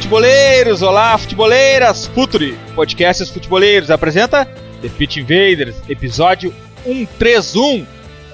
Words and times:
Futeboleiros! 0.00 0.80
Olá, 0.80 1.18
futeboleiras! 1.18 2.06
Futuri, 2.06 2.58
podcasts 2.74 3.28
futeboleiros, 3.28 3.90
apresenta 3.90 4.46
The 4.80 4.88
Pitch 4.88 5.18
Invaders, 5.18 5.76
episódio 5.90 6.54
131, 6.84 7.86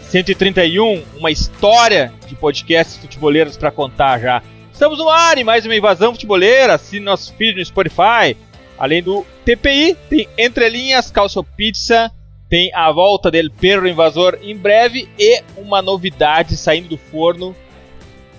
131, 0.02 1.02
uma 1.16 1.28
história 1.28 2.12
de 2.28 2.37
podcasts 2.37 2.96
futeboleiros 2.96 3.56
para 3.56 3.73
contar 3.73 4.20
já. 4.20 4.42
Estamos 4.73 4.98
no 4.98 5.09
ar 5.09 5.38
em 5.38 5.42
mais 5.42 5.66
uma 5.66 5.74
invasão 5.74 6.12
futeboleira, 6.12 6.74
assine 6.74 7.04
nosso 7.04 7.34
feed 7.34 7.59
no 7.59 7.64
Spotify. 7.64 8.37
Além 8.78 9.02
do 9.02 9.26
TPI, 9.45 9.96
tem 10.09 10.28
Entre 10.38 10.68
Linhas, 10.68 11.10
Calcio 11.10 11.42
Pizza, 11.42 12.12
tem 12.48 12.73
a 12.74 12.92
volta 12.92 13.28
del 13.28 13.51
Perro 13.51 13.88
Invasor 13.88 14.38
em 14.40 14.56
breve 14.56 15.09
e 15.18 15.42
uma 15.56 15.82
novidade 15.82 16.56
saindo 16.56 16.90
do 16.90 16.96
forno. 16.96 17.56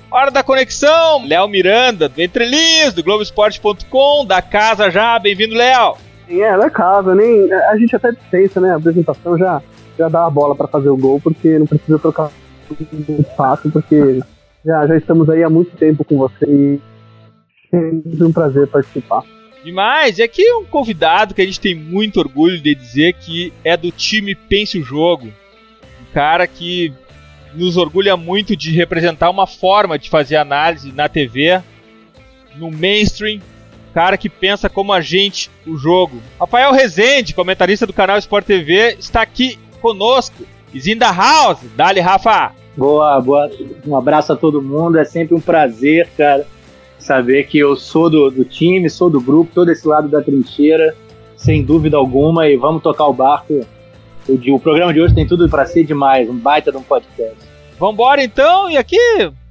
Hora 0.10 0.32
da 0.32 0.42
conexão, 0.42 1.28
Léo 1.28 1.46
Miranda, 1.50 2.08
do 2.08 2.22
Entre 2.22 2.46
Linhas, 2.46 2.94
do 2.94 3.04
Globoesporte.com, 3.04 4.26
da 4.26 4.42
casa 4.42 4.90
já. 4.90 5.20
Bem-vindo, 5.20 5.56
Léo. 5.56 5.98
É, 6.30 6.58
da 6.58 6.70
casa, 6.70 7.14
nem. 7.14 7.54
A 7.54 7.78
gente 7.78 7.94
até 7.94 8.12
dispensa, 8.12 8.62
né? 8.62 8.72
A 8.72 8.78
apresentação 8.78 9.38
já, 9.38 9.62
já 10.00 10.08
dá 10.08 10.26
a 10.26 10.30
bola 10.30 10.56
para 10.56 10.70
fazer 10.70 10.88
o 10.88 10.96
gol, 10.96 11.20
porque 11.20 11.60
não 11.60 11.68
precisa 11.68 12.00
trocar 12.00 12.32
muito 12.70 13.26
fácil, 13.36 13.70
porque 13.70 14.22
já, 14.68 14.86
já 14.86 14.98
estamos 14.98 15.30
aí 15.30 15.44
há 15.44 15.50
muito 15.50 15.76
tempo 15.78 16.04
com 16.04 16.18
você 16.18 16.46
e 16.46 16.82
sempre 17.72 18.24
um 18.24 18.34
prazer 18.34 18.68
participar. 18.68 19.24
Demais, 19.64 20.20
e 20.20 20.24
aqui 20.24 20.44
um 20.54 20.66
convidado 20.66 21.34
que 21.34 21.42
a 21.42 21.46
gente 21.46 21.60
tem 21.60 21.74
muito 21.74 22.20
orgulho 22.20 22.60
de 22.60 22.76
dizer 22.76 23.14
que 23.14 23.54
é 23.64 23.78
do 23.78 23.92
time 23.92 24.36
Pense 24.36 24.78
o 24.78 24.84
Jogo. 24.84 25.28
Um 25.28 26.14
cara 26.14 26.46
que 26.46 26.94
nos 27.54 27.78
orgulha 27.78 28.18
muito 28.18 28.56
de 28.56 28.72
representar 28.72 29.30
uma 29.30 29.48
forma 29.48 29.98
de 29.98 30.10
fazer 30.10 30.36
análise 30.36 30.92
na 30.92 31.08
TV, 31.08 31.62
no 32.56 32.70
mainstream, 32.70 33.42
cara 33.94 34.18
que 34.18 34.30
pensa 34.30 34.70
como 34.70 34.94
a 34.94 35.02
gente 35.02 35.50
o 35.66 35.78
jogo. 35.78 36.22
Rafael 36.40 36.72
Rezende, 36.72 37.34
comentarista 37.34 37.88
do 37.88 37.94
canal 37.94 38.18
Sport 38.18 38.46
TV, 38.46 38.96
está 39.00 39.22
aqui 39.22 39.58
conosco. 39.82 40.46
The 40.72 41.12
house. 41.12 41.60
Dali, 41.76 42.00
Rafa! 42.00 42.67
Boa, 42.78 43.20
boa. 43.20 43.50
Um 43.88 43.98
abraço 43.98 44.32
a 44.32 44.36
todo 44.36 44.62
mundo. 44.62 45.00
É 45.00 45.04
sempre 45.04 45.34
um 45.34 45.42
prazer, 45.42 46.08
cara, 46.16 46.46
saber 47.00 47.48
que 47.48 47.58
eu 47.58 47.76
sou 47.76 48.08
do, 48.08 48.30
do 48.30 48.46
time, 48.46 48.88
sou 48.88 49.10
do 49.10 49.20
grupo, 49.20 49.52
todo 49.54 49.72
esse 49.72 49.88
lado 49.88 50.08
da 50.08 50.22
trincheira, 50.22 50.96
sem 51.36 51.64
dúvida 51.64 51.98
alguma. 51.98 52.48
E 52.48 52.56
vamos 52.56 52.84
tocar 52.84 53.08
o 53.08 53.14
barco. 53.14 53.66
O, 54.30 54.56
o 54.56 54.60
programa 54.60 54.94
de 54.94 55.02
hoje 55.02 55.16
tem 55.16 55.26
tudo 55.26 55.50
para 55.50 55.66
ser 55.66 55.84
demais, 55.86 56.30
um 56.30 56.38
baita 56.38 56.72
de 56.72 56.78
um 56.78 56.84
podcast. 56.84 57.36
Vambora 57.80 58.24
então, 58.24 58.70
e 58.70 58.78
aqui 58.78 58.98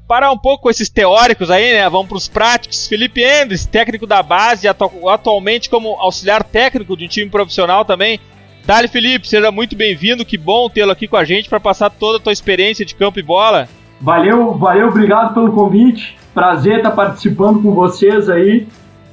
parar 0.06 0.31
um 0.31 0.38
pouco 0.38 0.64
com 0.64 0.70
esses 0.70 0.88
teóricos 0.88 1.50
aí, 1.50 1.72
né? 1.72 1.88
Vamos 1.88 2.06
para 2.06 2.16
os 2.16 2.28
práticos. 2.28 2.87
Felipe 2.87 3.25
Endres, 3.25 3.66
técnico 3.66 4.06
da 4.06 4.22
base, 4.22 4.69
atu 4.69 5.08
atualmente 5.08 5.69
como 5.69 5.97
auxiliar 5.98 6.44
técnico 6.44 6.97
de 6.97 7.06
um 7.06 7.08
time 7.08 7.31
profissional 7.31 7.84
também. 7.84 8.20
Dali 8.66 8.88
Felipe, 8.88 9.28
seja 9.28 9.53
muito 9.53 9.77
bem-vindo, 9.77 10.25
que 10.25 10.37
bom 10.37 10.69
tê-lo 10.69 10.91
aqui 10.91 11.06
com 11.06 11.16
a 11.16 11.25
gente 11.25 11.49
para 11.49 11.60
passar 11.60 11.88
toda 11.88 12.19
a 12.19 12.21
tua 12.21 12.32
experiência 12.32 12.84
de 12.84 12.97
campo 12.97 13.21
e 13.21 13.22
bola. 13.22 13.69
Valeu, 14.00 14.54
valeu, 14.54 14.88
obrigado 14.88 15.32
pelo 15.34 15.53
convite. 15.53 16.19
Prazer 16.34 16.78
estar 16.78 16.91
participando 16.91 17.62
com 17.62 17.72
vocês 17.72 18.28
aí 18.28 18.66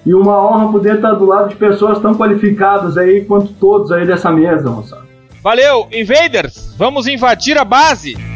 e 0.04 0.12
uma 0.12 0.44
honra 0.44 0.72
poder 0.72 0.96
estar 0.96 1.12
do 1.12 1.26
lado 1.26 1.50
de 1.50 1.56
pessoas 1.56 2.00
tão 2.00 2.16
qualificadas 2.16 2.98
aí 2.98 3.26
quanto 3.26 3.54
todos 3.54 3.92
aí 3.92 4.08
dessa 4.08 4.32
mesa, 4.32 4.72
moçada. 4.72 5.04
Valeu, 5.44 5.88
Invaders, 5.94 6.74
vamos 6.76 7.06
invadir 7.06 7.56
a 7.56 7.64
base. 7.64 8.33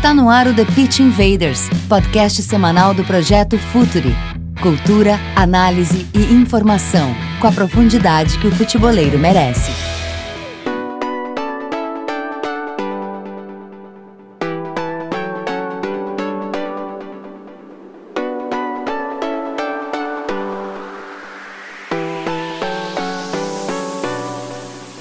Está 0.00 0.14
no 0.14 0.30
ar 0.30 0.46
o 0.46 0.54
The 0.54 0.64
Pitch 0.64 1.00
Invaders, 1.00 1.68
podcast 1.86 2.42
semanal 2.42 2.94
do 2.94 3.04
projeto 3.04 3.58
Futuri. 3.58 4.16
Cultura, 4.62 5.20
análise 5.36 6.08
e 6.14 6.32
informação, 6.32 7.14
com 7.38 7.46
a 7.46 7.52
profundidade 7.52 8.38
que 8.38 8.46
o 8.46 8.50
futeboleiro 8.50 9.18
merece. 9.18 9.70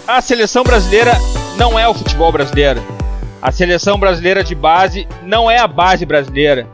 A 0.05 0.19
seleção 0.19 0.65
brasileira 0.65 1.13
não 1.57 1.79
é 1.79 1.87
o 1.87 1.93
futebol 1.93 2.33
brasileiro. 2.33 2.98
A 3.41 3.53
seleção 3.53 3.97
brasileira 3.97 4.43
de 4.43 4.53
base 4.53 5.07
não 5.23 5.49
é 5.49 5.59
a 5.59 5.67
base 5.67 6.05
brasileira. 6.05 6.67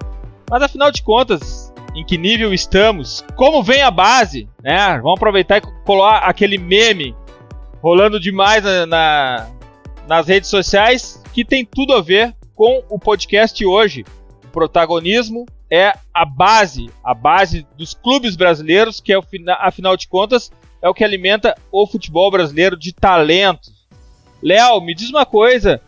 Mas 0.50 0.64
afinal 0.64 0.92
de 0.92 1.04
contas, 1.04 1.72
em 1.96 2.04
que 2.04 2.18
nível 2.18 2.52
estamos? 2.54 3.24
Como 3.36 3.62
vem 3.62 3.84
a 3.84 3.92
base? 3.92 4.50
Né? 4.64 5.00
Vamos 5.02 5.18
aproveitar 5.18 5.58
e 5.58 5.62
colar 5.86 6.20
aquele 6.20 6.58
meme 6.58 7.16
rolando 7.84 8.20
demais 8.20 8.64
na, 8.64 8.86
na, 8.88 9.48
nas 10.08 10.28
redes 10.28 10.50
sociais 10.50 11.22
que 11.32 11.46
tem 11.46 11.64
tudo 11.64 11.94
a 11.94 12.02
ver 12.02 12.34
com 12.56 12.84
o 12.90 12.98
podcast 12.98 13.64
hoje. 13.64 14.04
O 14.44 14.48
protagonismo 14.48 15.46
é 15.70 15.94
a 16.12 16.26
base, 16.26 16.90
a 17.04 17.14
base 17.14 17.68
dos 17.78 17.94
clubes 17.94 18.36
brasileiros, 18.36 19.00
que 19.00 19.14
é, 19.14 19.20
afinal 19.60 19.96
de 19.96 20.08
contas 20.08 20.52
é 20.82 20.90
o 20.90 20.96
que 20.96 21.04
alimenta 21.04 21.56
o 21.72 21.86
futebol 21.86 22.32
brasileiro 22.32 22.76
de 22.76 22.92
talentos. 22.92 23.72
Léo, 24.42 24.82
me 24.82 24.96
diz 24.96 25.10
uma 25.10 25.26
coisa, 25.26 25.82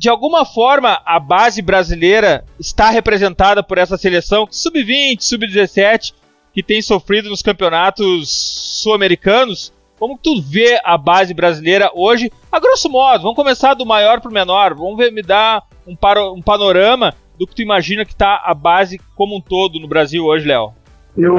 de 0.00 0.08
alguma 0.08 0.46
forma 0.46 0.98
a 1.04 1.20
base 1.20 1.60
brasileira 1.60 2.42
está 2.58 2.88
representada 2.88 3.62
por 3.62 3.76
essa 3.76 3.98
seleção 3.98 4.48
sub-20, 4.50 5.20
sub-17 5.20 6.14
que 6.54 6.62
tem 6.62 6.80
sofrido 6.80 7.28
nos 7.28 7.42
campeonatos 7.42 8.80
sul-americanos? 8.82 9.74
Como 9.98 10.16
tu 10.16 10.40
vê 10.40 10.80
a 10.82 10.96
base 10.96 11.34
brasileira 11.34 11.90
hoje? 11.94 12.32
A 12.50 12.58
grosso 12.58 12.88
modo, 12.88 13.24
vamos 13.24 13.36
começar 13.36 13.74
do 13.74 13.84
maior 13.84 14.22
para 14.22 14.30
o 14.30 14.32
menor. 14.32 14.72
Vamos 14.72 14.96
ver, 14.96 15.12
me 15.12 15.20
dar 15.20 15.64
um, 15.86 15.94
um 16.34 16.40
panorama 16.40 17.12
do 17.38 17.46
que 17.46 17.56
tu 17.56 17.60
imagina 17.60 18.02
que 18.02 18.12
está 18.12 18.40
a 18.42 18.54
base 18.54 18.98
como 19.14 19.36
um 19.36 19.40
todo 19.42 19.78
no 19.78 19.86
Brasil 19.86 20.24
hoje, 20.24 20.48
Léo. 20.48 20.72
Eu, 21.14 21.36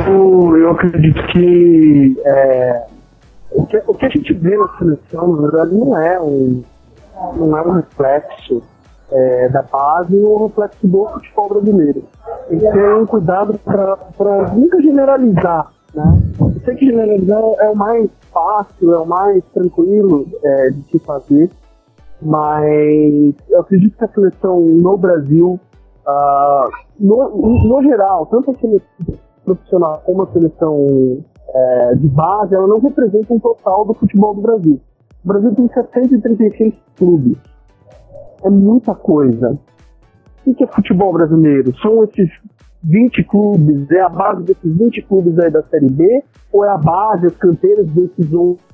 eu 0.55 0.69
acredito 0.69 1.19
que, 1.33 2.15
é, 2.23 2.85
o 3.49 3.65
que 3.65 3.81
o 3.87 3.95
que 3.95 4.05
a 4.05 4.09
gente 4.09 4.31
vê 4.33 4.55
na 4.55 4.67
seleção, 4.77 5.35
na 5.35 5.41
verdade, 5.49 5.73
não 5.73 5.97
é 5.99 6.21
um, 6.21 6.63
não 7.35 7.57
é 7.57 7.61
um 7.61 7.71
reflexo 7.73 8.61
é, 9.11 9.49
da 9.49 9.61
base 9.63 10.15
ou 10.19 10.41
um 10.41 10.47
reflexo 10.47 10.87
do 10.87 11.05
futebol 11.07 11.49
brasileiro. 11.49 12.03
Tem 12.49 12.59
que 12.59 12.71
ter 12.71 12.95
um 12.95 13.05
cuidado 13.05 13.59
para 13.65 14.51
nunca 14.53 14.81
generalizar. 14.81 15.71
Né? 15.93 16.03
Eu 16.39 16.61
sei 16.63 16.75
que 16.75 16.85
generalizar 16.85 17.41
é 17.59 17.69
o 17.69 17.75
mais 17.75 18.09
fácil, 18.31 18.93
é 18.93 18.97
o 18.97 19.05
mais 19.05 19.43
tranquilo 19.53 20.25
é, 20.43 20.69
de 20.69 20.83
se 20.83 20.99
fazer, 20.99 21.49
mas 22.21 23.33
eu 23.49 23.61
acredito 23.61 23.97
que 23.97 24.05
a 24.05 24.07
seleção 24.07 24.59
no 24.59 24.97
Brasil 24.97 25.59
Uh, 26.01 26.67
no, 26.99 27.29
no 27.67 27.83
geral, 27.83 28.25
tanto 28.25 28.51
a 28.51 28.55
seleção 28.55 29.19
profissional 29.45 30.01
como 30.03 30.23
a 30.23 30.27
seleção 30.31 31.23
é, 31.53 31.95
de 31.95 32.07
base, 32.07 32.55
ela 32.55 32.67
não 32.67 32.79
representa 32.79 33.33
um 33.33 33.39
total 33.39 33.85
do 33.85 33.93
futebol 33.93 34.33
do 34.33 34.41
Brasil. 34.41 34.79
O 35.23 35.27
Brasil 35.27 35.53
tem 35.55 35.67
736 35.67 36.73
clubes. 36.97 37.37
É 38.43 38.49
muita 38.49 38.95
coisa. 38.95 39.57
O 40.45 40.55
que 40.55 40.63
é 40.63 40.67
futebol 40.67 41.13
brasileiro? 41.13 41.75
São 41.79 42.03
esses 42.03 42.29
20 42.83 43.23
clubes? 43.25 43.91
É 43.91 44.01
a 44.01 44.09
base 44.09 44.43
desses 44.43 44.77
20 44.77 45.01
clubes 45.03 45.37
aí 45.39 45.51
da 45.51 45.61
Série 45.63 45.89
B? 45.89 46.23
Ou 46.51 46.65
é 46.65 46.69
a 46.69 46.77
base, 46.77 47.27
as 47.27 47.35
canteiras 47.35 47.85
desses 47.87 48.33
outros? 48.33 48.65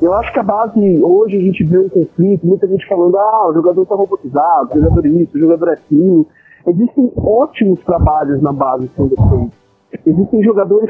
Eu 0.00 0.12
acho 0.14 0.32
que 0.32 0.38
a 0.38 0.42
base, 0.42 0.80
hoje 1.02 1.36
a 1.36 1.40
gente 1.40 1.64
vê 1.64 1.78
um 1.78 1.88
conflito, 1.88 2.46
muita 2.46 2.66
gente 2.66 2.86
falando, 2.88 3.16
ah, 3.16 3.48
o 3.48 3.54
jogador 3.54 3.82
está 3.82 3.94
robotizado, 3.94 4.70
o 4.72 4.80
jogador 4.80 5.06
isso, 5.06 5.36
o 5.36 5.40
jogador 5.40 5.68
aquilo. 5.70 6.26
Existem 6.66 7.12
ótimos 7.16 7.80
trabalhos 7.84 8.40
na 8.40 8.52
base 8.52 8.90
sendo 8.96 9.14
feitos. 9.16 9.64
Existem 10.06 10.42
jogadores, 10.42 10.88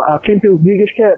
a 0.00 0.20
Champions 0.24 0.62
League 0.62 0.82
acho 0.82 0.94
que 0.94 1.02
é, 1.02 1.16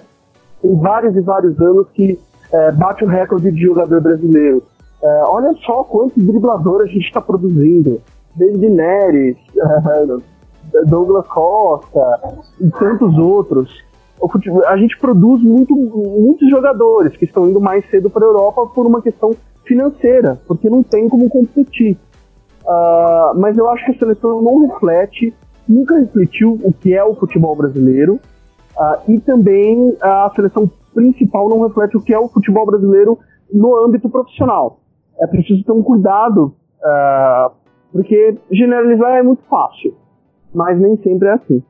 tem 0.63 0.75
vários 0.77 1.17
e 1.17 1.21
vários 1.21 1.61
anos 1.61 1.87
que 1.93 2.19
é, 2.53 2.73
bate 2.73 3.05
o 3.05 3.09
recorde 3.09 3.51
de 3.51 3.61
jogador 3.61 4.01
brasileiro. 4.01 4.63
É, 5.03 5.23
olha 5.25 5.53
só 5.67 5.83
quantos 5.83 6.23
dribladores 6.23 6.89
a 6.89 6.93
gente 6.93 7.07
está 7.07 7.21
produzindo. 7.21 8.01
David 8.37 8.69
Neres, 8.69 9.37
é, 9.59 10.07
Douglas 10.87 11.27
Costa 11.27 12.21
e 12.61 12.71
tantos 12.71 13.19
outros. 13.19 13.83
A 14.67 14.77
gente 14.77 14.97
produz 14.99 15.43
muito, 15.43 15.75
muitos 15.75 16.49
jogadores 16.49 17.17
que 17.17 17.25
estão 17.25 17.49
indo 17.49 17.61
mais 17.61 17.85
cedo 17.91 18.09
para 18.09 18.25
a 18.25 18.29
Europa 18.29 18.67
por 18.69 18.87
uma 18.87 19.03
questão 19.03 19.33
financeira, 19.65 20.41
porque 20.47 20.71
não 20.71 20.83
tem 20.83 21.09
como 21.09 21.29
competir. 21.29 21.99
Uh, 22.65 23.37
mas 23.37 23.59
eu 23.59 23.69
acho 23.69 23.85
que 23.85 23.91
a 23.91 23.99
seleção 23.99 24.41
não 24.41 24.69
reflete, 24.69 25.35
nunca 25.69 25.99
refletiu 25.99 26.61
o 26.63 26.73
que 26.73 26.95
é 26.95 27.03
o 27.03 27.17
futebol 27.17 27.57
brasileiro, 27.57 28.21
uh, 28.83 29.11
e 29.11 29.21
também 29.21 29.97
a 30.01 30.31
seleção 30.35 30.69
principal 30.93 31.49
não 31.49 31.63
reflete 31.63 31.97
o 31.97 32.03
que 32.03 32.13
é 32.13 32.19
o 32.19 32.29
futebol 32.29 32.67
brasileiro 32.67 33.19
no 33.53 33.77
âmbito 33.85 34.09
profissional. 34.09 34.81
É 35.21 35.27
preciso 35.27 35.63
ter 35.63 35.73
um 35.73 35.83
cuidado, 35.83 36.55
uh, 36.81 37.53
porque 37.93 38.37
generalizar 38.51 39.13
é 39.13 39.23
muito 39.23 39.43
fácil, 39.45 39.97
mas 40.53 40.79
nem 40.81 40.97
sempre 41.03 41.29
é 41.29 41.33
assim. 41.33 41.63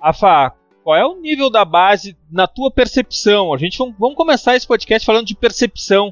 Afa, 0.00 0.54
qual 0.84 0.96
é 0.96 1.04
o 1.04 1.20
nível 1.20 1.50
da 1.50 1.64
base 1.64 2.16
na 2.30 2.46
tua 2.46 2.70
percepção? 2.70 3.52
A 3.52 3.58
gente 3.58 3.78
vamos 3.98 4.14
começar 4.14 4.54
esse 4.54 4.66
podcast 4.66 5.04
falando 5.04 5.26
de 5.26 5.34
percepção. 5.34 6.08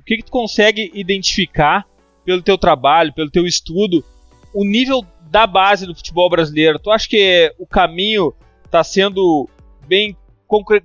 O 0.00 0.04
que, 0.04 0.16
que 0.16 0.24
tu 0.24 0.32
consegue 0.32 0.90
identificar 0.94 1.86
pelo 2.24 2.42
teu 2.42 2.58
trabalho, 2.58 3.14
pelo 3.14 3.30
teu 3.30 3.46
estudo, 3.46 4.04
o 4.54 4.64
nível 4.64 5.04
da 5.30 5.46
base 5.46 5.86
do 5.86 5.94
futebol 5.94 6.28
brasileiro? 6.28 6.78
Tu 6.78 6.90
acha 6.90 7.08
que 7.08 7.52
o 7.58 7.66
caminho 7.66 8.34
está 8.64 8.82
sendo 8.82 9.48
bem 9.86 10.16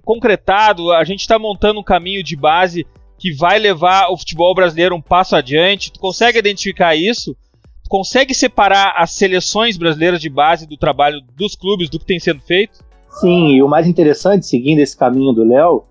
concretado? 0.04 0.92
A 0.92 1.04
gente 1.04 1.22
está 1.22 1.38
montando 1.38 1.80
um 1.80 1.84
caminho 1.84 2.24
de 2.24 2.36
base 2.36 2.86
que 3.18 3.34
vai 3.34 3.60
levar 3.60 4.10
o 4.10 4.18
futebol 4.18 4.54
brasileiro 4.54 4.96
um 4.96 5.02
passo 5.02 5.36
adiante? 5.36 5.92
Tu 5.92 6.00
consegue 6.00 6.38
identificar 6.38 6.96
isso? 6.96 7.36
Tu 7.84 7.90
consegue 7.90 8.34
separar 8.34 8.94
as 8.98 9.12
seleções 9.12 9.78
brasileiras 9.78 10.22
de 10.22 10.30
base 10.30 10.68
do 10.68 10.78
trabalho 10.78 11.20
dos 11.36 11.56
clubes, 11.56 11.90
do 11.90 12.00
que 12.00 12.06
tem 12.06 12.20
sendo 12.20 12.42
feito? 12.42 12.80
Sim, 13.10 13.56
e 13.56 13.64
o 13.64 13.68
mais 13.68 13.88
interessante, 13.88 14.46
seguindo 14.46 14.80
esse 14.80 14.96
caminho 14.96 15.34
do 15.34 15.44
Léo, 15.44 15.86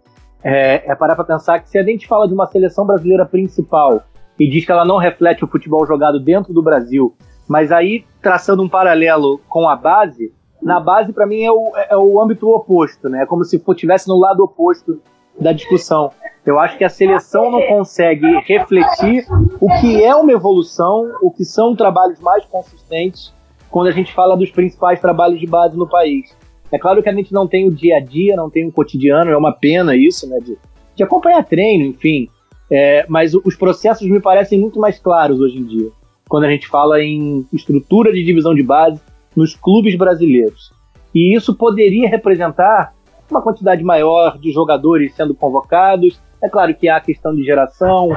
é, 0.44 0.90
é 0.90 0.94
parar 0.94 1.16
para 1.16 1.24
pensar 1.24 1.58
que 1.58 1.68
se 1.68 1.78
a 1.78 1.82
gente 1.82 2.06
fala 2.06 2.28
de 2.28 2.34
uma 2.34 2.46
seleção 2.46 2.86
brasileira 2.86 3.26
principal 3.26 4.04
e 4.38 4.48
diz 4.48 4.64
que 4.64 4.70
ela 4.70 4.84
não 4.84 4.96
reflete 4.96 5.44
o 5.44 5.48
futebol 5.48 5.84
jogado 5.86 6.20
dentro 6.20 6.52
do 6.52 6.62
Brasil. 6.62 7.16
Mas 7.48 7.72
aí, 7.72 8.04
traçando 8.20 8.62
um 8.62 8.68
paralelo 8.68 9.40
com 9.48 9.68
a 9.68 9.74
base, 9.74 10.32
na 10.62 10.80
base, 10.80 11.12
para 11.12 11.26
mim, 11.26 11.42
é 11.42 11.52
o, 11.52 11.72
é 11.76 11.96
o 11.96 12.20
âmbito 12.20 12.48
oposto, 12.48 13.08
né? 13.08 13.22
É 13.22 13.26
como 13.26 13.44
se 13.44 13.56
estivesse 13.56 14.08
no 14.08 14.18
lado 14.18 14.42
oposto 14.42 15.00
da 15.38 15.52
discussão. 15.52 16.10
Eu 16.44 16.58
acho 16.58 16.78
que 16.78 16.84
a 16.84 16.88
seleção 16.88 17.50
não 17.50 17.60
consegue 17.66 18.26
refletir 18.46 19.26
o 19.60 19.68
que 19.80 20.02
é 20.02 20.14
uma 20.14 20.32
evolução, 20.32 21.12
o 21.20 21.30
que 21.30 21.44
são 21.44 21.74
trabalhos 21.74 22.20
mais 22.20 22.44
consistentes 22.44 23.34
quando 23.68 23.88
a 23.88 23.92
gente 23.92 24.12
fala 24.14 24.36
dos 24.36 24.50
principais 24.50 25.00
trabalhos 25.00 25.40
de 25.40 25.46
base 25.46 25.76
no 25.76 25.88
país. 25.88 26.36
É 26.70 26.78
claro 26.78 27.02
que 27.02 27.08
a 27.08 27.12
gente 27.12 27.32
não 27.32 27.46
tem 27.46 27.66
o 27.66 27.70
dia 27.70 27.96
a 27.96 28.00
dia, 28.00 28.36
não 28.36 28.48
tem 28.48 28.66
o 28.66 28.72
cotidiano, 28.72 29.30
é 29.30 29.36
uma 29.36 29.52
pena 29.52 29.96
isso, 29.96 30.28
né? 30.28 30.38
De, 30.38 30.56
de 30.94 31.02
acompanhar 31.02 31.44
treino, 31.44 31.84
enfim. 31.84 32.28
É, 32.70 33.04
mas 33.08 33.34
os 33.34 33.54
processos 33.54 34.08
me 34.08 34.20
parecem 34.20 34.58
muito 34.58 34.80
mais 34.80 34.98
claros 34.98 35.40
hoje 35.40 35.58
em 35.58 35.64
dia, 35.64 35.90
quando 36.28 36.44
a 36.44 36.50
gente 36.50 36.66
fala 36.66 37.00
em 37.00 37.46
estrutura 37.52 38.12
de 38.12 38.24
divisão 38.24 38.54
de 38.54 38.62
base 38.62 39.00
nos 39.36 39.54
clubes 39.54 39.96
brasileiros. 39.96 40.72
E 41.14 41.34
isso 41.36 41.54
poderia 41.54 42.08
representar 42.08 42.92
uma 43.30 43.42
quantidade 43.42 43.82
maior 43.82 44.38
de 44.38 44.52
jogadores 44.52 45.14
sendo 45.14 45.34
convocados. 45.34 46.20
É 46.42 46.48
claro 46.48 46.74
que 46.74 46.88
há 46.88 46.96
a 46.96 47.00
questão 47.00 47.34
de 47.34 47.42
geração, 47.42 48.10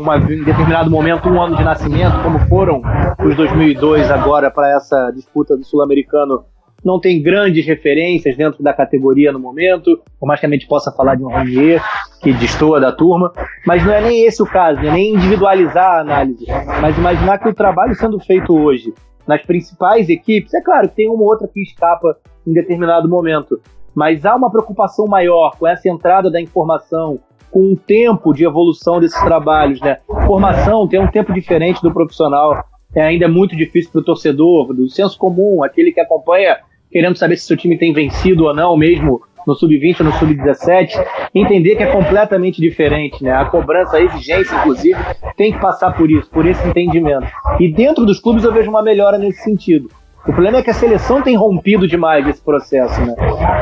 uma, 0.00 0.16
em 0.16 0.44
determinado 0.44 0.90
momento, 0.90 1.28
um 1.28 1.40
ano 1.40 1.56
de 1.56 1.64
nascimento, 1.64 2.22
como 2.22 2.38
foram 2.48 2.80
os 3.24 3.36
2002 3.36 4.10
agora 4.10 4.50
para 4.50 4.70
essa 4.76 5.10
disputa 5.10 5.56
do 5.56 5.64
Sul-Americano 5.64 6.44
não 6.84 7.00
tem 7.00 7.20
grandes 7.20 7.66
referências 7.66 8.36
dentro 8.36 8.62
da 8.62 8.72
categoria 8.72 9.32
no 9.32 9.40
momento, 9.40 10.00
por 10.20 10.26
mais 10.26 10.38
que 10.38 10.46
a 10.46 10.48
gente 10.48 10.68
possa 10.68 10.92
falar 10.92 11.16
de 11.16 11.24
um 11.24 11.28
Ranier, 11.28 11.82
que 12.22 12.32
destoa 12.32 12.78
da 12.78 12.92
turma, 12.92 13.32
mas 13.66 13.84
não 13.84 13.92
é 13.92 14.00
nem 14.00 14.24
esse 14.24 14.40
o 14.40 14.46
caso, 14.46 14.78
é 14.80 14.92
nem 14.92 15.14
individualizar 15.14 15.96
a 15.96 16.00
análise, 16.00 16.46
mas 16.80 16.96
imaginar 16.96 17.38
que 17.38 17.48
o 17.48 17.54
trabalho 17.54 17.94
sendo 17.96 18.20
feito 18.20 18.56
hoje 18.56 18.94
nas 19.26 19.42
principais 19.42 20.08
equipes, 20.08 20.54
é 20.54 20.60
claro 20.60 20.88
que 20.88 20.96
tem 20.96 21.08
uma 21.08 21.22
ou 21.22 21.28
outra 21.28 21.48
que 21.48 21.62
escapa 21.62 22.16
em 22.46 22.52
determinado 22.52 23.08
momento, 23.08 23.60
mas 23.94 24.24
há 24.24 24.34
uma 24.34 24.50
preocupação 24.50 25.06
maior 25.06 25.56
com 25.58 25.66
essa 25.66 25.88
entrada 25.88 26.30
da 26.30 26.40
informação, 26.40 27.18
com 27.50 27.72
o 27.72 27.76
tempo 27.76 28.32
de 28.32 28.44
evolução 28.44 29.00
desses 29.00 29.20
trabalhos, 29.22 29.80
né? 29.80 29.98
Formação 30.26 30.86
tem 30.86 31.00
um 31.00 31.10
tempo 31.10 31.32
diferente 31.32 31.82
do 31.82 31.92
profissional, 31.92 32.64
é 32.94 33.02
ainda 33.02 33.28
muito 33.28 33.56
difícil 33.56 33.90
para 33.90 34.00
o 34.00 34.04
torcedor, 34.04 34.72
do 34.72 34.88
senso 34.88 35.18
comum, 35.18 35.64
aquele 35.64 35.92
que 35.92 36.00
acompanha 36.00 36.58
querendo 36.90 37.16
saber 37.16 37.36
se 37.36 37.46
seu 37.46 37.56
time 37.56 37.76
tem 37.76 37.92
vencido 37.92 38.44
ou 38.44 38.54
não, 38.54 38.76
mesmo 38.76 39.22
no 39.46 39.54
sub-20 39.54 40.00
ou 40.00 40.06
no 40.06 40.12
sub-17, 40.12 40.92
entender 41.34 41.76
que 41.76 41.82
é 41.82 41.92
completamente 41.92 42.60
diferente, 42.60 43.22
né? 43.22 43.32
A 43.32 43.44
cobrança, 43.44 43.96
a 43.96 44.02
exigência, 44.02 44.56
inclusive, 44.56 44.98
tem 45.36 45.52
que 45.52 45.60
passar 45.60 45.92
por 45.92 46.10
isso, 46.10 46.28
por 46.30 46.44
esse 46.46 46.66
entendimento. 46.66 47.26
E 47.60 47.72
dentro 47.72 48.04
dos 48.04 48.18
clubes 48.18 48.44
eu 48.44 48.52
vejo 48.52 48.70
uma 48.70 48.82
melhora 48.82 49.18
nesse 49.18 49.42
sentido. 49.42 49.88
O 50.22 50.32
problema 50.32 50.58
é 50.58 50.62
que 50.62 50.70
a 50.70 50.74
seleção 50.74 51.22
tem 51.22 51.36
rompido 51.36 51.86
demais 51.86 52.26
esse 52.26 52.42
processo, 52.42 53.00
né? 53.00 53.14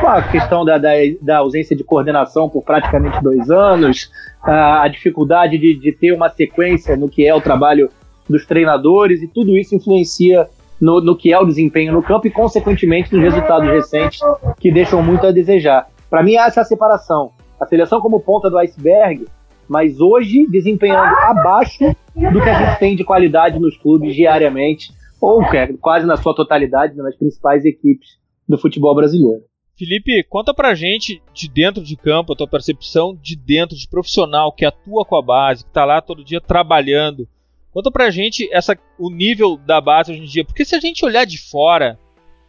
A 0.07 0.23
questão 0.23 0.65
da, 0.65 0.79
da, 0.79 0.93
da 1.21 1.37
ausência 1.37 1.75
de 1.75 1.83
coordenação 1.83 2.49
por 2.49 2.63
praticamente 2.63 3.21
dois 3.21 3.51
anos, 3.51 4.09
a, 4.41 4.81
a 4.81 4.87
dificuldade 4.87 5.59
de, 5.59 5.75
de 5.75 5.91
ter 5.91 6.11
uma 6.11 6.27
sequência 6.27 6.97
no 6.97 7.07
que 7.07 7.23
é 7.23 7.35
o 7.35 7.39
trabalho 7.39 7.91
dos 8.27 8.47
treinadores, 8.47 9.21
e 9.21 9.27
tudo 9.27 9.55
isso 9.55 9.75
influencia 9.75 10.47
no, 10.79 11.01
no 11.01 11.15
que 11.15 11.31
é 11.31 11.39
o 11.39 11.45
desempenho 11.45 11.93
no 11.93 12.03
campo 12.03 12.27
e, 12.27 12.31
consequentemente, 12.31 13.13
nos 13.13 13.23
resultados 13.23 13.69
recentes 13.69 14.19
que 14.59 14.71
deixam 14.71 15.01
muito 15.01 15.25
a 15.25 15.31
desejar. 15.31 15.87
Para 16.09 16.23
mim, 16.23 16.35
essa 16.35 16.59
é 16.59 16.63
a 16.63 16.65
separação. 16.65 17.31
A 17.59 17.65
seleção 17.65 18.01
como 18.01 18.19
ponta 18.19 18.49
do 18.49 18.57
iceberg, 18.57 19.25
mas 19.67 19.99
hoje 19.99 20.45
desempenhando 20.49 21.15
abaixo 21.23 21.95
do 22.15 22.41
que 22.41 22.49
a 22.49 22.53
gente 22.53 22.79
tem 22.79 22.95
de 22.95 23.03
qualidade 23.03 23.59
nos 23.59 23.77
clubes 23.77 24.15
diariamente, 24.15 24.93
ou 25.19 25.41
é, 25.43 25.73
quase 25.79 26.05
na 26.05 26.17
sua 26.17 26.35
totalidade, 26.35 26.95
nas 26.97 27.15
principais 27.15 27.65
equipes 27.65 28.09
do 28.47 28.57
futebol 28.57 28.93
brasileiro. 28.93 29.41
Felipe, 29.77 30.23
conta 30.29 30.53
pra 30.53 30.73
gente 30.73 31.21
de 31.33 31.49
dentro 31.49 31.83
de 31.83 31.97
campo, 31.97 32.31
a 32.31 32.35
tua 32.35 32.47
percepção 32.47 33.13
de 33.13 33.35
dentro, 33.35 33.75
de 33.75 33.89
profissional 33.89 34.53
que 34.53 34.63
atua 34.63 35.03
com 35.03 35.17
a 35.17 35.21
base, 35.21 35.65
que 35.65 35.71
tá 35.71 35.83
lá 35.83 35.99
todo 35.99 36.23
dia 36.23 36.39
trabalhando. 36.39 37.27
Conta 37.75 37.91
pra 37.91 38.09
gente 38.09 38.47
essa, 38.53 38.77
o 38.97 39.09
nível 39.09 39.57
da 39.57 39.81
base 39.81 40.09
hoje 40.09 40.21
em 40.21 40.25
dia. 40.25 40.45
Porque 40.45 40.63
se 40.63 40.73
a 40.77 40.79
gente 40.79 41.03
olhar 41.03 41.25
de 41.25 41.37
fora, 41.37 41.99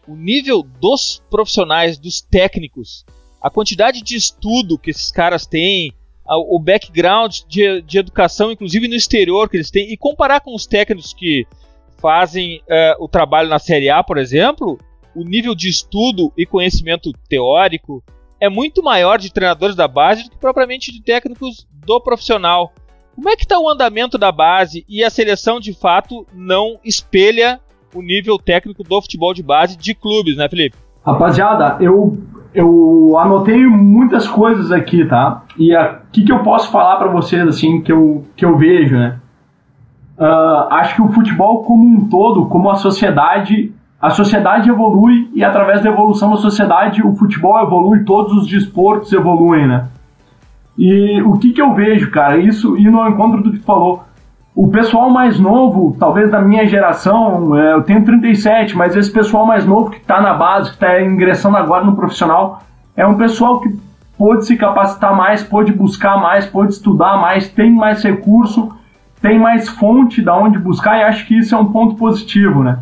o 0.06 0.14
nível 0.14 0.62
dos 0.62 1.20
profissionais, 1.28 1.98
dos 1.98 2.20
técnicos, 2.20 3.04
a 3.42 3.50
quantidade 3.50 4.02
de 4.02 4.14
estudo 4.14 4.78
que 4.78 4.90
esses 4.90 5.10
caras 5.10 5.44
têm, 5.44 5.92
o 6.28 6.60
background 6.60 7.38
de, 7.48 7.82
de 7.82 7.98
educação, 7.98 8.52
inclusive 8.52 8.86
no 8.86 8.94
exterior 8.94 9.50
que 9.50 9.56
eles 9.56 9.68
têm, 9.68 9.92
e 9.92 9.96
comparar 9.96 10.38
com 10.38 10.54
os 10.54 10.64
técnicos 10.64 11.12
que 11.12 11.44
fazem 11.98 12.58
uh, 12.60 13.02
o 13.02 13.08
trabalho 13.08 13.48
na 13.48 13.58
Série 13.58 13.90
A, 13.90 14.04
por 14.04 14.18
exemplo, 14.18 14.78
o 15.12 15.24
nível 15.24 15.56
de 15.56 15.68
estudo 15.68 16.32
e 16.36 16.46
conhecimento 16.46 17.12
teórico 17.28 18.00
é 18.38 18.48
muito 18.48 18.80
maior 18.80 19.18
de 19.18 19.32
treinadores 19.32 19.74
da 19.74 19.88
base 19.88 20.22
do 20.22 20.30
que 20.30 20.38
propriamente 20.38 20.92
de 20.92 21.02
técnicos 21.02 21.66
do 21.72 22.00
profissional. 22.00 22.72
Como 23.16 23.28
é 23.28 23.34
que 23.34 23.42
está 23.42 23.58
o 23.58 23.68
andamento 23.68 24.16
da 24.16 24.30
base 24.30 24.84
e 24.88 25.02
a 25.02 25.10
seleção 25.10 25.58
de 25.58 25.72
fato 25.72 26.24
não 26.32 26.78
espelha 26.84 27.58
o 27.92 28.00
nível 28.00 28.38
técnico 28.38 28.84
do 28.84 29.02
futebol 29.02 29.34
de 29.34 29.42
base 29.42 29.76
de 29.76 29.94
clubes, 29.94 30.36
né, 30.36 30.48
Felipe? 30.48 30.76
Rapaziada, 31.04 31.78
eu, 31.80 32.16
eu 32.54 33.18
anotei 33.18 33.66
muitas 33.66 34.28
coisas 34.28 34.70
aqui, 34.70 35.04
tá? 35.04 35.42
E 35.58 35.74
o 35.74 35.96
que, 36.12 36.24
que 36.24 36.32
eu 36.32 36.44
posso 36.44 36.70
falar 36.70 36.96
para 36.96 37.08
vocês, 37.08 37.48
assim, 37.48 37.80
que 37.80 37.90
eu, 37.90 38.24
que 38.36 38.44
eu 38.44 38.56
vejo, 38.56 38.96
né? 38.96 39.18
uh, 40.18 40.72
acho 40.72 40.96
que 40.96 41.02
o 41.02 41.08
futebol 41.08 41.62
como 41.62 41.86
um 41.86 42.08
todo, 42.08 42.46
como 42.46 42.70
a 42.70 42.76
sociedade, 42.76 43.72
a 44.00 44.10
sociedade 44.10 44.68
evolui 44.68 45.30
e 45.34 45.44
através 45.44 45.82
da 45.82 45.90
evolução 45.90 46.30
da 46.30 46.36
sociedade 46.36 47.02
o 47.02 47.14
futebol 47.14 47.60
evolui, 47.62 48.04
todos 48.04 48.32
os 48.32 48.46
desportos 48.46 49.12
evoluem, 49.12 49.66
né? 49.66 49.86
E 50.78 51.22
o 51.22 51.38
que 51.38 51.52
que 51.52 51.62
eu 51.62 51.72
vejo, 51.74 52.10
cara, 52.10 52.36
isso 52.36 52.76
e 52.76 52.84
no 52.90 53.08
encontro 53.08 53.42
do 53.42 53.52
que 53.52 53.58
tu 53.58 53.64
falou, 53.64 54.04
o 54.54 54.68
pessoal 54.68 55.10
mais 55.10 55.38
novo, 55.38 55.96
talvez 55.98 56.30
da 56.30 56.40
minha 56.40 56.66
geração, 56.66 57.56
é, 57.56 57.74
eu 57.74 57.82
tenho 57.82 58.04
37, 58.04 58.76
mas 58.76 58.96
esse 58.96 59.10
pessoal 59.10 59.46
mais 59.46 59.66
novo 59.66 59.90
que 59.90 59.98
está 59.98 60.20
na 60.20 60.32
base, 60.32 60.70
que 60.70 60.76
está 60.76 61.02
ingressando 61.02 61.56
agora 61.56 61.84
no 61.84 61.94
profissional, 61.94 62.62
é 62.96 63.06
um 63.06 63.16
pessoal 63.16 63.60
que 63.60 63.68
pôde 64.16 64.46
se 64.46 64.56
capacitar 64.56 65.14
mais, 65.14 65.42
pôde 65.42 65.72
buscar 65.72 66.18
mais, 66.18 66.46
pôde 66.46 66.72
estudar 66.72 67.18
mais, 67.18 67.48
tem 67.48 67.70
mais 67.70 68.02
recurso, 68.02 68.70
tem 69.20 69.38
mais 69.38 69.68
fonte 69.68 70.22
da 70.22 70.36
onde 70.36 70.58
buscar 70.58 70.98
e 70.98 71.02
acho 71.02 71.26
que 71.26 71.38
isso 71.38 71.54
é 71.54 71.58
um 71.58 71.66
ponto 71.66 71.96
positivo, 71.96 72.62
né? 72.62 72.78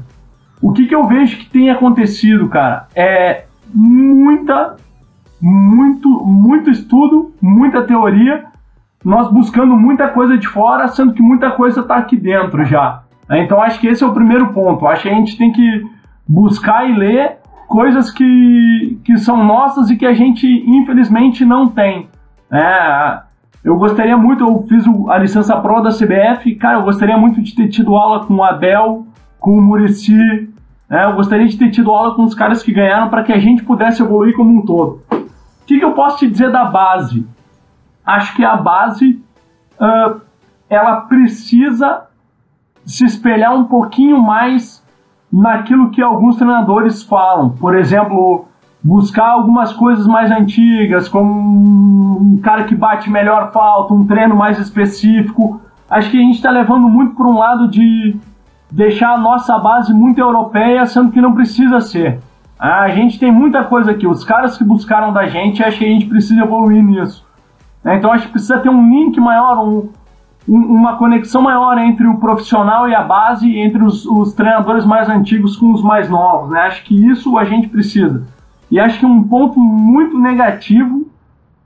O 0.63 0.73
que, 0.73 0.87
que 0.87 0.95
eu 0.95 1.05
vejo 1.05 1.39
que 1.39 1.51
tem 1.51 1.71
acontecido, 1.71 2.49
cara, 2.49 2.87
é 2.95 3.45
muita, 3.73 4.77
muito, 5.47 6.09
muito 6.25 6.71
estudo, 6.71 7.35
muita 7.39 7.83
teoria, 7.83 8.47
nós 9.05 9.31
buscando 9.31 9.77
muita 9.77 10.09
coisa 10.09 10.39
de 10.39 10.49
fora, 10.49 10.89
sendo 10.89 11.13
que 11.13 11.21
muita 11.21 11.51
coisa 11.51 11.81
está 11.81 11.97
aqui 11.97 12.17
dentro 12.17 12.65
já. 12.65 13.03
Né? 13.29 13.45
Então 13.45 13.61
acho 13.61 13.79
que 13.79 13.87
esse 13.87 14.03
é 14.03 14.07
o 14.07 14.15
primeiro 14.15 14.55
ponto. 14.55 14.87
Acho 14.87 15.03
que 15.03 15.11
a 15.11 15.15
gente 15.15 15.37
tem 15.37 15.53
que 15.53 15.87
buscar 16.27 16.89
e 16.89 16.95
ler 16.95 17.37
coisas 17.69 18.11
que, 18.11 18.99
que 19.05 19.19
são 19.19 19.45
nossas 19.45 19.91
e 19.91 19.97
que 19.97 20.07
a 20.07 20.15
gente 20.15 20.47
infelizmente 20.67 21.45
não 21.45 21.69
tem. 21.69 22.09
É, 22.51 23.21
eu 23.63 23.77
gostaria 23.77 24.17
muito, 24.17 24.43
eu 24.43 24.65
fiz 24.67 24.87
a 25.11 25.19
licença 25.19 25.55
pro 25.57 25.83
da 25.83 25.91
CBF, 25.91 26.55
cara, 26.55 26.79
eu 26.79 26.85
gostaria 26.85 27.19
muito 27.19 27.43
de 27.43 27.55
ter 27.55 27.69
tido 27.69 27.95
aula 27.95 28.25
com 28.25 28.35
o 28.35 28.43
Abel, 28.43 29.07
com 29.39 29.59
o 29.59 29.61
Murici, 29.61 30.49
né? 30.89 31.05
eu 31.05 31.13
gostaria 31.15 31.47
de 31.47 31.59
ter 31.59 31.71
tido 31.71 31.91
aula 31.91 32.15
com 32.15 32.25
os 32.25 32.35
caras 32.35 32.63
que 32.63 32.73
ganharam 32.73 33.11
para 33.11 33.23
que 33.23 33.33
a 33.33 33.39
gente 33.39 33.63
pudesse 33.63 34.01
evoluir 34.01 34.35
como 34.35 34.59
um 34.59 34.65
todo. 34.65 35.03
O 35.65 35.67
que, 35.67 35.79
que 35.79 35.85
eu 35.85 35.93
posso 35.93 36.19
te 36.19 36.31
dizer 36.31 36.53
da 36.53 36.67
base? 36.67 37.27
Acho 38.05 38.37
que 38.37 38.45
a 38.45 38.55
base 38.55 39.19
uh, 39.81 40.21
ela 40.69 40.97
precisa 41.03 42.03
se 42.85 43.07
espelhar 43.07 43.55
um 43.55 43.65
pouquinho 43.65 44.21
mais 44.21 44.85
naquilo 45.33 45.91
que 45.91 46.03
alguns 46.03 46.37
treinadores 46.37 47.03
falam. 47.03 47.49
Por 47.49 47.75
exemplo, 47.75 48.47
buscar 48.83 49.31
algumas 49.31 49.73
coisas 49.73 50.07
mais 50.07 50.31
antigas, 50.31 51.09
como 51.09 52.21
um 52.21 52.39
cara 52.43 52.65
que 52.65 52.75
bate 52.75 53.09
melhor 53.09 53.51
falta, 53.51 53.95
um 53.95 54.07
treino 54.07 54.37
mais 54.37 54.59
específico. 54.59 55.63
Acho 55.89 56.11
que 56.11 56.19
a 56.19 56.21
gente 56.21 56.35
está 56.35 56.51
levando 56.51 56.91
muito 56.91 57.17
para 57.17 57.27
um 57.27 57.39
lado 57.39 57.69
de 57.69 58.15
deixar 58.71 59.15
a 59.15 59.19
nossa 59.19 59.59
base 59.59 59.95
muito 59.95 60.19
europeia, 60.21 60.85
sendo 60.85 61.11
que 61.11 61.23
não 61.23 61.33
precisa 61.33 61.81
ser. 61.81 62.21
A 62.59 62.89
gente 62.89 63.19
tem 63.19 63.33
muita 63.33 63.65
coisa 63.65 63.91
aqui. 63.91 64.07
Os 64.07 64.25
caras 64.25 64.57
que 64.57 64.65
buscaram 64.65 65.13
da 65.13 65.27
gente, 65.27 65.63
acho 65.63 65.79
que 65.79 65.85
a 65.85 65.89
gente 65.89 66.07
precisa 66.07 66.43
evoluir 66.43 66.83
nisso. 66.83 67.27
Então 67.85 68.13
acho 68.13 68.27
que 68.27 68.33
precisa 68.33 68.59
ter 68.59 68.71
um 68.71 68.89
link 68.89 69.21
maior, 69.21 69.59
um, 69.59 69.91
uma 70.49 70.97
conexão 70.97 71.43
maior 71.43 71.77
entre 71.79 72.07
o 72.07 72.17
profissional 72.17 72.89
e 72.89 72.95
a 72.95 73.03
base, 73.03 73.59
entre 73.59 73.83
os, 73.83 74.07
os, 74.07 74.33
treinadores 74.33 74.87
mais 74.87 75.09
antigos 75.09 75.57
com 75.57 75.73
os 75.73 75.83
mais 75.83 76.09
novos. 76.09 76.51
Né? 76.51 76.61
Acho 76.61 76.85
que 76.85 77.07
isso 77.07 77.37
a 77.37 77.45
gente 77.45 77.69
precisa. 77.69 78.27
E 78.71 78.81
acho 78.81 78.99
que 78.99 79.07
um 79.07 79.23
ponto 79.23 79.61
muito 79.61 80.19
negativo 80.19 81.07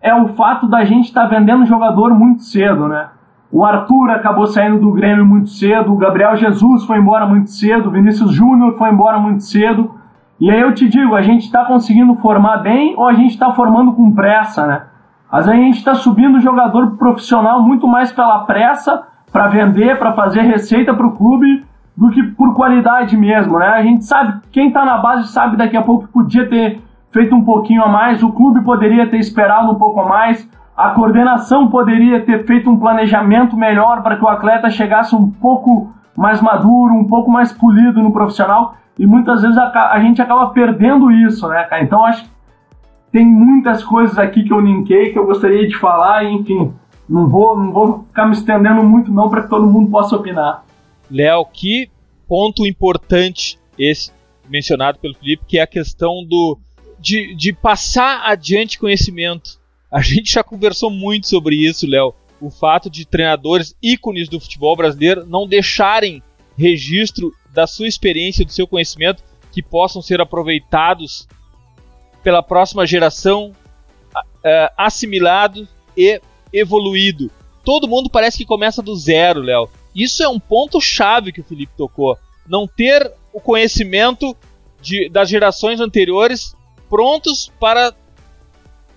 é 0.01 0.15
o 0.15 0.29
fato 0.29 0.67
da 0.67 0.85
gente 0.85 1.07
estar 1.07 1.29
tá 1.29 1.39
vendendo 1.39 1.67
jogador 1.67 2.15
muito 2.15 2.43
cedo. 2.43 2.89
Né? 2.89 3.09
O 3.51 3.65
Arthur 3.65 4.11
acabou 4.11 4.47
saindo 4.47 4.79
do 4.79 4.93
Grêmio 4.93 5.25
muito 5.25 5.51
cedo, 5.51 5.93
o 5.93 5.97
Gabriel 5.97 6.37
Jesus 6.37 6.85
foi 6.85 6.99
embora 6.99 7.27
muito 7.27 7.51
cedo, 7.51 7.89
o 7.89 7.93
Vinícius 7.93 8.33
Júnior 8.33 8.77
foi 8.77 8.91
embora 8.91 9.19
muito 9.19 9.43
cedo. 9.43 9.98
E 10.41 10.51
aí 10.51 10.61
eu 10.61 10.73
te 10.73 10.89
digo, 10.89 11.17
a 11.17 11.23
gente 11.23 11.45
está 11.45 11.65
conseguindo 11.65 12.15
formar 12.17 12.59
bem 12.59 12.95
ou 12.97 13.09
a 13.09 13.13
gente 13.13 13.33
está 13.33 13.53
formando 13.53 13.93
com 13.93 14.13
pressa, 14.13 14.67
né? 14.67 14.83
Às 15.31 15.47
vezes 15.47 15.61
a 15.61 15.65
gente 15.65 15.79
está 15.79 15.95
subindo 15.95 16.37
o 16.37 16.41
jogador 16.41 16.97
profissional 16.97 17.61
muito 17.63 17.87
mais 17.89 18.13
pela 18.13 18.45
pressa, 18.45 19.03
para 19.33 19.49
vender, 19.49 19.99
para 19.99 20.13
fazer 20.13 20.43
receita 20.43 20.95
para 20.95 21.07
o 21.07 21.17
clube, 21.17 21.67
do 21.97 22.11
que 22.11 22.23
por 22.23 22.55
qualidade 22.55 23.17
mesmo, 23.17 23.59
né? 23.59 23.67
A 23.67 23.83
gente 23.83 24.05
sabe, 24.05 24.41
quem 24.53 24.69
está 24.69 24.85
na 24.85 24.99
base 24.99 25.29
sabe 25.33 25.57
daqui 25.57 25.77
a 25.77 25.83
pouco 25.83 26.07
que 26.07 26.13
podia 26.13 26.49
ter 26.49 26.81
feito 27.11 27.35
um 27.35 27.45
pouquinho 27.45 27.83
a 27.83 27.89
mais, 27.89 28.23
o 28.23 28.31
clube 28.31 28.63
poderia 28.63 29.09
ter 29.09 29.19
esperado 29.19 29.71
um 29.73 29.75
pouco 29.75 30.01
a 30.01 30.09
mais, 30.09 30.49
a 30.77 30.91
coordenação 30.91 31.67
poderia 31.67 32.25
ter 32.25 32.47
feito 32.47 32.71
um 32.71 32.79
planejamento 32.79 33.57
melhor 33.57 34.01
para 34.03 34.17
que 34.17 34.25
o 34.25 34.29
atleta 34.29 34.71
chegasse 34.71 35.17
um 35.17 35.29
pouco 35.29 35.93
mais 36.17 36.41
maduro, 36.41 36.95
um 36.95 37.09
pouco 37.09 37.31
mais 37.31 37.53
polido 37.53 38.01
no 38.01 38.13
profissional, 38.13 38.75
e 38.99 39.07
muitas 39.07 39.43
vezes 39.43 39.57
a, 39.57 39.93
a 39.93 40.01
gente 40.01 40.21
acaba 40.21 40.51
perdendo 40.51 41.11
isso, 41.11 41.47
né, 41.49 41.63
cara? 41.65 41.83
Então 41.83 42.05
acho 42.05 42.25
que 42.25 42.31
tem 43.13 43.25
muitas 43.25 43.83
coisas 43.85 44.19
aqui 44.19 44.43
que 44.45 44.53
eu 44.53 44.61
linkei 44.61 45.13
que 45.13 45.19
eu 45.19 45.27
gostaria 45.27 45.67
de 45.67 45.77
falar, 45.77 46.25
e, 46.25 46.35
enfim, 46.35 46.73
não 47.09 47.29
vou, 47.29 47.57
não 47.57 47.73
vou 47.73 48.05
ficar 48.09 48.27
me 48.27 48.33
estendendo 48.33 48.83
muito 48.83 49.11
não 49.11 49.31
para 49.31 49.43
que 49.43 49.49
todo 49.49 49.67
mundo 49.67 49.91
possa 49.91 50.17
opinar. 50.17 50.65
Léo, 51.11 51.47
que 51.47 51.91
ponto 52.27 52.67
importante 52.67 53.59
esse 53.79 54.13
mencionado 54.49 54.99
pelo 54.99 55.15
Felipe, 55.15 55.45
que 55.47 55.59
é 55.59 55.63
a 55.63 55.67
questão 55.67 56.25
do 56.29 56.59
de, 56.99 57.35
de 57.35 57.53
passar 57.53 58.23
adiante 58.25 58.79
conhecimento. 58.79 59.59
A 59.91 60.01
gente 60.01 60.33
já 60.33 60.43
conversou 60.43 60.91
muito 60.91 61.29
sobre 61.29 61.55
isso, 61.55 61.87
Léo. 61.87 62.13
O 62.41 62.51
fato 62.51 62.91
de 62.91 63.07
treinadores 63.07 63.75
ícones 63.83 64.29
do 64.29 64.41
futebol 64.41 64.77
brasileiro 64.77 65.25
não 65.27 65.47
deixarem 65.47 66.23
registro 66.59 67.33
da 67.53 67.67
sua 67.67 67.87
experiência, 67.87 68.45
do 68.45 68.53
seu 68.53 68.67
conhecimento, 68.67 69.23
que 69.53 69.63
possam 69.63 70.03
ser 70.03 70.21
aproveitados 70.21 71.27
pela 72.23 72.43
próxima 72.43 72.87
geração 72.87 73.55
uh, 74.15 74.73
assimilado 74.77 75.67
e 75.97 76.21
evoluído. 76.53 77.31
Todo 77.65 77.89
mundo 77.89 78.11
parece 78.11 78.37
que 78.39 78.45
começa 78.45 78.83
do 78.83 78.97
zero, 78.97 79.41
Léo. 79.41 79.71
Isso 79.95 80.23
é 80.23 80.29
um 80.29 80.41
ponto 80.41 80.81
chave 80.81 81.33
que 81.33 81.41
o 81.41 81.45
Felipe 81.45 81.73
tocou. 81.77 82.19
Não 82.47 82.67
ter 82.67 83.13
o 83.33 83.41
conhecimento 83.41 84.37
de, 84.81 85.09
das 85.09 85.29
gerações 85.29 85.81
anteriores 85.81 86.57
prontos 86.89 87.53
para 87.61 87.95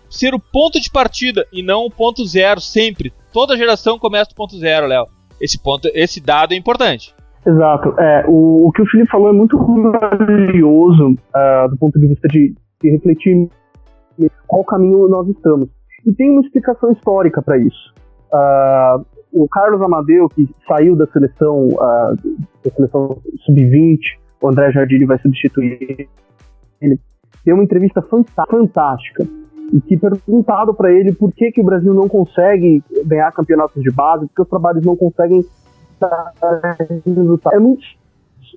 ser 0.10 0.34
o 0.34 0.40
ponto 0.40 0.80
de 0.80 0.90
partida 0.90 1.48
e 1.52 1.62
não 1.62 1.86
o 1.86 1.92
ponto 1.92 2.26
zero 2.26 2.60
sempre. 2.60 3.14
Toda 3.32 3.58
geração 3.58 4.00
começa 4.00 4.30
do 4.30 4.36
ponto 4.36 4.58
zero, 4.58 4.88
Léo. 4.88 5.08
Esse 5.40 5.58
ponto, 5.58 5.90
esse 5.94 6.20
dado 6.20 6.54
é 6.54 6.58
importante. 6.58 7.14
Exato. 7.46 8.00
É, 8.00 8.26
o, 8.28 8.68
o 8.68 8.72
que 8.72 8.82
o 8.82 8.86
Felipe 8.86 9.10
falou 9.10 9.30
é 9.30 9.34
muito 9.34 9.58
valioso 9.58 11.12
uh, 11.12 11.70
do 11.70 11.78
ponto 11.78 12.00
de 12.00 12.08
vista 12.08 12.28
de, 12.28 12.54
de 12.82 12.90
refletir 12.92 13.50
qual 14.48 14.64
caminho 14.64 15.08
nós 15.08 15.28
estamos. 15.28 15.70
E 16.06 16.14
tem 16.14 16.32
uma 16.32 16.42
explicação 16.42 16.92
histórica 16.92 17.42
para 17.42 17.58
isso. 17.58 17.94
Uh, 18.32 19.06
o 19.34 19.48
Carlos 19.48 19.82
Amadeu, 19.82 20.28
que 20.30 20.48
saiu 20.68 20.96
da 20.96 21.08
seleção, 21.08 21.68
uh, 21.70 22.72
seleção 22.76 23.18
sub-20, 23.46 24.00
o 24.42 24.48
André 24.50 24.72
Jardini 24.72 25.06
vai 25.06 25.20
substituir 25.20 26.08
ele, 26.82 27.00
deu 27.46 27.56
uma 27.56 27.64
entrevista 27.64 28.02
fantástica 28.02 29.26
e 29.72 29.80
que 29.80 29.98
perguntado 29.98 30.74
para 30.74 30.92
ele 30.92 31.14
por 31.14 31.32
que, 31.32 31.52
que 31.52 31.62
o 31.62 31.64
Brasil 31.64 31.94
não 31.94 32.08
consegue 32.08 32.84
ganhar 33.06 33.32
campeonatos 33.32 33.82
de 33.82 33.92
base, 33.92 34.26
porque 34.28 34.42
os 34.42 34.50
trabalhos 34.50 34.86
não 34.86 34.96
conseguem. 34.96 35.46
É 37.54 37.60
muito 37.60 37.84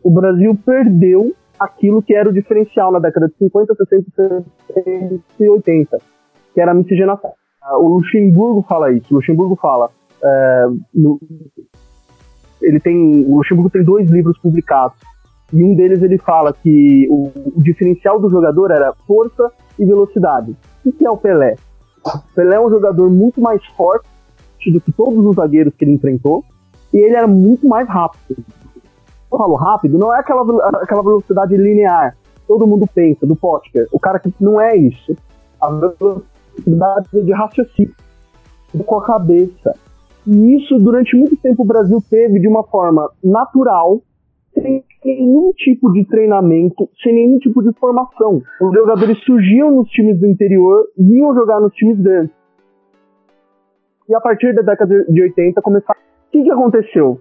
o 0.02 0.10
Brasil 0.10 0.56
perdeu 0.64 1.34
aquilo 1.58 2.02
que 2.02 2.14
era 2.14 2.28
o 2.28 2.32
diferencial 2.32 2.90
na 2.92 2.98
década 2.98 3.28
de 3.28 3.34
50, 3.38 3.74
60, 3.74 4.44
70 4.74 5.20
e 5.40 5.48
80, 5.48 5.98
que 6.52 6.60
era 6.60 6.72
a 6.72 6.74
miscigenação. 6.74 7.32
O 7.78 7.88
Luxemburgo 7.88 8.62
fala 8.68 8.92
isso. 8.92 9.06
O 9.10 9.16
Luxemburgo 9.16 9.56
fala. 9.56 9.90
É, 10.22 10.66
no, 10.94 11.18
ele 12.60 12.80
tem, 12.80 13.24
o 13.26 13.36
Luxemburgo 13.36 13.70
tem 13.70 13.82
dois 13.82 14.10
livros 14.10 14.38
publicados. 14.38 14.98
E 15.52 15.62
um 15.62 15.74
deles 15.74 16.02
ele 16.02 16.18
fala 16.18 16.52
que 16.52 17.06
o, 17.10 17.30
o 17.56 17.62
diferencial 17.62 18.20
do 18.20 18.28
jogador 18.28 18.70
era 18.70 18.92
força 19.06 19.50
e 19.78 19.84
velocidade. 19.84 20.54
O 20.84 20.92
que 20.92 21.06
é 21.06 21.10
o 21.10 21.16
Pelé? 21.16 21.54
O 22.04 22.34
Pelé 22.34 22.56
é 22.56 22.60
um 22.60 22.70
jogador 22.70 23.08
muito 23.10 23.40
mais 23.40 23.64
forte 23.76 24.06
do 24.70 24.80
que 24.80 24.92
todos 24.92 25.24
os 25.24 25.36
zagueiros 25.36 25.74
que 25.74 25.84
ele 25.84 25.92
enfrentou. 25.92 26.44
E 26.94 26.98
ele 26.98 27.16
era 27.16 27.26
muito 27.26 27.68
mais 27.68 27.86
rápido 27.86 28.42
eu 29.34 29.38
falo 29.38 29.54
rápido, 29.54 29.98
não 29.98 30.14
é 30.14 30.20
aquela, 30.20 30.42
aquela 30.82 31.02
velocidade 31.02 31.56
linear. 31.56 32.16
Todo 32.46 32.66
mundo 32.66 32.86
pensa, 32.86 33.26
do 33.26 33.34
Potker. 33.34 33.88
O 33.92 33.98
cara 33.98 34.18
que 34.18 34.32
não 34.40 34.60
é 34.60 34.76
isso. 34.76 35.16
A 35.60 35.70
velocidade 35.70 37.24
de 37.24 37.32
raciocínio 37.32 37.94
com 38.86 38.98
a 38.98 39.04
cabeça. 39.04 39.74
E 40.26 40.56
isso, 40.56 40.78
durante 40.78 41.16
muito 41.16 41.36
tempo, 41.36 41.62
o 41.62 41.66
Brasil 41.66 42.02
teve 42.08 42.40
de 42.40 42.48
uma 42.48 42.62
forma 42.64 43.10
natural, 43.22 44.00
sem 44.52 44.84
nenhum 45.04 45.52
tipo 45.52 45.92
de 45.92 46.04
treinamento, 46.06 46.88
sem 47.02 47.14
nenhum 47.14 47.38
tipo 47.38 47.62
de 47.62 47.72
formação. 47.78 48.42
Os 48.60 48.74
jogadores 48.74 49.18
surgiam 49.24 49.70
nos 49.70 49.88
times 49.90 50.18
do 50.18 50.26
interior, 50.26 50.86
vinham 50.96 51.34
jogar 51.34 51.60
nos 51.60 51.74
times 51.74 51.98
grandes. 51.98 52.34
E 54.08 54.14
a 54.14 54.20
partir 54.20 54.54
da 54.54 54.62
década 54.62 55.04
de 55.08 55.22
80 55.22 55.60
começaram. 55.62 56.13
Que, 56.34 56.42
que 56.42 56.50
aconteceu? 56.50 57.20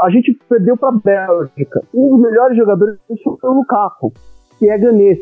a 0.00 0.08
gente 0.10 0.32
perdeu 0.48 0.76
para 0.76 0.88
a 0.88 0.92
Bélgica. 0.92 1.82
Um 1.92 2.10
dos 2.10 2.20
melhores 2.20 2.56
jogadores 2.56 2.98
foi 3.22 3.50
o 3.50 3.54
Lukaku, 3.54 4.12
que 4.58 4.70
é 4.70 4.78
ganês. 4.78 5.18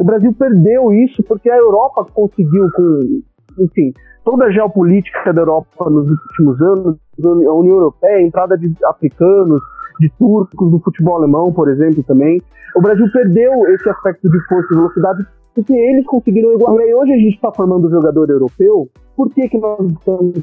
O 0.00 0.04
Brasil 0.04 0.32
perdeu 0.38 0.92
isso 0.92 1.22
porque 1.24 1.50
a 1.50 1.56
Europa 1.56 2.06
conseguiu, 2.12 2.70
com, 2.72 3.22
enfim, 3.58 3.92
toda 4.24 4.44
a 4.44 4.50
geopolítica 4.50 5.32
da 5.32 5.42
Europa 5.42 5.90
nos 5.90 6.08
últimos 6.08 6.60
anos, 6.60 6.98
a 7.24 7.52
União 7.52 7.76
Europeia, 7.76 8.18
a 8.18 8.22
entrada 8.22 8.56
de 8.56 8.72
africanos, 8.84 9.60
de 9.98 10.08
turcos, 10.18 10.70
do 10.70 10.78
futebol 10.80 11.16
alemão, 11.16 11.52
por 11.52 11.68
exemplo, 11.68 12.04
também. 12.04 12.42
O 12.76 12.80
Brasil 12.80 13.06
perdeu 13.12 13.66
esse 13.74 13.88
aspecto 13.88 14.30
de 14.30 14.38
força 14.46 14.68
e 14.72 14.76
velocidade 14.76 15.26
porque 15.58 15.72
eles 15.72 16.06
conseguiram 16.06 16.52
igualar. 16.52 16.86
E 16.86 16.94
hoje 16.94 17.12
a 17.12 17.16
gente 17.16 17.34
está 17.34 17.50
formando 17.50 17.90
jogador 17.90 18.30
europeu. 18.30 18.88
Por 19.16 19.28
que, 19.34 19.48
que 19.48 19.58
nós 19.58 19.90
estamos 19.90 20.40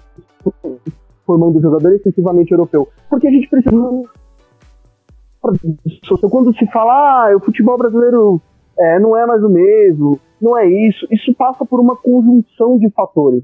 formando 1.25 1.61
jogador 1.61 1.93
excessivamente 1.93 2.51
europeu? 2.51 2.89
Porque 3.09 3.27
a 3.27 3.31
gente 3.31 3.49
precisa. 3.49 4.03
Quando 6.29 6.53
se 6.57 6.65
fala, 6.67 7.29
ah, 7.29 7.35
o 7.37 7.39
futebol 7.39 7.77
brasileiro 7.77 8.41
é, 8.77 8.99
não 8.99 9.15
é 9.15 9.25
mais 9.25 9.41
o 9.41 9.49
mesmo, 9.49 10.19
não 10.41 10.57
é 10.57 10.67
isso, 10.67 11.07
isso 11.11 11.33
passa 11.35 11.63
por 11.63 11.79
uma 11.79 11.95
conjunção 11.95 12.77
de 12.77 12.89
fatores. 12.89 13.43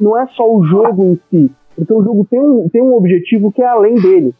Não 0.00 0.18
é 0.18 0.26
só 0.28 0.50
o 0.50 0.64
jogo 0.64 1.04
em 1.04 1.20
si, 1.30 1.52
porque 1.76 1.92
o 1.92 2.02
jogo 2.02 2.26
tem 2.28 2.40
um, 2.40 2.68
tem 2.68 2.82
um 2.82 2.96
objetivo 2.96 3.52
que 3.52 3.62
é 3.62 3.66
além 3.68 3.94
dele. 3.94 4.34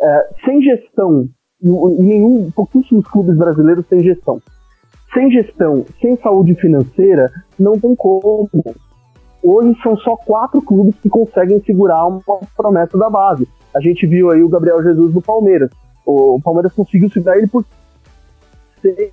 É, 0.00 0.28
sem 0.44 0.60
gestão, 0.62 1.28
pouquíssimos 2.54 3.06
clubes 3.06 3.36
brasileiros 3.36 3.86
têm 3.86 4.00
gestão. 4.00 4.40
Sem 5.12 5.30
gestão, 5.30 5.84
sem 6.00 6.16
saúde 6.18 6.54
financeira, 6.54 7.30
não 7.58 7.78
tem 7.78 7.94
como. 7.94 8.48
Hoje 9.42 9.76
são 9.82 9.96
só 9.98 10.16
quatro 10.16 10.60
clubes 10.60 10.94
que 11.00 11.08
conseguem 11.08 11.60
segurar 11.64 12.06
uma 12.06 12.22
promessa 12.56 12.98
da 12.98 13.08
base. 13.08 13.48
A 13.74 13.80
gente 13.80 14.06
viu 14.06 14.30
aí 14.30 14.42
o 14.42 14.48
Gabriel 14.48 14.82
Jesus 14.82 15.12
do 15.12 15.22
Palmeiras. 15.22 15.70
O 16.04 16.40
Palmeiras 16.42 16.72
conseguiu 16.72 17.10
segurar 17.10 17.38
ele 17.38 17.46
por 17.46 17.64
seis 18.82 19.12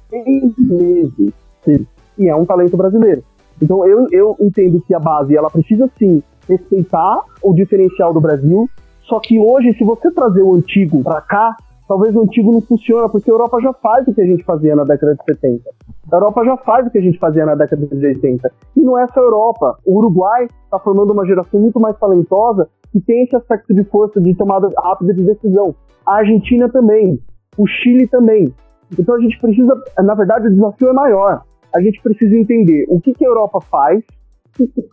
meses. 0.57 1.33
E 2.17 2.27
é 2.27 2.35
um 2.35 2.45
talento 2.45 2.75
brasileiro. 2.75 3.23
Então 3.61 3.85
eu, 3.85 4.07
eu 4.11 4.35
entendo 4.39 4.81
que 4.85 4.93
a 4.93 4.99
base 4.99 5.35
ela 5.35 5.49
precisa 5.49 5.89
sim 5.97 6.21
respeitar 6.47 7.21
o 7.41 7.53
diferencial 7.53 8.13
do 8.13 8.21
Brasil, 8.21 8.69
só 9.03 9.19
que 9.19 9.37
hoje, 9.39 9.73
se 9.73 9.83
você 9.83 10.11
trazer 10.11 10.41
o 10.41 10.55
antigo 10.55 11.03
para 11.03 11.21
cá, 11.21 11.55
talvez 11.87 12.15
o 12.15 12.21
antigo 12.21 12.51
não 12.51 12.61
funcione, 12.61 13.09
porque 13.09 13.29
a 13.29 13.33
Europa 13.33 13.61
já 13.61 13.73
faz 13.73 14.07
o 14.07 14.13
que 14.13 14.21
a 14.21 14.25
gente 14.25 14.43
fazia 14.43 14.75
na 14.75 14.83
década 14.83 15.15
de 15.15 15.23
70. 15.23 15.69
A 16.11 16.15
Europa 16.15 16.45
já 16.45 16.57
faz 16.57 16.87
o 16.87 16.89
que 16.89 16.97
a 16.97 17.01
gente 17.01 17.17
fazia 17.19 17.45
na 17.45 17.55
década 17.55 17.85
de 17.85 18.05
80. 18.05 18.51
E 18.75 18.81
não 18.81 18.97
é 18.97 19.07
só 19.07 19.19
a 19.19 19.23
Europa. 19.23 19.77
O 19.85 19.97
Uruguai 19.97 20.47
está 20.63 20.79
formando 20.79 21.11
uma 21.11 21.25
geração 21.25 21.59
muito 21.59 21.79
mais 21.79 21.97
talentosa 21.97 22.67
que 22.91 23.01
tem 23.01 23.23
esse 23.23 23.35
aspecto 23.35 23.73
de 23.73 23.83
força 23.85 24.21
de 24.21 24.33
tomada 24.35 24.69
rápida 24.77 25.13
de 25.13 25.23
decisão. 25.23 25.75
A 26.05 26.17
Argentina 26.17 26.69
também. 26.69 27.19
O 27.57 27.67
Chile 27.67 28.07
também. 28.07 28.53
Então 28.97 29.15
a 29.15 29.19
gente 29.19 29.39
precisa, 29.39 29.81
na 29.99 30.13
verdade, 30.13 30.47
o 30.47 30.51
desafio 30.51 30.89
é 30.89 30.93
maior. 30.93 31.43
A 31.75 31.81
gente 31.81 32.01
precisa 32.01 32.35
entender 32.35 32.85
o 32.87 33.01
que, 33.01 33.13
que 33.13 33.25
a 33.25 33.27
Europa 33.27 33.59
faz, 33.61 34.03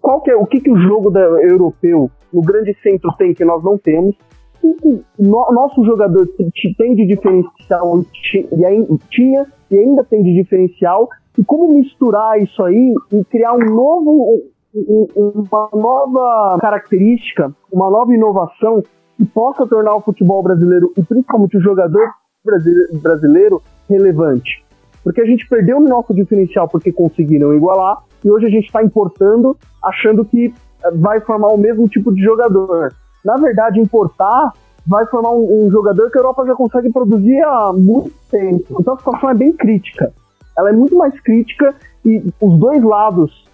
qual 0.00 0.20
que 0.20 0.30
é, 0.30 0.36
o 0.36 0.46
que, 0.46 0.60
que 0.60 0.70
o 0.70 0.76
jogo 0.76 1.10
da, 1.10 1.20
europeu 1.20 2.10
no 2.32 2.40
grande 2.40 2.76
centro 2.82 3.12
tem 3.16 3.34
que 3.34 3.44
nós 3.44 3.62
não 3.62 3.78
temos, 3.78 4.16
o 4.62 5.02
no, 5.18 5.52
nosso 5.52 5.84
jogador 5.84 6.26
tem 6.78 6.94
de 6.94 7.06
diferencial 7.06 8.00
e 8.00 8.98
tinha 9.10 9.46
e 9.70 9.78
ainda 9.78 10.04
tem 10.04 10.22
de 10.22 10.34
diferencial 10.34 11.08
e 11.38 11.44
como 11.44 11.74
misturar 11.74 12.40
isso 12.40 12.62
aí 12.62 12.94
e 13.12 13.24
criar 13.24 13.54
um 13.54 13.74
novo 13.74 14.42
uma 14.74 15.68
nova 15.74 16.58
característica, 16.58 17.52
uma 17.70 17.90
nova 17.90 18.14
inovação 18.14 18.82
que 19.16 19.24
possa 19.26 19.66
tornar 19.66 19.94
o 19.96 20.00
futebol 20.00 20.42
brasileiro 20.42 20.92
e 20.96 21.02
principalmente 21.02 21.58
o 21.58 21.60
jogador 21.60 22.10
brasileiro 23.02 23.62
relevante. 23.88 24.64
Porque 25.04 25.20
a 25.20 25.26
gente 25.26 25.46
perdeu 25.48 25.78
o 25.78 25.80
nosso 25.80 26.14
diferencial 26.14 26.68
porque 26.68 26.92
conseguiram 26.92 27.54
igualar 27.54 27.98
e 28.24 28.30
hoje 28.30 28.46
a 28.46 28.50
gente 28.50 28.66
está 28.66 28.82
importando 28.82 29.56
achando 29.82 30.24
que 30.24 30.46
eh, 30.84 30.90
vai 30.94 31.20
formar 31.20 31.48
o 31.48 31.58
mesmo 31.58 31.88
tipo 31.88 32.14
de 32.14 32.22
jogador. 32.22 32.92
Na 33.24 33.36
verdade, 33.36 33.80
importar 33.80 34.52
vai 34.86 35.06
formar 35.06 35.30
um, 35.30 35.66
um, 35.66 35.70
jogador 35.70 36.10
que 36.10 36.18
a 36.18 36.20
Europa 36.20 36.46
já 36.46 36.54
consegue 36.54 36.90
produzir 36.92 37.40
há 37.42 37.72
muito 37.72 38.12
tempo. 38.30 38.76
Então 38.80 38.94
a 38.94 38.98
situação 38.98 39.30
é 39.30 39.34
bem 39.34 39.52
crítica. 39.52 40.12
Ela 40.58 40.70
é 40.70 40.72
muito 40.72 40.96
mais 40.96 41.18
crítica 41.20 41.74
e 42.04 42.22
os 42.40 42.58
dois 42.58 42.82
lados, 42.82 43.44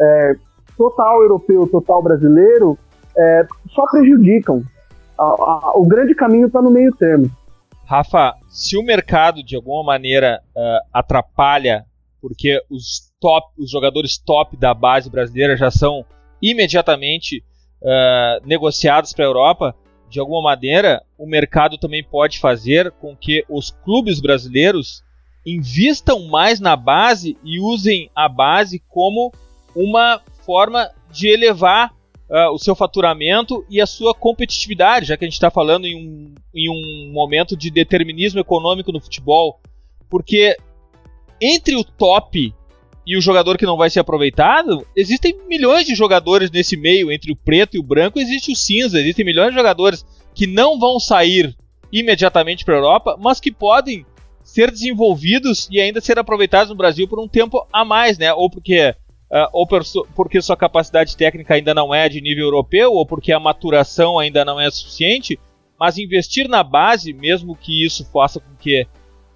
é, 0.00 0.36
total 0.76 1.22
europeu, 1.22 1.68
total 1.68 2.02
brasileiro, 2.02 2.78
é, 3.16 3.46
só 3.70 3.86
prejudicam. 3.86 4.62
A, 5.18 5.24
a, 5.24 5.72
o 5.76 5.86
grande 5.86 6.14
caminho 6.14 6.46
está 6.46 6.62
no 6.62 6.70
meio 6.70 6.94
termo. 6.96 7.30
Rafa, 7.84 8.34
se 8.48 8.76
o 8.76 8.82
mercado 8.82 9.42
de 9.42 9.56
alguma 9.56 9.82
maneira 9.82 10.40
uh, 10.54 10.88
atrapalha, 10.92 11.84
porque 12.20 12.60
os 12.70 13.10
top, 13.20 13.46
os 13.58 13.70
jogadores 13.70 14.18
top 14.18 14.56
da 14.56 14.74
base 14.74 15.10
brasileira 15.10 15.56
já 15.56 15.70
são 15.70 16.04
imediatamente 16.40 17.42
uh, 17.82 18.46
negociados 18.46 19.12
para 19.12 19.24
a 19.24 19.28
Europa, 19.28 19.74
de 20.08 20.18
alguma 20.18 20.42
maneira, 20.42 21.02
o 21.18 21.26
mercado 21.26 21.76
também 21.76 22.02
pode 22.02 22.38
fazer 22.38 22.90
com 22.92 23.14
que 23.14 23.44
os 23.48 23.70
clubes 23.70 24.20
brasileiros 24.20 25.02
invistam 25.46 26.28
mais 26.28 26.60
na 26.60 26.76
base 26.76 27.36
e 27.44 27.60
usem 27.60 28.10
a 28.14 28.28
base 28.28 28.82
como 28.88 29.32
uma 29.74 30.20
forma 30.44 30.90
de 31.10 31.28
elevar 31.28 31.94
uh, 32.28 32.52
o 32.52 32.58
seu 32.58 32.74
faturamento 32.74 33.64
e 33.68 33.80
a 33.80 33.86
sua 33.86 34.14
competitividade, 34.14 35.06
já 35.06 35.16
que 35.16 35.24
a 35.24 35.28
gente 35.28 35.34
está 35.34 35.50
falando 35.50 35.86
em 35.86 35.94
um, 35.94 36.34
em 36.54 36.68
um 36.70 37.12
momento 37.12 37.56
de 37.56 37.70
determinismo 37.70 38.40
econômico 38.40 38.92
no 38.92 39.00
futebol. 39.00 39.60
Porque 40.08 40.56
entre 41.40 41.76
o 41.76 41.84
top 41.84 42.54
e 43.08 43.16
o 43.16 43.22
jogador 43.22 43.56
que 43.56 43.64
não 43.64 43.78
vai 43.78 43.88
ser 43.88 44.00
aproveitado, 44.00 44.86
existem 44.94 45.34
milhões 45.48 45.86
de 45.86 45.94
jogadores 45.94 46.50
nesse 46.50 46.76
meio, 46.76 47.10
entre 47.10 47.32
o 47.32 47.36
preto 47.36 47.74
e 47.74 47.80
o 47.80 47.82
branco, 47.82 48.18
existe 48.18 48.52
o 48.52 48.54
cinza, 48.54 49.00
existem 49.00 49.24
milhões 49.24 49.48
de 49.48 49.54
jogadores 49.54 50.04
que 50.34 50.46
não 50.46 50.78
vão 50.78 51.00
sair 51.00 51.56
imediatamente 51.90 52.66
para 52.66 52.74
a 52.74 52.76
Europa, 52.76 53.16
mas 53.18 53.40
que 53.40 53.50
podem 53.50 54.04
ser 54.44 54.70
desenvolvidos 54.70 55.66
e 55.70 55.80
ainda 55.80 56.02
ser 56.02 56.18
aproveitados 56.18 56.68
no 56.68 56.76
Brasil 56.76 57.08
por 57.08 57.18
um 57.18 57.26
tempo 57.26 57.66
a 57.72 57.82
mais, 57.82 58.18
né? 58.18 58.30
Ou 58.34 58.50
porque, 58.50 58.94
uh, 59.32 59.48
ou 59.54 59.66
porque 60.14 60.42
sua 60.42 60.54
capacidade 60.54 61.16
técnica 61.16 61.54
ainda 61.54 61.72
não 61.72 61.94
é 61.94 62.10
de 62.10 62.20
nível 62.20 62.44
europeu, 62.44 62.92
ou 62.92 63.06
porque 63.06 63.32
a 63.32 63.40
maturação 63.40 64.18
ainda 64.18 64.44
não 64.44 64.60
é 64.60 64.70
suficiente, 64.70 65.40
mas 65.80 65.96
investir 65.96 66.46
na 66.46 66.62
base, 66.62 67.14
mesmo 67.14 67.56
que 67.56 67.86
isso 67.86 68.04
faça 68.12 68.38
com 68.38 68.54
que 68.60 68.86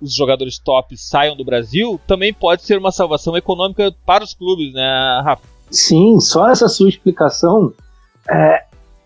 os 0.03 0.15
jogadores 0.15 0.59
top 0.59 0.97
saiam 0.97 1.37
do 1.37 1.45
Brasil, 1.45 2.01
também 2.07 2.35
pode 2.35 2.63
ser 2.63 2.77
uma 2.77 2.91
salvação 2.91 3.37
econômica 3.37 3.95
para 4.05 4.25
os 4.25 4.35
clubes, 4.35 4.73
né, 4.75 5.23
Rafa? 5.25 5.47
Sim, 5.71 6.19
só 6.21 6.51
essa 6.51 6.69
sua 6.69 6.89
explicação 6.89 7.73
é, 8.29 8.65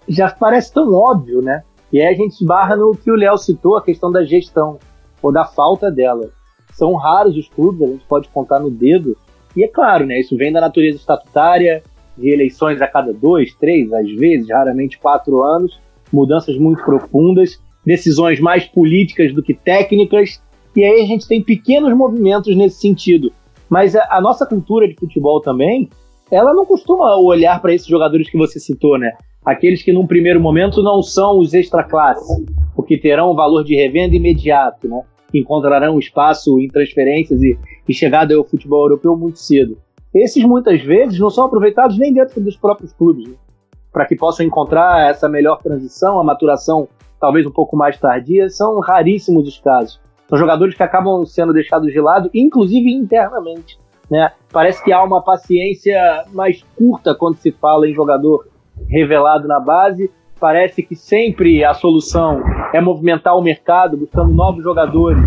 já 0.09 0.31
parece 0.31 0.73
tão 0.73 0.93
óbvio, 0.95 1.43
né? 1.43 1.63
E 1.93 2.01
aí 2.01 2.13
a 2.13 2.17
gente 2.17 2.41
esbarra 2.41 2.75
no 2.75 2.97
que 2.97 3.11
o 3.11 3.15
Léo 3.15 3.37
citou, 3.37 3.77
a 3.77 3.83
questão 3.83 4.11
da 4.11 4.25
gestão, 4.25 4.79
ou 5.23 5.31
da 5.31 5.45
falta 5.45 5.91
dela. 5.91 6.31
São 6.73 6.95
raros 6.95 7.37
os 7.37 7.49
clubes, 7.49 7.83
a 7.83 7.93
gente 7.93 8.05
pode 8.07 8.29
contar 8.29 8.59
no 8.59 8.71
dedo, 8.71 9.17
e 9.55 9.63
é 9.65 9.69
claro, 9.69 10.07
né? 10.07 10.19
Isso 10.21 10.37
vem 10.37 10.53
da 10.53 10.61
natureza 10.61 10.97
estatutária, 10.97 11.83
de 12.17 12.31
eleições 12.31 12.81
a 12.81 12.87
cada 12.87 13.13
dois, 13.13 13.55
três, 13.55 13.93
às 13.93 14.11
vezes, 14.13 14.49
raramente 14.49 14.99
quatro 14.99 15.43
anos, 15.43 15.79
mudanças 16.13 16.57
muito 16.59 16.83
profundas, 16.83 17.61
decisões 17.85 18.41
mais 18.41 18.65
políticas 18.65 19.33
do 19.33 19.43
que 19.43 19.55
técnicas, 19.55 20.43
e 20.77 20.85
aí 20.85 21.03
a 21.03 21.07
gente 21.07 21.27
tem 21.27 21.43
pequenos 21.43 21.97
movimentos 21.97 22.55
nesse 22.57 22.81
sentido. 22.81 23.33
Mas 23.69 23.97
a, 23.97 24.07
a 24.11 24.21
nossa 24.21 24.47
cultura 24.47 24.87
de 24.87 24.95
futebol 24.95 25.41
também, 25.41 25.89
ela 26.31 26.53
não 26.55 26.67
costuma 26.67 27.17
olhar 27.17 27.61
para 27.61 27.75
esses 27.75 27.87
jogadores 27.87 28.31
que 28.31 28.39
você 28.39 28.61
citou, 28.61 28.99
né? 28.99 29.13
Aqueles 29.45 29.83
que 29.83 29.93
num 29.93 30.07
primeiro 30.07 30.41
momento 30.41 30.83
não 30.83 31.03
são 31.03 31.39
os 31.39 31.55
extra 31.55 31.85
classe, 31.85 32.45
porque 32.75 32.99
terão 32.99 33.33
um 33.33 33.35
valor 33.35 33.65
de 33.65 33.75
revenda 33.75 34.15
imediato, 34.15 34.89
né? 34.89 35.03
Encontrarão 35.33 35.99
espaço 35.99 36.61
em 36.61 36.69
transferências 36.69 37.43
e, 37.43 37.59
e 37.89 37.95
chegada 37.95 38.35
ao 38.35 38.45
futebol 38.45 38.85
europeu 38.85 39.17
muito 39.17 39.39
cedo. 39.39 39.79
Esses 40.15 40.45
muitas 40.45 40.81
vezes 40.83 41.19
não 41.19 41.31
são 41.31 41.45
aproveitados 41.45 41.99
nem 41.99 42.13
dentro 42.13 42.41
dos 42.41 42.57
próprios 42.57 42.93
clubes, 42.93 43.29
né? 43.29 43.35
para 43.93 44.05
que 44.05 44.15
possam 44.15 44.45
encontrar 44.45 45.09
essa 45.11 45.27
melhor 45.27 45.63
transição, 45.63 46.21
a 46.21 46.25
maturação 46.25 46.87
talvez 47.19 47.47
um 47.47 47.51
pouco 47.51 47.77
mais 47.77 47.99
tardia, 47.99 48.49
são 48.51 48.79
raríssimos 48.79 49.49
os 49.49 49.59
casos. 49.59 49.99
São 50.29 50.39
jogadores 50.39 50.75
que 50.75 50.83
acabam 50.83 51.25
sendo 51.25 51.53
deixados 51.53 51.93
de 51.93 52.01
lado, 52.01 52.31
inclusive 52.35 52.93
internamente. 52.93 53.79
Né? 54.11 54.31
Parece 54.53 54.83
que 54.85 54.93
há 54.93 55.03
uma 55.03 55.23
paciência 55.23 56.25
mais 56.33 56.65
curta 56.77 57.15
quando 57.15 57.37
se 57.37 57.51
fala 57.53 57.89
em 57.89 57.95
jogador 57.95 58.47
revelado 58.89 59.49
na 59.49 59.61
base. 59.61 60.11
Parece 60.39 60.83
que 60.83 60.95
sempre 60.95 61.65
a 61.65 61.75
solução 61.75 62.43
é 62.73 62.81
movimentar 62.81 63.37
o 63.37 63.43
mercado, 63.43 63.97
buscando 63.97 64.33
novos 64.33 64.63
jogadores 64.63 65.23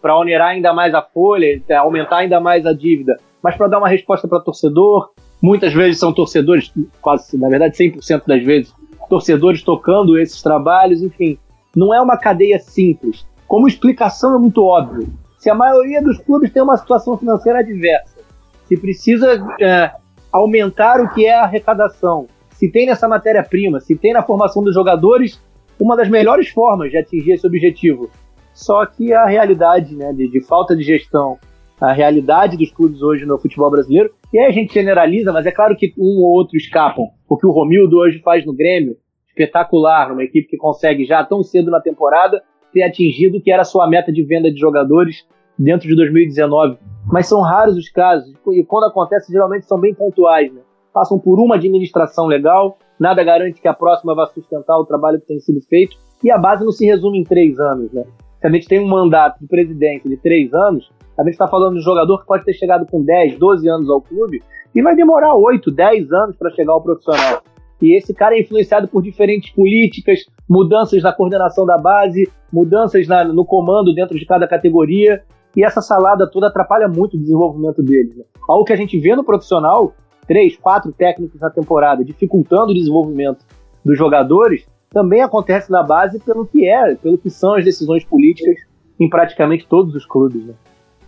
para 0.00 0.16
onerar 0.16 0.48
ainda 0.48 0.72
mais 0.72 0.94
a 0.94 1.02
folha, 1.02 1.60
aumentar 1.78 2.18
ainda 2.18 2.40
mais 2.40 2.64
a 2.66 2.72
dívida, 2.72 3.16
mas 3.42 3.56
para 3.56 3.68
dar 3.68 3.78
uma 3.78 3.88
resposta 3.88 4.28
para 4.28 4.40
torcedor. 4.40 5.10
Muitas 5.40 5.72
vezes 5.72 5.98
são 5.98 6.12
torcedores, 6.12 6.72
quase, 7.00 7.36
na 7.36 7.48
verdade, 7.48 7.76
100% 7.76 8.22
das 8.26 8.44
vezes, 8.44 8.72
torcedores 9.08 9.62
tocando 9.62 10.16
esses 10.16 10.40
trabalhos, 10.40 11.02
enfim. 11.02 11.36
Não 11.74 11.92
é 11.92 12.00
uma 12.00 12.16
cadeia 12.16 12.58
simples. 12.60 13.26
Como 13.52 13.68
explicação 13.68 14.34
é 14.34 14.38
muito 14.38 14.64
óbvio. 14.64 15.12
Se 15.36 15.50
a 15.50 15.54
maioria 15.54 16.00
dos 16.00 16.16
clubes 16.16 16.50
tem 16.50 16.62
uma 16.62 16.78
situação 16.78 17.18
financeira 17.18 17.58
adversa, 17.58 18.16
se 18.64 18.78
precisa 18.78 19.46
é, 19.60 19.92
aumentar 20.32 21.02
o 21.02 21.12
que 21.12 21.26
é 21.26 21.34
a 21.34 21.42
arrecadação, 21.42 22.28
se 22.52 22.72
tem 22.72 22.86
nessa 22.86 23.06
matéria-prima, 23.06 23.78
se 23.78 23.94
tem 23.94 24.14
na 24.14 24.22
formação 24.22 24.64
dos 24.64 24.72
jogadores, 24.72 25.38
uma 25.78 25.94
das 25.94 26.08
melhores 26.08 26.48
formas 26.48 26.90
de 26.90 26.96
atingir 26.96 27.32
esse 27.32 27.46
objetivo. 27.46 28.08
Só 28.54 28.86
que 28.86 29.12
a 29.12 29.26
realidade 29.26 29.94
né, 29.94 30.14
de, 30.14 30.28
de 30.28 30.40
falta 30.40 30.74
de 30.74 30.82
gestão, 30.82 31.36
a 31.78 31.92
realidade 31.92 32.56
dos 32.56 32.72
clubes 32.72 33.02
hoje 33.02 33.26
no 33.26 33.38
futebol 33.38 33.70
brasileiro, 33.70 34.14
e 34.32 34.38
aí 34.38 34.46
a 34.46 34.50
gente 34.50 34.72
generaliza, 34.72 35.30
mas 35.30 35.44
é 35.44 35.52
claro 35.52 35.76
que 35.76 35.92
um 35.98 36.22
ou 36.22 36.32
outro 36.32 36.56
escapam. 36.56 37.04
O 37.28 37.36
que 37.36 37.46
o 37.46 37.50
Romildo 37.50 37.98
hoje 37.98 38.18
faz 38.20 38.46
no 38.46 38.54
Grêmio, 38.54 38.96
espetacular, 39.28 40.08
numa 40.08 40.24
equipe 40.24 40.48
que 40.48 40.56
consegue 40.56 41.04
já 41.04 41.22
tão 41.22 41.42
cedo 41.42 41.70
na 41.70 41.82
temporada 41.82 42.42
ter 42.72 42.82
atingido 42.82 43.38
o 43.38 43.40
que 43.40 43.50
era 43.50 43.62
a 43.62 43.64
sua 43.64 43.88
meta 43.88 44.12
de 44.12 44.22
venda 44.24 44.50
de 44.50 44.58
jogadores 44.58 45.26
dentro 45.58 45.88
de 45.88 45.94
2019. 45.94 46.78
Mas 47.06 47.26
são 47.26 47.40
raros 47.40 47.76
os 47.76 47.88
casos, 47.88 48.32
e 48.52 48.64
quando 48.64 48.84
acontece, 48.84 49.32
geralmente 49.32 49.66
são 49.66 49.78
bem 49.78 49.94
pontuais. 49.94 50.52
Né? 50.52 50.60
Passam 50.92 51.18
por 51.18 51.38
uma 51.38 51.56
administração 51.56 52.26
legal, 52.26 52.78
nada 52.98 53.22
garante 53.24 53.60
que 53.60 53.68
a 53.68 53.74
próxima 53.74 54.14
vá 54.14 54.26
sustentar 54.26 54.78
o 54.78 54.86
trabalho 54.86 55.20
que 55.20 55.26
tem 55.26 55.40
sido 55.40 55.60
feito, 55.68 55.96
e 56.22 56.30
a 56.30 56.38
base 56.38 56.64
não 56.64 56.72
se 56.72 56.86
resume 56.86 57.18
em 57.18 57.24
três 57.24 57.58
anos. 57.58 57.92
Né? 57.92 58.04
Se 58.40 58.46
a 58.46 58.50
gente 58.50 58.68
tem 58.68 58.80
um 58.80 58.88
mandato 58.88 59.40
de 59.40 59.46
presidente 59.46 60.08
de 60.08 60.16
três 60.16 60.52
anos, 60.54 60.90
a 61.18 61.22
gente 61.22 61.32
está 61.32 61.46
falando 61.46 61.74
de 61.74 61.80
um 61.80 61.84
jogador 61.84 62.20
que 62.20 62.26
pode 62.26 62.44
ter 62.44 62.54
chegado 62.54 62.86
com 62.86 63.02
10, 63.02 63.38
12 63.38 63.68
anos 63.68 63.90
ao 63.90 64.00
clube 64.00 64.42
e 64.74 64.82
vai 64.82 64.96
demorar 64.96 65.34
8, 65.34 65.70
10 65.70 66.12
anos 66.12 66.36
para 66.36 66.50
chegar 66.50 66.72
ao 66.72 66.82
profissional. 66.82 67.42
E 67.82 67.96
esse 67.96 68.14
cara 68.14 68.36
é 68.36 68.40
influenciado 68.40 68.86
por 68.86 69.02
diferentes 69.02 69.50
políticas, 69.52 70.20
mudanças 70.48 71.02
na 71.02 71.12
coordenação 71.12 71.66
da 71.66 71.76
base, 71.76 72.30
mudanças 72.52 73.08
na, 73.08 73.24
no 73.24 73.44
comando 73.44 73.92
dentro 73.92 74.18
de 74.18 74.24
cada 74.24 74.46
categoria. 74.46 75.22
E 75.56 75.64
essa 75.64 75.82
salada 75.82 76.30
toda 76.30 76.46
atrapalha 76.46 76.88
muito 76.88 77.16
o 77.16 77.20
desenvolvimento 77.20 77.82
deles. 77.82 78.16
Né? 78.16 78.24
Algo 78.48 78.64
que 78.64 78.72
a 78.72 78.76
gente 78.76 78.98
vê 78.98 79.14
no 79.16 79.24
profissional, 79.24 79.92
três, 80.26 80.56
quatro 80.56 80.92
técnicos 80.92 81.40
na 81.40 81.50
temporada, 81.50 82.04
dificultando 82.04 82.70
o 82.70 82.74
desenvolvimento 82.74 83.44
dos 83.84 83.98
jogadores, 83.98 84.66
também 84.88 85.22
acontece 85.22 85.70
na 85.70 85.82
base 85.82 86.20
pelo 86.20 86.46
que 86.46 86.68
é, 86.68 86.94
pelo 86.94 87.18
que 87.18 87.28
são 87.28 87.54
as 87.54 87.64
decisões 87.64 88.04
políticas 88.04 88.56
em 89.00 89.08
praticamente 89.08 89.66
todos 89.66 89.94
os 89.94 90.06
clubes. 90.06 90.44
Né? 90.46 90.54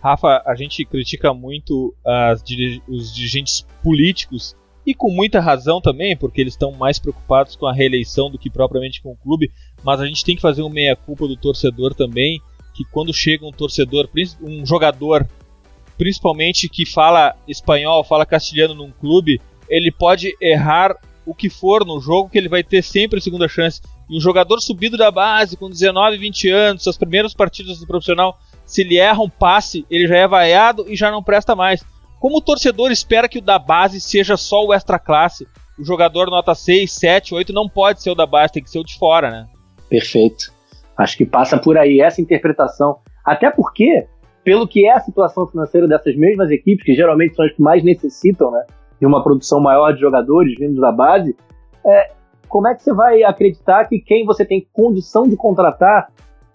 Rafa, 0.01 0.43
a 0.45 0.53
gente 0.55 0.83
critica 0.85 1.33
muito 1.33 1.93
as, 2.05 2.43
os 2.87 3.15
dirigentes 3.15 3.65
políticos 3.81 4.55
e 4.85 4.93
com 4.93 5.09
muita 5.09 5.39
razão 5.39 5.81
também, 5.81 6.15
porque 6.15 6.39
eles 6.39 6.53
estão 6.53 6.71
mais 6.71 6.99
preocupados 6.99 7.55
com 7.55 7.65
a 7.65 7.73
reeleição 7.73 8.29
do 8.29 8.37
que 8.37 8.49
propriamente 8.49 9.01
com 9.01 9.11
o 9.11 9.17
clube, 9.17 9.51
mas 9.83 9.99
a 9.99 10.05
gente 10.05 10.23
tem 10.23 10.35
que 10.35 10.41
fazer 10.41 10.61
uma 10.61 10.69
meia-culpa 10.69 11.27
do 11.27 11.35
torcedor 11.35 11.95
também, 11.95 12.39
que 12.73 12.83
quando 12.85 13.13
chega 13.13 13.45
um 13.45 13.51
torcedor, 13.51 14.09
um 14.41 14.65
jogador, 14.65 15.27
principalmente 15.97 16.69
que 16.69 16.85
fala 16.85 17.35
espanhol, 17.47 18.03
fala 18.03 18.25
castelhano 18.25 18.75
num 18.75 18.91
clube, 18.91 19.41
ele 19.67 19.91
pode 19.91 20.35
errar 20.39 20.95
o 21.25 21.33
que 21.33 21.49
for 21.49 21.85
no 21.85 21.99
jogo, 21.99 22.29
que 22.29 22.37
ele 22.37 22.49
vai 22.49 22.63
ter 22.63 22.83
sempre 22.83 23.17
a 23.17 23.21
segunda 23.21 23.47
chance. 23.47 23.81
E 24.07 24.15
um 24.15 24.21
jogador 24.21 24.59
subido 24.61 24.95
da 24.95 25.09
base, 25.09 25.57
com 25.57 25.67
19, 25.67 26.17
20 26.17 26.49
anos, 26.49 26.83
suas 26.83 26.97
primeiras 26.97 27.33
partidas 27.33 27.79
do 27.79 27.87
profissional, 27.87 28.37
se 28.65 28.81
ele 28.81 28.97
erra 28.97 29.21
um 29.21 29.29
passe, 29.29 29.85
ele 29.89 30.07
já 30.07 30.17
é 30.17 30.27
vaiado 30.27 30.85
e 30.87 30.95
já 30.95 31.09
não 31.09 31.23
presta 31.23 31.55
mais. 31.55 31.83
Como 32.19 32.37
o 32.37 32.41
torcedor 32.41 32.91
espera 32.91 33.29
que 33.29 33.39
o 33.39 33.41
da 33.41 33.59
base 33.59 33.99
seja 33.99 34.37
só 34.37 34.63
o 34.65 34.73
extra 34.73 34.97
classe, 34.97 35.47
o 35.77 35.83
jogador 35.83 36.29
nota 36.29 36.55
6, 36.55 36.91
7, 36.91 37.35
8 37.35 37.53
não 37.53 37.67
pode 37.67 38.01
ser 38.01 38.11
o 38.11 38.15
da 38.15 38.25
base, 38.25 38.53
tem 38.53 38.63
que 38.63 38.69
ser 38.69 38.79
o 38.79 38.83
de 38.83 38.97
fora, 38.97 39.29
né? 39.29 39.47
Perfeito. 39.89 40.53
Acho 40.97 41.17
que 41.17 41.25
passa 41.25 41.57
por 41.57 41.77
aí 41.77 41.99
essa 41.99 42.21
interpretação. 42.21 42.99
Até 43.23 43.51
porque, 43.51 44.07
pelo 44.43 44.67
que 44.67 44.85
é 44.85 44.93
a 44.93 44.99
situação 45.01 45.45
financeira 45.47 45.87
dessas 45.87 46.15
mesmas 46.15 46.49
equipes, 46.49 46.85
que 46.85 46.95
geralmente 46.95 47.35
são 47.35 47.45
as 47.45 47.51
que 47.51 47.61
mais 47.61 47.83
necessitam 47.83 48.51
né, 48.51 48.63
de 48.99 49.05
uma 49.05 49.23
produção 49.23 49.59
maior 49.59 49.93
de 49.93 49.99
jogadores 49.99 50.57
vindos 50.57 50.79
da 50.79 50.91
base, 50.91 51.35
é, 51.85 52.11
como 52.47 52.67
é 52.67 52.75
que 52.75 52.83
você 52.83 52.93
vai 52.93 53.23
acreditar 53.23 53.85
que 53.85 53.99
quem 53.99 54.25
você 54.25 54.45
tem 54.45 54.65
condição 54.71 55.23
de 55.23 55.35
contratar 55.35 56.09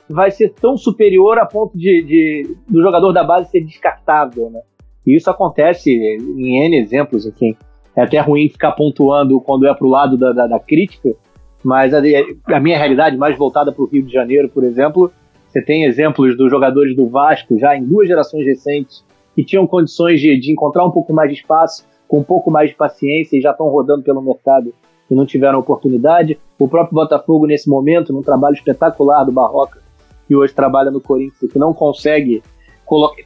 vai 0.08 0.30
ser 0.30 0.54
tão 0.54 0.76
superior 0.76 1.38
a 1.38 1.46
ponto 1.46 1.76
de, 1.76 2.02
de 2.02 2.56
do 2.68 2.82
jogador 2.82 3.12
da 3.12 3.22
base 3.22 3.50
ser 3.50 3.60
descartável, 3.60 4.50
né? 4.50 4.60
E 5.06 5.16
isso 5.16 5.30
acontece 5.30 5.90
em 5.90 6.64
N 6.64 6.76
exemplos, 6.76 7.26
enfim. 7.26 7.56
É 7.96 8.02
até 8.02 8.20
ruim 8.20 8.48
ficar 8.48 8.72
pontuando 8.72 9.40
quando 9.40 9.66
é 9.66 9.74
pro 9.74 9.88
lado 9.88 10.16
da, 10.16 10.32
da, 10.32 10.46
da 10.46 10.60
crítica, 10.60 11.14
mas 11.62 11.92
a, 11.92 11.98
a, 12.46 12.60
minha 12.60 12.78
realidade, 12.78 13.16
mais 13.16 13.36
voltada 13.36 13.72
para 13.72 13.82
o 13.82 13.86
Rio 13.86 14.02
de 14.02 14.12
Janeiro, 14.12 14.48
por 14.48 14.64
exemplo, 14.64 15.12
você 15.48 15.60
tem 15.60 15.84
exemplos 15.84 16.36
dos 16.36 16.50
jogadores 16.50 16.94
do 16.94 17.08
Vasco, 17.08 17.58
já 17.58 17.76
em 17.76 17.84
duas 17.84 18.08
gerações 18.08 18.46
recentes, 18.46 19.04
que 19.34 19.44
tinham 19.44 19.66
condições 19.66 20.20
de, 20.20 20.38
de 20.38 20.52
encontrar 20.52 20.86
um 20.86 20.90
pouco 20.90 21.12
mais 21.12 21.30
de 21.30 21.38
espaço, 21.38 21.84
com 22.06 22.18
um 22.18 22.24
pouco 22.24 22.50
mais 22.50 22.70
de 22.70 22.76
paciência 22.76 23.36
e 23.36 23.40
já 23.40 23.50
estão 23.50 23.68
rodando 23.68 24.02
pelo 24.02 24.22
mercado 24.22 24.72
e 25.10 25.14
não 25.14 25.26
tiveram 25.26 25.58
oportunidade. 25.58 26.38
O 26.58 26.68
próprio 26.68 26.94
Botafogo, 26.94 27.46
nesse 27.46 27.68
momento, 27.68 28.12
num 28.12 28.22
trabalho 28.22 28.54
espetacular 28.54 29.24
do 29.24 29.32
Barroca, 29.32 29.80
que 30.26 30.34
hoje 30.34 30.54
trabalha 30.54 30.90
no 30.90 31.00
Corinthians, 31.00 31.52
que 31.52 31.58
não 31.58 31.74
consegue 31.74 32.42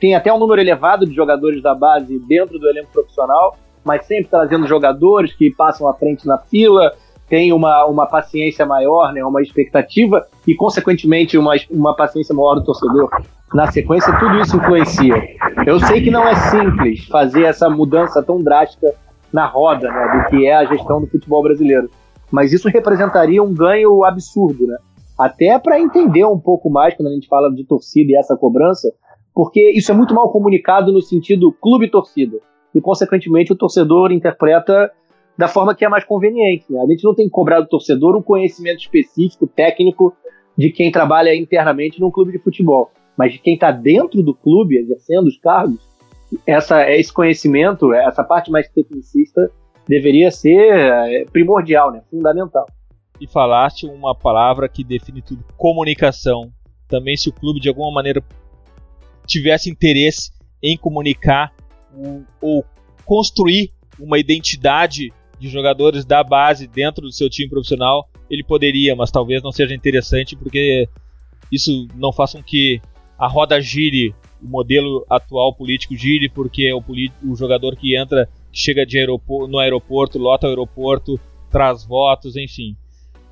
tem 0.01 0.15
até 0.15 0.33
um 0.33 0.39
número 0.39 0.61
elevado 0.61 1.07
de 1.07 1.15
jogadores 1.15 1.63
da 1.63 1.75
base 1.75 2.19
dentro 2.19 2.59
do 2.59 2.69
elenco 2.69 2.93
profissional, 2.93 3.57
mas 3.85 4.07
sempre 4.07 4.27
trazendo 4.31 4.67
jogadores 4.67 5.33
que 5.35 5.51
passam 5.51 5.89
à 5.89 5.95
frente 5.95 6.27
na 6.27 6.39
fila, 6.39 6.93
tem 7.29 7.53
uma, 7.53 7.87
uma 7.87 8.07
paciência 8.07 8.67
maior, 8.67 9.13
né, 9.13 9.25
uma 9.25 9.43
expectativa 9.43 10.27
e, 10.47 10.55
consequentemente, 10.55 11.39
uma, 11.39 11.55
uma 11.71 11.95
paciência 11.97 12.35
maior 12.35 12.55
do 12.55 12.65
torcedor. 12.65 13.11
Na 13.53 13.71
sequência, 13.71 14.17
tudo 14.19 14.41
isso 14.41 14.57
influencia. 14.57 15.15
Eu 15.67 15.79
sei 15.81 16.03
que 16.03 16.11
não 16.11 16.27
é 16.27 16.35
simples 16.35 17.07
fazer 17.07 17.45
essa 17.45 17.69
mudança 17.71 18.23
tão 18.23 18.43
drástica 18.43 18.95
na 19.33 19.47
roda 19.47 19.91
né, 19.91 20.23
do 20.23 20.31
que 20.31 20.47
é 20.47 20.55
a 20.55 20.65
gestão 20.65 21.01
do 21.01 21.07
futebol 21.07 21.43
brasileiro, 21.43 21.91
mas 22.31 22.53
isso 22.53 22.69
representaria 22.69 23.43
um 23.43 23.53
ganho 23.55 24.05
absurdo, 24.05 24.67
né? 24.67 24.77
Até 25.19 25.59
para 25.59 25.81
entender 25.81 26.25
um 26.25 26.39
pouco 26.39 26.69
mais 26.69 26.95
quando 26.95 27.09
a 27.09 27.13
gente 27.13 27.29
fala 27.29 27.53
de 27.53 27.65
torcida 27.65 28.13
e 28.13 28.17
essa 28.17 28.37
cobrança, 28.37 28.93
porque 29.35 29.73
isso 29.73 29.91
é 29.91 29.95
muito 29.95 30.15
mal 30.15 30.31
comunicado 30.31 30.93
no 30.93 31.03
sentido 31.03 31.53
clube-torcida. 31.53 32.39
E, 32.75 32.81
consequentemente, 32.81 33.53
o 33.53 33.57
torcedor 33.57 34.13
interpreta 34.13 34.91
da 35.37 35.49
forma 35.49 35.75
que 35.75 35.85
é 35.85 35.89
mais 35.89 36.05
conveniente. 36.05 36.65
Né? 36.71 36.81
A 36.81 36.87
gente 36.87 37.03
não 37.05 37.15
tem 37.15 37.27
que 37.27 37.33
cobrar 37.33 37.61
do 37.61 37.69
torcedor 37.69 38.17
um 38.17 38.23
conhecimento 38.23 38.79
específico, 38.79 39.47
técnico, 39.47 40.15
de 40.57 40.71
quem 40.71 40.93
trabalha 40.93 41.35
internamente 41.35 42.01
num 42.01 42.11
clube 42.11 42.31
de 42.31 42.39
futebol. 42.39 42.93
Mas 43.17 43.33
de 43.33 43.39
quem 43.39 43.55
está 43.55 43.73
dentro 43.73 44.23
do 44.23 44.35
clube, 44.35 44.77
exercendo 44.77 45.27
os 45.27 45.37
cargos, 45.39 45.81
essa, 46.47 46.89
esse 46.91 47.13
conhecimento, 47.13 47.93
essa 47.93 48.23
parte 48.23 48.51
mais 48.51 48.69
tecnicista, 48.69 49.51
deveria 49.89 50.31
ser 50.31 50.75
é, 50.75 51.25
primordial, 51.25 51.93
né? 51.93 52.03
fundamental. 52.09 52.67
E 53.21 53.27
falaste 53.27 53.87
uma 53.87 54.15
palavra 54.15 54.69
que 54.69 54.85
define 54.85 55.23
tudo: 55.23 55.45
comunicação. 55.57 56.51
Também, 56.89 57.17
se 57.17 57.29
o 57.29 57.33
clube 57.33 57.61
de 57.61 57.69
alguma 57.69 57.91
maneira 57.91 58.23
tivesse 59.27 59.71
interesse 59.71 60.31
em 60.63 60.77
comunicar 60.77 61.53
ou 62.41 62.65
construir 63.05 63.73
uma 63.99 64.19
identidade 64.19 65.13
de 65.39 65.49
jogadores 65.49 66.05
da 66.05 66.23
base 66.23 66.67
dentro 66.67 67.03
do 67.03 67.13
seu 67.13 67.29
time 67.29 67.49
profissional, 67.49 68.09
ele 68.31 68.43
poderia, 68.43 68.97
mas 68.97 69.11
talvez 69.11 69.43
não 69.43 69.53
seja 69.53 69.75
interessante 69.75 70.37
porque 70.37 70.89
isso 71.53 71.87
não 71.95 72.13
faça 72.13 72.39
com 72.39 72.45
que 72.45 72.81
a 73.19 73.29
roda 73.29 73.61
gire, 73.61 74.15
o 74.43 74.47
modelo 74.49 75.07
atual 75.09 75.55
político 75.55 75.97
gire, 75.97 76.29
porque 76.29 76.73
o, 76.73 76.83
o 77.25 77.37
jogador 77.37 77.77
que 77.77 77.97
entra, 77.97 78.29
que 78.51 78.59
chega 78.59 78.85
de 78.85 78.99
aeroporto, 78.99 79.51
no 79.51 79.59
aeroporto, 79.59 80.19
lota 80.19 80.47
o 80.47 80.51
aeroporto, 80.51 81.21
traz 81.51 81.85
votos, 81.85 82.37
enfim. 82.37 82.77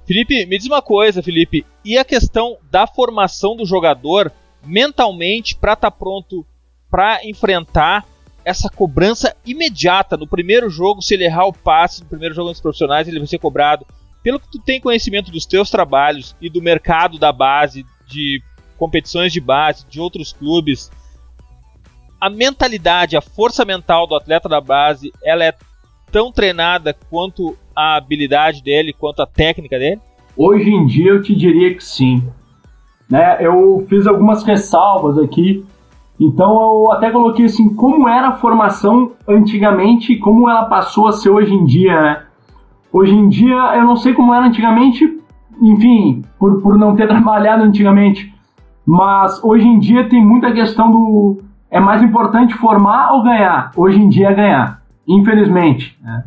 Felipe, 0.06 0.46
me 0.46 0.58
diz 0.58 0.66
uma 0.66 0.82
coisa, 0.82 1.22
Felipe, 1.22 1.64
e 1.84 1.96
a 1.96 2.04
questão 2.04 2.56
da 2.70 2.86
formação 2.86 3.56
do 3.56 3.64
jogador 3.64 4.32
mentalmente 4.64 5.56
para 5.56 5.74
estar 5.74 5.90
tá 5.90 5.96
pronto 5.96 6.46
para 6.90 7.24
enfrentar 7.26 8.06
essa 8.44 8.68
cobrança 8.68 9.34
imediata 9.46 10.16
no 10.16 10.26
primeiro 10.26 10.68
jogo, 10.68 11.00
se 11.00 11.14
ele 11.14 11.24
errar 11.24 11.46
o 11.46 11.52
passe 11.52 12.02
no 12.02 12.08
primeiro 12.08 12.34
jogo 12.34 12.50
dos 12.50 12.60
profissionais, 12.60 13.06
ele 13.06 13.18
vai 13.18 13.26
ser 13.26 13.38
cobrado. 13.38 13.86
Pelo 14.22 14.38
que 14.38 14.50
tu 14.50 14.58
tem 14.58 14.80
conhecimento 14.80 15.30
dos 15.30 15.46
teus 15.46 15.70
trabalhos 15.70 16.36
e 16.40 16.50
do 16.50 16.60
mercado 16.60 17.18
da 17.18 17.32
base, 17.32 17.84
de 18.06 18.42
competições 18.76 19.32
de 19.32 19.40
base, 19.40 19.86
de 19.88 20.00
outros 20.00 20.32
clubes, 20.32 20.90
a 22.20 22.28
mentalidade, 22.28 23.16
a 23.16 23.20
força 23.20 23.64
mental 23.64 24.06
do 24.06 24.14
atleta 24.14 24.48
da 24.48 24.60
base, 24.60 25.12
ela 25.24 25.44
é 25.44 25.54
tão 26.10 26.30
treinada 26.30 26.94
quanto 27.08 27.56
a 27.74 27.96
habilidade 27.96 28.62
dele, 28.62 28.92
quanto 28.92 29.22
a 29.22 29.26
técnica 29.26 29.78
dele? 29.78 30.00
Hoje 30.36 30.70
em 30.70 30.86
dia 30.86 31.10
eu 31.10 31.22
te 31.22 31.34
diria 31.34 31.74
que 31.74 31.82
sim. 31.82 32.22
Né? 33.12 33.36
Eu 33.44 33.84
fiz 33.90 34.06
algumas 34.06 34.42
ressalvas 34.42 35.18
aqui, 35.18 35.62
então 36.18 36.50
eu 36.50 36.92
até 36.92 37.10
coloquei 37.10 37.44
assim, 37.44 37.74
como 37.74 38.08
era 38.08 38.28
a 38.28 38.36
formação 38.36 39.12
antigamente 39.28 40.14
e 40.14 40.18
como 40.18 40.48
ela 40.48 40.64
passou 40.64 41.06
a 41.06 41.12
ser 41.12 41.28
hoje 41.28 41.52
em 41.52 41.62
dia, 41.66 42.00
né? 42.00 42.22
Hoje 42.90 43.14
em 43.14 43.28
dia, 43.28 43.76
eu 43.76 43.84
não 43.84 43.96
sei 43.96 44.14
como 44.14 44.32
era 44.32 44.46
antigamente, 44.46 45.20
enfim, 45.60 46.24
por, 46.38 46.62
por 46.62 46.78
não 46.78 46.96
ter 46.96 47.04
trabalhado 47.06 47.62
antigamente, 47.64 48.34
mas 48.86 49.44
hoje 49.44 49.68
em 49.68 49.78
dia 49.78 50.08
tem 50.08 50.24
muita 50.24 50.50
questão 50.50 50.90
do. 50.90 51.42
É 51.70 51.78
mais 51.78 52.02
importante 52.02 52.54
formar 52.54 53.12
ou 53.12 53.22
ganhar? 53.22 53.72
Hoje 53.76 54.00
em 54.00 54.08
dia 54.08 54.30
é 54.30 54.34
ganhar, 54.34 54.80
infelizmente. 55.06 55.98
Né? 56.02 56.24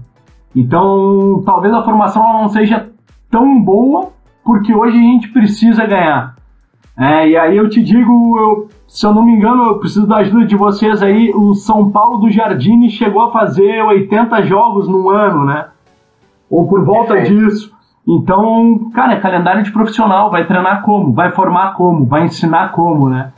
Então, 0.55 1.41
talvez 1.43 1.73
a 1.73 1.81
formação 1.81 2.21
não 2.31 2.47
seja 2.47 2.91
tão 3.31 3.59
boa, 3.59 4.09
porque 4.43 4.71
hoje 4.71 4.99
a 4.99 5.01
gente 5.01 5.29
precisa 5.29 5.83
ganhar. 5.87 6.34
É, 6.97 7.27
e 7.27 7.37
aí 7.37 7.57
eu 7.57 7.69
te 7.69 7.83
digo, 7.83 8.37
eu, 8.37 8.69
se 8.87 9.05
eu 9.05 9.13
não 9.13 9.23
me 9.23 9.33
engano, 9.33 9.65
eu 9.65 9.79
preciso 9.79 10.07
da 10.07 10.17
ajuda 10.17 10.45
de 10.45 10.55
vocês 10.55 11.03
aí. 11.03 11.31
O 11.35 11.53
São 11.53 11.91
Paulo 11.91 12.19
do 12.19 12.31
Jardine 12.31 12.89
chegou 12.89 13.23
a 13.23 13.31
fazer 13.31 13.81
80 13.83 14.43
jogos 14.43 14.87
no 14.87 15.09
ano, 15.09 15.43
né? 15.43 15.67
Ou 16.49 16.67
por 16.67 16.83
volta 16.85 17.17
é. 17.17 17.23
disso. 17.23 17.73
Então, 18.07 18.91
cara, 18.93 19.13
é 19.13 19.19
calendário 19.19 19.63
de 19.63 19.71
profissional. 19.71 20.29
Vai 20.29 20.45
treinar 20.45 20.83
como? 20.83 21.11
Vai 21.11 21.31
formar 21.31 21.73
como? 21.73 22.05
Vai 22.05 22.25
ensinar 22.25 22.71
como, 22.71 23.09
né? 23.09 23.33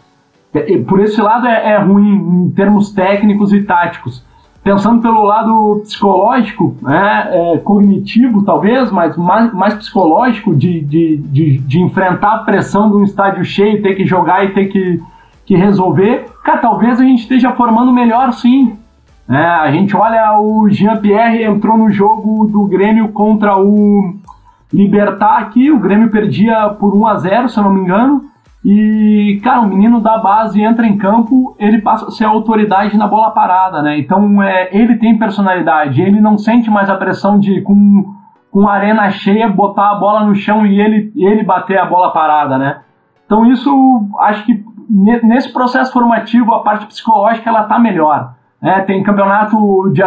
Por 0.88 1.00
esse 1.00 1.22
lado 1.22 1.48
é, 1.48 1.74
é 1.74 1.78
ruim 1.78 2.46
em 2.46 2.50
termos 2.52 2.92
técnicos 2.92 3.54
e 3.54 3.64
táticos 3.64 4.26
pensando 4.68 5.02
pelo 5.02 5.24
lado 5.24 5.80
psicológico, 5.82 6.76
né, 6.82 7.30
é, 7.32 7.58
cognitivo 7.60 8.44
talvez, 8.44 8.92
mas 8.92 9.16
mais, 9.16 9.54
mais 9.54 9.74
psicológico, 9.76 10.54
de, 10.54 10.82
de, 10.82 11.18
de, 11.18 11.58
de, 11.60 11.82
enfrentar 11.82 12.34
a 12.34 12.38
pressão 12.40 12.90
de 12.90 12.98
um 12.98 13.04
estádio 13.04 13.46
cheio, 13.46 13.82
ter 13.82 13.96
que 13.96 14.06
jogar 14.06 14.44
e 14.44 14.54
ter 14.54 14.66
que, 14.66 15.02
que 15.46 15.56
resolver, 15.56 16.26
cara, 16.44 16.58
talvez 16.58 17.00
a 17.00 17.04
gente 17.06 17.22
esteja 17.22 17.54
formando 17.54 17.94
melhor 17.94 18.34
sim. 18.34 18.76
É, 19.30 19.38
a 19.38 19.72
gente 19.72 19.96
olha 19.96 20.38
o 20.38 20.70
Jean-Pierre 20.70 21.46
entrou 21.46 21.78
no 21.78 21.90
jogo 21.90 22.46
do 22.48 22.66
Grêmio 22.66 23.08
contra 23.10 23.58
o 23.58 24.16
Libertar 24.74 25.38
aqui, 25.40 25.72
o 25.72 25.80
Grêmio 25.80 26.12
perdia 26.12 26.68
por 26.72 26.94
1 26.94 27.08
a 27.08 27.18
0 27.20 27.48
se 27.48 27.58
eu 27.58 27.64
não 27.64 27.72
me 27.72 27.80
engano, 27.80 28.26
e, 28.70 29.40
cara, 29.46 29.62
o 29.62 29.66
menino 29.66 30.02
da 30.02 30.18
base 30.18 30.62
entra 30.62 30.86
em 30.86 30.98
campo, 30.98 31.56
ele 31.58 31.82
passa 31.82 32.08
a 32.08 32.12
ser 32.12 32.26
autoridade 32.26 32.98
na 32.98 33.08
bola 33.08 33.32
parada, 33.32 33.82
né? 33.82 33.98
Então, 33.98 34.44
é, 34.44 34.68
ele 34.74 34.98
tem 34.98 35.18
personalidade, 35.18 36.02
ele 36.02 36.20
não 36.20 36.38
sente 36.38 36.70
mais 36.70 36.90
a 36.90 36.98
pressão 36.98 37.40
de, 37.40 37.62
com, 37.62 38.14
com 38.52 38.68
a 38.68 38.74
arena 38.74 39.10
cheia, 39.10 39.48
botar 39.48 39.92
a 39.92 39.96
bola 39.96 40.26
no 40.26 40.36
chão 40.36 40.66
e 40.66 40.82
ele, 40.82 41.14
ele 41.16 41.44
bater 41.44 41.80
a 41.80 41.86
bola 41.86 42.12
parada, 42.12 42.58
né? 42.58 42.82
Então, 43.26 43.46
isso, 43.46 43.72
acho 44.20 44.46
que 44.46 44.62
nesse 44.90 45.54
processo 45.54 45.94
formativo, 45.94 46.54
a 46.54 46.62
parte 46.62 46.88
psicológica, 46.88 47.50
ela 47.50 47.64
tá 47.64 47.80
melhor. 47.80 48.34
Né? 48.62 48.82
Tem 48.82 49.02
campeonato 49.02 49.90
de, 49.94 50.02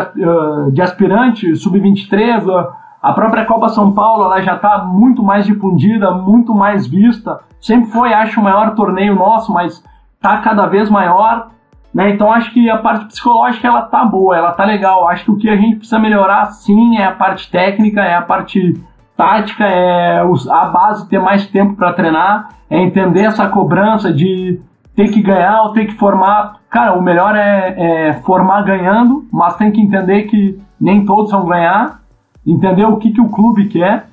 de 0.70 0.82
aspirante, 0.82 1.56
sub-23, 1.56 2.44
uh, 2.46 2.72
a 3.02 3.12
própria 3.12 3.46
Copa 3.46 3.68
São 3.68 3.92
Paulo, 3.92 4.24
ela 4.24 4.40
já 4.42 4.56
tá 4.56 4.84
muito 4.84 5.22
mais 5.22 5.46
difundida, 5.46 6.10
muito 6.10 6.54
mais 6.54 6.86
vista, 6.86 7.40
sempre 7.60 7.90
foi, 7.90 8.12
acho, 8.12 8.40
o 8.40 8.44
maior 8.44 8.74
torneio 8.74 9.14
nosso, 9.14 9.52
mas 9.52 9.82
tá 10.20 10.38
cada 10.38 10.66
vez 10.66 10.90
maior, 10.90 11.48
né? 11.94 12.10
Então 12.10 12.32
acho 12.32 12.52
que 12.52 12.68
a 12.68 12.78
parte 12.78 13.06
psicológica 13.06 13.66
ela 13.66 13.82
tá 13.82 14.04
boa, 14.04 14.36
ela 14.36 14.52
tá 14.52 14.64
legal. 14.64 15.08
Acho 15.08 15.24
que 15.24 15.30
o 15.30 15.36
que 15.36 15.48
a 15.48 15.56
gente 15.56 15.76
precisa 15.76 15.98
melhorar 15.98 16.46
sim 16.46 16.98
é 16.98 17.04
a 17.04 17.12
parte 17.12 17.50
técnica, 17.50 18.00
é 18.00 18.14
a 18.14 18.22
parte 18.22 18.74
tática, 19.16 19.64
é 19.64 20.20
a 20.20 20.64
base 20.66 21.08
ter 21.08 21.18
mais 21.18 21.46
tempo 21.46 21.74
para 21.74 21.92
treinar, 21.92 22.50
é 22.70 22.78
entender 22.78 23.24
essa 23.24 23.48
cobrança 23.48 24.12
de 24.12 24.60
ter 24.94 25.08
que 25.08 25.20
ganhar 25.22 25.62
ou 25.62 25.72
ter 25.72 25.86
que 25.86 25.94
formar. 25.94 26.56
Cara, 26.70 26.96
o 26.96 27.02
melhor 27.02 27.34
é, 27.34 28.08
é 28.08 28.12
formar 28.24 28.62
ganhando, 28.62 29.26
mas 29.32 29.56
tem 29.56 29.70
que 29.72 29.80
entender 29.80 30.22
que 30.24 30.60
nem 30.80 31.04
todos 31.04 31.32
vão 31.32 31.44
ganhar, 31.44 31.99
entender 32.46 32.84
o 32.84 32.96
que, 32.96 33.12
que 33.12 33.20
o 33.20 33.28
clube 33.28 33.68
quer 33.68 34.10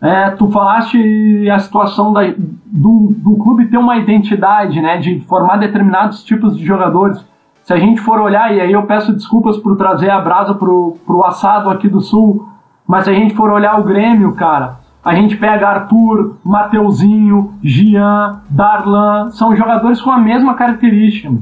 é, 0.00 0.30
tu 0.30 0.50
falaste 0.50 1.48
a 1.50 1.58
situação 1.58 2.12
da, 2.12 2.20
do, 2.26 3.14
do 3.16 3.36
clube 3.36 3.66
ter 3.66 3.78
uma 3.78 3.96
identidade, 3.96 4.80
né, 4.80 4.98
de 4.98 5.20
formar 5.20 5.56
determinados 5.56 6.22
tipos 6.22 6.56
de 6.56 6.64
jogadores. 6.64 7.24
Se 7.64 7.72
a 7.72 7.78
gente 7.78 8.00
for 8.00 8.20
olhar, 8.20 8.54
e 8.54 8.60
aí 8.60 8.72
eu 8.72 8.82
peço 8.84 9.12
desculpas 9.12 9.56
por 9.56 9.76
trazer 9.76 10.10
a 10.10 10.20
brasa 10.20 10.54
pro, 10.54 10.96
pro 11.06 11.24
assado 11.24 11.70
aqui 11.70 11.88
do 11.88 12.00
Sul, 12.00 12.46
mas 12.86 13.04
se 13.04 13.10
a 13.10 13.14
gente 13.14 13.34
for 13.34 13.50
olhar 13.50 13.80
o 13.80 13.84
Grêmio, 13.84 14.34
cara, 14.34 14.76
a 15.04 15.14
gente 15.14 15.36
pega 15.36 15.68
Arthur, 15.68 16.36
Mateuzinho, 16.44 17.54
Gian, 17.62 18.40
Darlan, 18.50 19.30
são 19.30 19.56
jogadores 19.56 20.00
com 20.00 20.10
a 20.10 20.18
mesma 20.18 20.54
característica. 20.54 21.32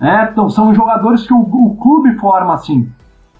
Né? 0.00 0.28
Então, 0.30 0.48
são 0.48 0.74
jogadores 0.74 1.26
que 1.26 1.34
o, 1.34 1.40
o 1.40 1.76
clube 1.76 2.14
forma 2.14 2.54
assim, 2.54 2.88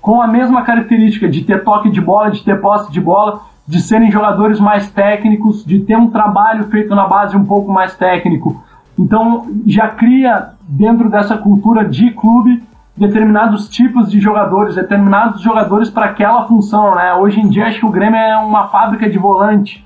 com 0.06 0.22
a 0.22 0.28
mesma 0.28 0.62
característica 0.62 1.28
de 1.28 1.42
ter 1.42 1.64
toque 1.64 1.90
de 1.90 2.00
bola, 2.00 2.30
de 2.30 2.44
ter 2.44 2.60
posse 2.60 2.92
de 2.92 3.00
bola 3.00 3.40
de 3.66 3.80
serem 3.80 4.08
jogadores 4.08 4.60
mais 4.60 4.88
técnicos, 4.88 5.64
de 5.64 5.80
ter 5.80 5.96
um 5.96 6.10
trabalho 6.10 6.62
feito 6.68 6.94
na 6.94 7.08
base 7.08 7.36
um 7.36 7.44
pouco 7.44 7.72
mais 7.72 7.96
técnico. 7.96 8.62
Então 8.96 9.48
já 9.66 9.88
cria 9.88 10.50
dentro 10.62 11.10
dessa 11.10 11.36
cultura 11.36 11.84
de 11.84 12.12
clube 12.12 12.62
determinados 12.96 13.68
tipos 13.68 14.08
de 14.08 14.20
jogadores, 14.20 14.76
determinados 14.76 15.42
jogadores 15.42 15.90
para 15.90 16.06
aquela 16.06 16.46
função, 16.46 16.94
né? 16.94 17.12
Hoje 17.14 17.40
em 17.40 17.48
dia 17.48 17.66
acho 17.66 17.80
que 17.80 17.86
o 17.86 17.90
Grêmio 17.90 18.16
é 18.16 18.36
uma 18.36 18.68
fábrica 18.68 19.10
de 19.10 19.18
volante, 19.18 19.84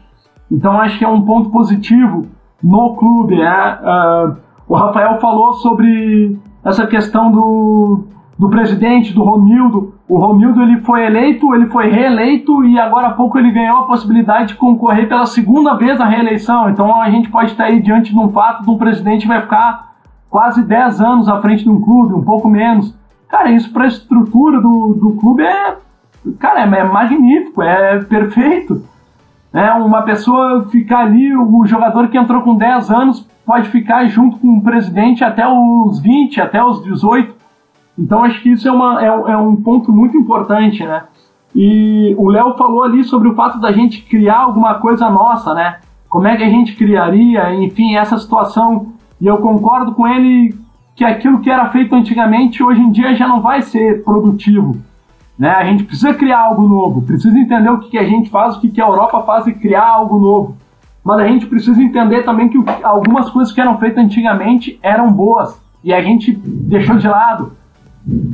então 0.53 0.79
acho 0.83 0.99
que 0.99 1.05
é 1.05 1.09
um 1.09 1.23
ponto 1.23 1.49
positivo 1.49 2.27
no 2.63 2.95
clube, 2.95 3.37
né? 3.37 3.79
Uh, 3.81 4.37
o 4.69 4.75
Rafael 4.75 5.19
falou 5.19 5.55
sobre 5.55 6.39
essa 6.63 6.87
questão 6.87 7.33
do, 7.33 8.05
do 8.39 8.51
presidente, 8.51 9.15
do 9.15 9.23
Romildo. 9.23 9.95
O 10.11 10.19
Romildo 10.19 10.61
ele 10.61 10.81
foi 10.81 11.07
eleito, 11.07 11.55
ele 11.55 11.67
foi 11.67 11.89
reeleito 11.89 12.65
e 12.65 12.81
agora 12.81 13.07
há 13.07 13.13
pouco 13.13 13.39
ele 13.39 13.53
ganhou 13.53 13.79
a 13.79 13.87
possibilidade 13.87 14.49
de 14.49 14.55
concorrer 14.57 15.09
pela 15.09 15.25
segunda 15.25 15.75
vez 15.75 16.01
à 16.01 16.05
reeleição. 16.05 16.69
Então 16.69 17.01
a 17.01 17.09
gente 17.09 17.31
pode 17.31 17.53
estar 17.53 17.67
aí 17.67 17.81
diante 17.81 18.11
de 18.11 18.19
um 18.19 18.29
fato 18.29 18.65
de 18.65 18.71
um 18.71 18.77
presidente 18.77 19.29
vai 19.29 19.41
ficar 19.41 19.93
quase 20.29 20.65
10 20.65 21.01
anos 21.01 21.29
à 21.29 21.41
frente 21.41 21.63
de 21.63 21.71
um 21.71 21.81
clube, 21.81 22.15
um 22.15 22.25
pouco 22.25 22.49
menos. 22.49 22.93
Cara, 23.29 23.53
isso 23.53 23.73
para 23.73 23.85
a 23.85 23.87
estrutura 23.87 24.61
do, 24.61 24.95
do 25.01 25.13
clube 25.13 25.45
é, 25.45 25.77
cara, 26.41 26.63
é, 26.63 26.81
é 26.81 26.83
magnífico, 26.83 27.63
é 27.63 28.01
perfeito. 28.03 28.83
É, 29.55 29.71
uma 29.75 30.03
pessoa 30.03 30.67
ficar 30.71 31.03
ali, 31.03 31.37
o 31.37 31.65
jogador 31.67 32.09
que 32.09 32.19
entrou 32.19 32.43
com 32.43 32.57
10 32.57 32.91
anos 32.91 33.29
pode 33.47 33.69
ficar 33.69 34.05
junto 34.09 34.39
com 34.39 34.59
o 34.59 34.61
presidente 34.61 35.23
até 35.23 35.47
os 35.47 36.01
20, 36.01 36.41
até 36.41 36.61
os 36.65 36.83
18 36.83 37.40
então 38.01 38.25
acho 38.25 38.43
que 38.43 38.49
isso 38.49 38.67
é, 38.67 38.73
uma, 38.73 39.03
é, 39.03 39.07
é 39.07 39.37
um 39.37 39.55
ponto 39.57 39.93
muito 39.93 40.17
importante, 40.17 40.85
né? 40.85 41.05
E 41.55 42.15
o 42.17 42.29
Léo 42.29 42.57
falou 42.57 42.83
ali 42.83 43.05
sobre 43.05 43.29
o 43.29 43.35
fato 43.35 43.61
da 43.61 43.73
gente 43.73 44.03
criar 44.03 44.39
alguma 44.39 44.75
coisa 44.75 45.11
nossa, 45.11 45.53
né? 45.53 45.79
Como 46.09 46.27
é 46.27 46.37
que 46.37 46.43
a 46.43 46.49
gente 46.49 46.75
criaria, 46.75 47.55
enfim, 47.55 47.97
essa 47.97 48.17
situação. 48.19 48.95
E 49.21 49.27
eu 49.27 49.39
concordo 49.39 49.93
com 49.93 50.09
ele 50.09 50.55
que 50.97 51.05
aquilo 51.05 51.41
que 51.41 51.51
era 51.51 51.69
feito 51.71 51.95
antigamente, 51.95 52.63
hoje 52.63 52.81
em 52.81 52.91
dia 52.91 53.15
já 53.15 53.29
não 53.29 53.41
vai 53.41 53.63
ser 53.63 54.03
produtivo. 54.03 54.77
Né? 55.39 55.51
A 55.51 55.65
gente 55.65 55.85
precisa 55.85 56.15
criar 56.15 56.41
algo 56.41 56.67
novo, 56.67 57.03
precisa 57.03 57.39
entender 57.39 57.71
o 57.71 57.79
que, 57.79 57.91
que 57.91 57.99
a 57.99 58.05
gente 58.05 58.31
faz, 58.31 58.57
o 58.57 58.61
que, 58.61 58.71
que 58.71 58.81
a 58.81 58.87
Europa 58.87 59.23
faz 59.23 59.47
e 59.47 59.53
criar 59.53 59.87
algo 59.87 60.19
novo. 60.19 60.57
Mas 61.05 61.21
a 61.21 61.27
gente 61.27 61.47
precisa 61.47 61.83
entender 61.83 62.23
também 62.23 62.49
que 62.49 62.59
algumas 62.83 63.31
coisas 63.31 63.53
que 63.53 63.61
eram 63.61 63.79
feitas 63.79 64.05
antigamente 64.05 64.79
eram 64.83 65.13
boas 65.13 65.61
e 65.83 65.93
a 65.93 66.03
gente 66.03 66.33
deixou 66.33 66.97
de 66.97 67.09
lado. 67.09 67.53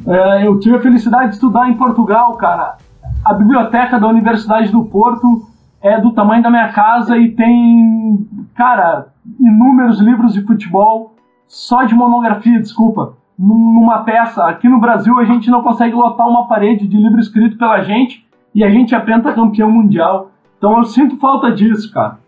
É, 0.06 0.46
eu 0.46 0.58
tive 0.58 0.76
a 0.76 0.80
felicidade 0.80 1.28
de 1.28 1.34
estudar 1.34 1.68
em 1.68 1.76
Portugal, 1.76 2.36
cara. 2.36 2.76
A 3.24 3.34
biblioteca 3.34 3.98
da 3.98 4.06
Universidade 4.06 4.70
do 4.70 4.84
Porto 4.84 5.48
é 5.80 6.00
do 6.00 6.12
tamanho 6.12 6.42
da 6.42 6.50
minha 6.50 6.72
casa 6.72 7.16
e 7.18 7.32
tem, 7.32 8.26
cara, 8.54 9.08
inúmeros 9.40 10.00
livros 10.00 10.32
de 10.32 10.42
futebol, 10.42 11.14
só 11.46 11.84
de 11.84 11.94
monografia, 11.94 12.60
desculpa, 12.60 13.16
numa 13.38 14.04
peça. 14.04 14.44
Aqui 14.44 14.68
no 14.68 14.80
Brasil 14.80 15.18
a 15.18 15.24
gente 15.24 15.50
não 15.50 15.62
consegue 15.62 15.94
lotar 15.94 16.28
uma 16.28 16.48
parede 16.48 16.86
de 16.86 16.96
livro 16.96 17.20
escrito 17.20 17.58
pela 17.58 17.82
gente 17.82 18.24
e 18.54 18.64
a 18.64 18.70
gente 18.70 18.94
é 18.94 19.00
pentacampeão 19.00 19.70
mundial. 19.70 20.30
Então 20.58 20.78
eu 20.78 20.84
sinto 20.84 21.18
falta 21.18 21.52
disso, 21.52 21.92
cara. 21.92 22.18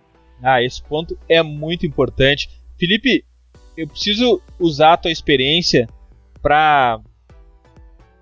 Ah, 0.42 0.62
esse 0.62 0.83
ponto 0.83 1.16
é 1.29 1.42
muito 1.42 1.87
importante. 1.87 2.48
Felipe, 2.79 3.24
eu 3.77 3.88
preciso 3.88 4.40
usar 4.61 4.92
a 4.92 4.96
tua 4.96 5.11
experiência 5.11 5.88
para 6.42 7.01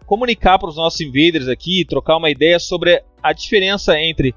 comunicar 0.07 0.59
para 0.59 0.69
os 0.69 0.77
nossos 0.77 1.01
invaders 1.01 1.49
aqui, 1.49 1.85
trocar 1.85 2.17
uma 2.17 2.31
ideia 2.31 2.59
sobre 2.59 3.03
a 3.23 3.33
diferença 3.33 4.01
entre 4.01 4.35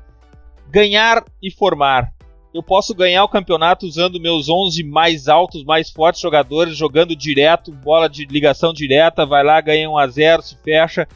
ganhar 0.69 1.23
e 1.41 1.51
formar. 1.51 2.11
Eu 2.51 2.63
posso 2.63 2.95
ganhar 2.95 3.23
o 3.23 3.29
campeonato 3.29 3.85
usando 3.85 4.19
meus 4.19 4.49
11 4.49 4.83
mais 4.83 5.27
altos, 5.27 5.63
mais 5.63 5.91
fortes 5.91 6.19
jogadores, 6.19 6.75
jogando 6.75 7.15
direto, 7.15 7.71
bola 7.71 8.09
de 8.09 8.25
ligação 8.25 8.73
direta, 8.73 9.25
vai 9.25 9.43
lá, 9.43 9.61
ganha 9.61 9.89
1 9.89 9.97
a 9.97 10.07
0 10.07 10.41
se 10.41 10.57
fecha. 10.63 11.07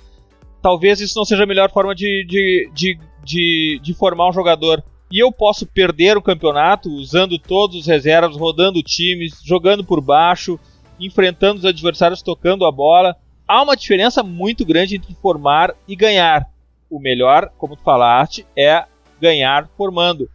Talvez 0.62 1.02
isso 1.02 1.18
não 1.18 1.26
seja 1.26 1.44
a 1.44 1.48
melhor 1.48 1.72
forma 1.72 1.96
de, 1.96 2.24
de, 2.28 2.70
de, 2.72 3.00
de, 3.24 3.80
de 3.82 3.94
formar 3.96 4.30
um 4.30 4.34
jogador. 4.34 4.84
E 5.12 5.20
eu 5.20 5.32
posso 5.32 5.66
perder 5.66 6.16
o 6.16 6.22
campeonato 6.22 6.90
usando 6.90 7.40
todos 7.40 7.78
os 7.78 7.88
reservas, 7.88 8.38
rodando 8.38 8.84
times, 8.84 9.40
jogando 9.44 9.84
por 9.84 10.00
baixo, 10.00 10.60
enfrentando 11.00 11.60
os 11.60 11.66
adversários, 11.66 12.22
tocando 12.22 12.66
a 12.66 12.72
bola 12.72 13.16
há 13.48 13.62
uma 13.62 13.76
diferença 13.76 14.24
muito 14.24 14.66
grande 14.66 14.96
entre 14.96 15.16
formar 15.16 15.74
e 15.88 15.96
ganhar. 15.96 16.48
O 16.90 17.00
melhor, 17.00 17.52
como 17.58 17.76
tu 17.76 17.84
falaste, 17.84 18.46
é 18.56 18.86
ganhar 19.20 19.70
formando. 19.78 20.30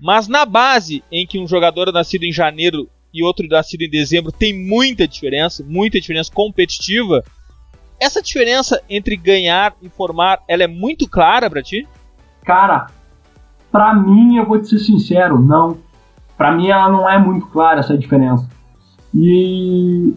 Mas 0.00 0.26
na 0.26 0.44
base, 0.44 1.02
em 1.10 1.26
que 1.26 1.38
um 1.38 1.46
jogador 1.46 1.92
nascido 1.92 2.24
em 2.24 2.32
janeiro 2.32 2.88
e 3.14 3.22
outro 3.22 3.46
nascido 3.46 3.82
em 3.82 3.90
dezembro 3.90 4.32
tem 4.32 4.52
muita 4.52 5.06
diferença, 5.06 5.64
muita 5.66 6.00
diferença 6.00 6.30
competitiva, 6.32 7.22
essa 8.00 8.20
diferença 8.20 8.82
entre 8.88 9.16
ganhar 9.16 9.74
e 9.80 9.88
formar, 9.88 10.42
ela 10.48 10.64
é 10.64 10.66
muito 10.66 11.08
clara 11.08 11.48
para 11.48 11.62
ti? 11.62 11.86
Cara, 12.44 12.88
para 13.70 13.94
mim, 13.94 14.36
eu 14.36 14.44
vou 14.44 14.60
te 14.60 14.68
ser 14.68 14.80
sincero, 14.80 15.38
não. 15.38 15.78
Para 16.36 16.52
mim, 16.52 16.68
ela 16.68 16.90
não 16.90 17.08
é 17.08 17.16
muito 17.16 17.46
clara 17.46 17.80
essa 17.80 17.96
diferença. 17.96 18.48
E 19.14 20.14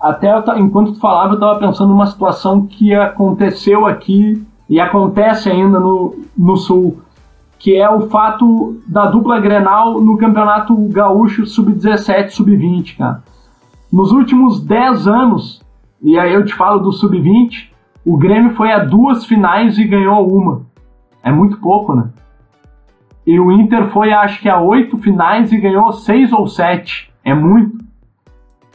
até 0.00 0.32
enquanto 0.58 0.92
tu 0.92 1.00
falava, 1.00 1.32
eu 1.32 1.34
estava 1.34 1.58
pensando 1.58 1.90
numa 1.90 2.06
situação 2.06 2.66
que 2.66 2.94
aconteceu 2.94 3.86
aqui 3.86 4.42
e 4.68 4.80
acontece 4.80 5.50
ainda 5.50 5.78
no, 5.78 6.16
no 6.36 6.56
Sul, 6.56 7.00
que 7.58 7.76
é 7.76 7.90
o 7.90 8.08
fato 8.08 8.80
da 8.86 9.06
dupla 9.06 9.38
Grenal 9.38 10.00
no 10.00 10.16
Campeonato 10.16 10.74
Gaúcho 10.88 11.44
Sub-17, 11.44 12.30
Sub-20, 12.30 12.96
cara. 12.96 13.22
Nos 13.92 14.12
últimos 14.12 14.64
10 14.64 15.08
anos, 15.08 15.60
e 16.00 16.18
aí 16.18 16.32
eu 16.32 16.44
te 16.44 16.54
falo 16.54 16.78
do 16.78 16.92
sub-20, 16.92 17.70
o 18.06 18.16
Grêmio 18.16 18.54
foi 18.54 18.72
a 18.72 18.84
duas 18.84 19.26
finais 19.26 19.76
e 19.78 19.84
ganhou 19.84 20.26
uma. 20.32 20.62
É 21.22 21.30
muito 21.30 21.58
pouco, 21.58 21.94
né? 21.94 22.08
E 23.26 23.38
o 23.38 23.52
Inter 23.52 23.90
foi, 23.90 24.12
acho 24.12 24.40
que, 24.40 24.48
a 24.48 24.60
oito 24.60 24.96
finais 24.96 25.52
e 25.52 25.58
ganhou 25.58 25.92
seis 25.92 26.32
ou 26.32 26.46
sete. 26.46 27.12
É 27.24 27.34
muito. 27.34 27.79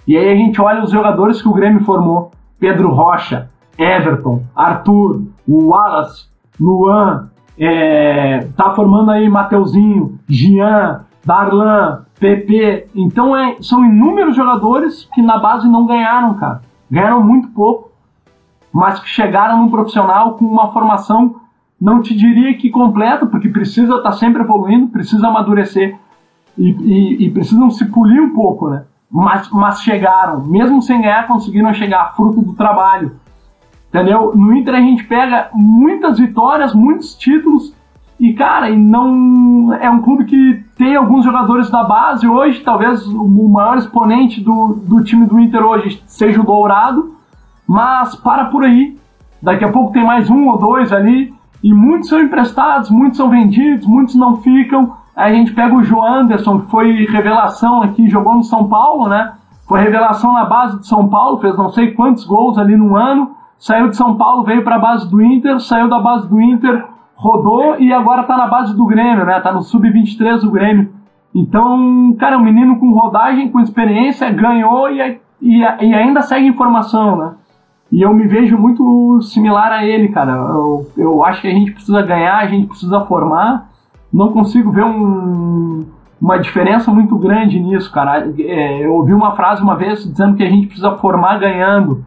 E 0.08 0.18
aí 0.18 0.30
a 0.30 0.36
gente 0.36 0.62
olha 0.62 0.84
os 0.84 0.92
jogadores 0.92 1.42
que 1.42 1.48
o 1.48 1.54
Grêmio 1.54 1.84
formou: 1.84 2.32
Pedro 2.60 2.90
Rocha, 2.90 3.50
Everton, 3.78 4.44
Arthur, 4.56 5.24
Wallace, 5.48 6.28
Luan, 6.60 7.30
é, 7.58 8.48
tá 8.56 8.72
formando 8.74 9.12
aí 9.12 9.30
Mateuzinho, 9.30 10.20
Gian, 10.28 11.02
Darlan, 11.26 12.06
PP. 12.20 12.88
Então 12.96 13.36
é, 13.36 13.58
são 13.62 13.86
inúmeros 13.86 14.36
jogadores 14.36 15.10
que 15.14 15.22
na 15.22 15.38
base 15.38 15.68
não 15.68 15.86
ganharam, 15.86 16.36
cara 16.36 16.62
ganharam 16.90 17.24
muito 17.24 17.50
pouco, 17.50 17.92
mas 18.72 19.00
que 19.00 19.08
chegaram 19.08 19.62
num 19.62 19.70
profissional 19.70 20.34
com 20.36 20.46
uma 20.46 20.72
formação, 20.72 21.36
não 21.80 22.02
te 22.02 22.16
diria 22.16 22.58
que 22.58 22.70
completa, 22.70 23.26
porque 23.26 23.50
precisa 23.50 23.98
estar 23.98 24.12
tá 24.12 24.12
sempre 24.14 24.42
evoluindo, 24.42 24.88
precisa 24.88 25.28
amadurecer 25.28 25.98
e, 26.58 26.70
e, 26.70 27.26
e, 27.26 27.32
precisam 27.32 27.70
se 27.70 27.86
polir 27.86 28.22
um 28.22 28.34
pouco, 28.34 28.70
né? 28.70 28.86
Mas, 29.16 29.50
mas 29.50 29.82
chegaram, 29.82 30.46
mesmo 30.46 30.82
sem 30.82 31.02
ganhar, 31.02 31.26
conseguiram 31.26 31.74
chegar, 31.74 32.14
fruto 32.18 32.42
do 32.42 32.52
trabalho. 32.52 33.16
Entendeu? 33.88 34.34
No 34.36 34.54
Inter 34.54 34.76
a 34.76 34.82
gente 34.82 35.06
pega 35.06 35.48
muitas 35.54 36.20
vitórias, 36.20 36.74
muitos 36.74 37.16
títulos, 37.16 37.74
e 38.20 38.34
cara, 38.34 38.70
e 38.70 38.78
não 38.78 39.74
é 39.74 39.90
um 39.90 40.02
clube 40.02 40.26
que 40.26 40.66
tem 40.78 40.98
alguns 40.98 41.24
jogadores 41.24 41.70
da 41.70 41.82
base 41.86 42.28
hoje, 42.28 42.60
talvez 42.60 43.08
o 43.08 43.48
maior 43.48 43.78
exponente 43.78 44.42
do, 44.42 44.82
do 44.84 45.02
time 45.02 45.26
do 45.26 45.40
Inter 45.40 45.64
hoje 45.64 46.04
seja 46.06 46.42
o 46.42 46.46
Dourado, 46.46 47.16
mas 47.66 48.16
para 48.16 48.46
por 48.46 48.66
aí. 48.66 48.98
Daqui 49.42 49.64
a 49.64 49.72
pouco 49.72 49.94
tem 49.94 50.04
mais 50.04 50.30
um 50.30 50.50
ou 50.50 50.58
dois 50.58 50.92
ali, 50.92 51.34
e 51.64 51.74
muitos 51.74 52.10
são 52.10 52.20
emprestados, 52.20 52.90
muitos 52.90 53.16
são 53.16 53.30
vendidos, 53.30 53.88
muitos 53.88 54.16
não 54.16 54.42
ficam. 54.42 54.98
A 55.16 55.30
gente 55.32 55.54
pega 55.54 55.74
o 55.74 55.84
João 55.84 56.06
Anderson, 56.06 56.60
que 56.60 56.70
foi 56.70 57.06
revelação 57.06 57.82
aqui, 57.82 58.10
jogou 58.10 58.36
no 58.36 58.44
São 58.44 58.68
Paulo, 58.68 59.08
né? 59.08 59.34
Foi 59.68 59.80
revelação 59.80 60.34
na 60.34 60.46
base 60.46 60.80
de 60.80 60.88
São 60.88 61.08
Paulo, 61.08 61.40
fez 61.40 61.58
não 61.58 61.70
sei 61.70 61.92
quantos 61.92 62.26
gols 62.26 62.58
ali 62.58 62.76
no 62.76 62.96
ano. 62.96 63.32
Saiu 63.58 63.90
de 63.90 63.96
São 63.96 64.16
Paulo, 64.16 64.44
veio 64.44 64.64
para 64.64 64.76
a 64.76 64.80
base 64.80 65.10
do 65.10 65.22
Inter, 65.22 65.60
saiu 65.60 65.88
da 65.88 66.00
base 66.00 66.28
do 66.28 66.40
Inter, 66.42 66.86
rodou 67.16 67.80
e 67.80 67.94
agora 67.94 68.24
tá 68.24 68.36
na 68.36 68.48
base 68.48 68.76
do 68.76 68.86
Grêmio, 68.86 69.26
né? 69.26 69.40
Tá 69.40 69.54
no 69.54 69.62
sub-23 69.62 70.42
do 70.42 70.52
Grêmio. 70.52 70.94
Então, 71.34 72.16
cara, 72.20 72.36
é 72.36 72.38
um 72.38 72.44
menino 72.44 72.78
com 72.80 72.92
rodagem, 72.92 73.50
com 73.50 73.60
experiência, 73.60 74.30
ganhou 74.32 74.90
e, 74.90 75.20
e, 75.42 75.60
e, 75.62 75.94
ainda 75.94 76.22
segue 76.22 76.48
em 76.48 76.54
formação, 76.54 77.16
né? 77.16 77.34
E 77.92 78.02
eu 78.02 78.14
me 78.14 78.28
vejo 78.28 78.58
muito 78.58 79.22
similar 79.22 79.72
a 79.72 79.86
ele, 79.86 80.10
cara. 80.10 80.34
Eu, 80.34 80.92
eu 80.98 81.26
acho 81.26 81.42
que 81.42 81.48
a 81.48 81.52
gente 81.52 81.72
precisa 81.72 82.02
ganhar, 82.02 82.38
a 82.38 82.48
gente 82.48 82.68
precisa 82.68 83.02
formar. 83.02 83.70
Não 84.16 84.32
consigo 84.32 84.72
ver 84.72 84.86
um, 84.86 85.84
uma 86.22 86.40
diferença 86.40 86.90
muito 86.90 87.18
grande 87.18 87.60
nisso, 87.60 87.92
cara. 87.92 88.32
É, 88.40 88.86
eu 88.86 88.94
ouvi 88.94 89.14
uma 89.14 89.36
frase 89.36 89.62
uma 89.62 89.76
vez 89.76 90.10
dizendo 90.10 90.38
que 90.38 90.44
a 90.44 90.50
gente 90.50 90.68
precisa 90.68 90.96
formar 90.96 91.38
ganhando, 91.38 92.06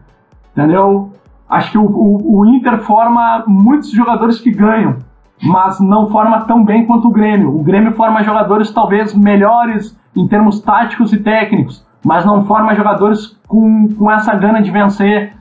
entendeu? 0.51 1.13
Acho 1.47 1.71
que 1.71 1.77
o, 1.77 1.85
o, 1.85 2.39
o, 2.39 2.45
Inter 2.47 2.79
forma 2.79 3.43
muitos 3.45 3.91
jogadores 3.91 4.39
que 4.39 4.49
ganham, 4.49 4.97
mas 5.43 5.79
não 5.79 6.09
forma 6.09 6.41
tão 6.45 6.65
bem 6.65 6.87
quanto 6.87 7.09
o 7.09 7.11
Grêmio. 7.11 7.55
O 7.55 7.61
Grêmio 7.61 7.93
forma 7.93 8.23
jogadores 8.23 8.71
talvez 8.71 9.13
melhores 9.13 9.95
em 10.15 10.27
termos 10.27 10.59
táticos 10.61 11.13
e 11.13 11.19
técnicos, 11.19 11.85
mas 12.03 12.25
não 12.25 12.43
forma 12.43 12.73
jogadores 12.73 13.37
com, 13.47 13.87
com 13.89 14.09
essa 14.09 14.33
gana 14.33 14.63
de 14.63 14.71
vencer. 14.71 15.35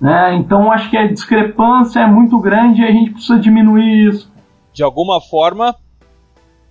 Né? 0.00 0.36
Então 0.36 0.70
acho 0.70 0.88
que 0.88 0.96
a 0.96 1.08
discrepância 1.08 1.98
é 1.98 2.06
muito 2.06 2.38
grande 2.38 2.80
e 2.80 2.84
a 2.84 2.92
gente 2.92 3.10
precisa 3.10 3.40
diminuir 3.40 4.08
isso. 4.08 4.30
De 4.72 4.84
alguma 4.84 5.20
forma, 5.20 5.74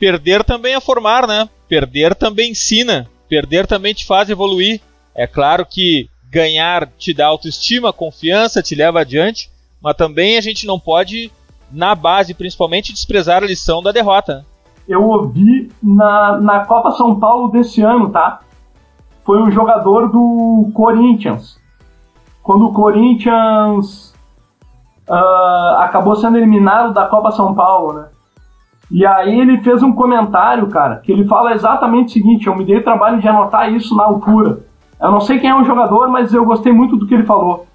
perder 0.01 0.43
também 0.43 0.73
é 0.73 0.81
formar, 0.81 1.27
né? 1.27 1.47
Perder 1.69 2.15
também 2.15 2.49
ensina, 2.49 3.07
perder 3.29 3.67
também 3.67 3.93
te 3.93 4.03
faz 4.03 4.31
evoluir. 4.31 4.81
É 5.13 5.27
claro 5.27 5.63
que 5.63 6.09
ganhar 6.27 6.87
te 6.97 7.13
dá 7.13 7.27
autoestima, 7.27 7.93
confiança, 7.93 8.63
te 8.63 8.73
leva 8.73 9.01
adiante, 9.01 9.51
mas 9.79 9.95
também 9.95 10.39
a 10.39 10.41
gente 10.41 10.65
não 10.65 10.79
pode, 10.79 11.31
na 11.71 11.93
base 11.93 12.33
principalmente, 12.33 12.91
desprezar 12.91 13.43
a 13.43 13.45
lição 13.45 13.83
da 13.83 13.91
derrota. 13.91 14.43
Eu 14.87 15.07
ouvi 15.07 15.71
na, 15.83 16.41
na 16.41 16.65
Copa 16.65 16.89
São 16.93 17.19
Paulo 17.19 17.49
desse 17.51 17.83
ano, 17.83 18.09
tá? 18.09 18.39
Foi 19.23 19.39
um 19.39 19.51
jogador 19.51 20.11
do 20.11 20.71
Corinthians. 20.73 21.59
Quando 22.41 22.65
o 22.65 22.73
Corinthians 22.73 24.15
uh, 25.07 25.77
acabou 25.77 26.15
sendo 26.15 26.37
eliminado 26.37 26.91
da 26.91 27.05
Copa 27.05 27.29
São 27.29 27.53
Paulo, 27.53 27.93
né? 27.93 28.07
E 28.91 29.05
aí 29.05 29.39
ele 29.39 29.61
fez 29.61 29.81
um 29.81 29.93
comentário, 29.93 30.67
cara, 30.67 30.97
que 30.97 31.11
ele 31.11 31.25
fala 31.25 31.53
exatamente 31.53 32.09
o 32.09 32.11
seguinte: 32.11 32.47
eu 32.47 32.55
me 32.55 32.65
dei 32.65 32.77
o 32.77 32.83
trabalho 32.83 33.21
de 33.21 33.27
anotar 33.27 33.71
isso 33.71 33.95
na 33.95 34.03
altura. 34.03 34.59
Eu 35.01 35.11
não 35.11 35.21
sei 35.21 35.39
quem 35.39 35.49
é 35.49 35.55
o 35.55 35.63
jogador, 35.63 36.09
mas 36.09 36.33
eu 36.33 36.45
gostei 36.45 36.73
muito 36.73 36.97
do 36.97 37.07
que 37.07 37.13
ele 37.13 37.23
falou. 37.23 37.65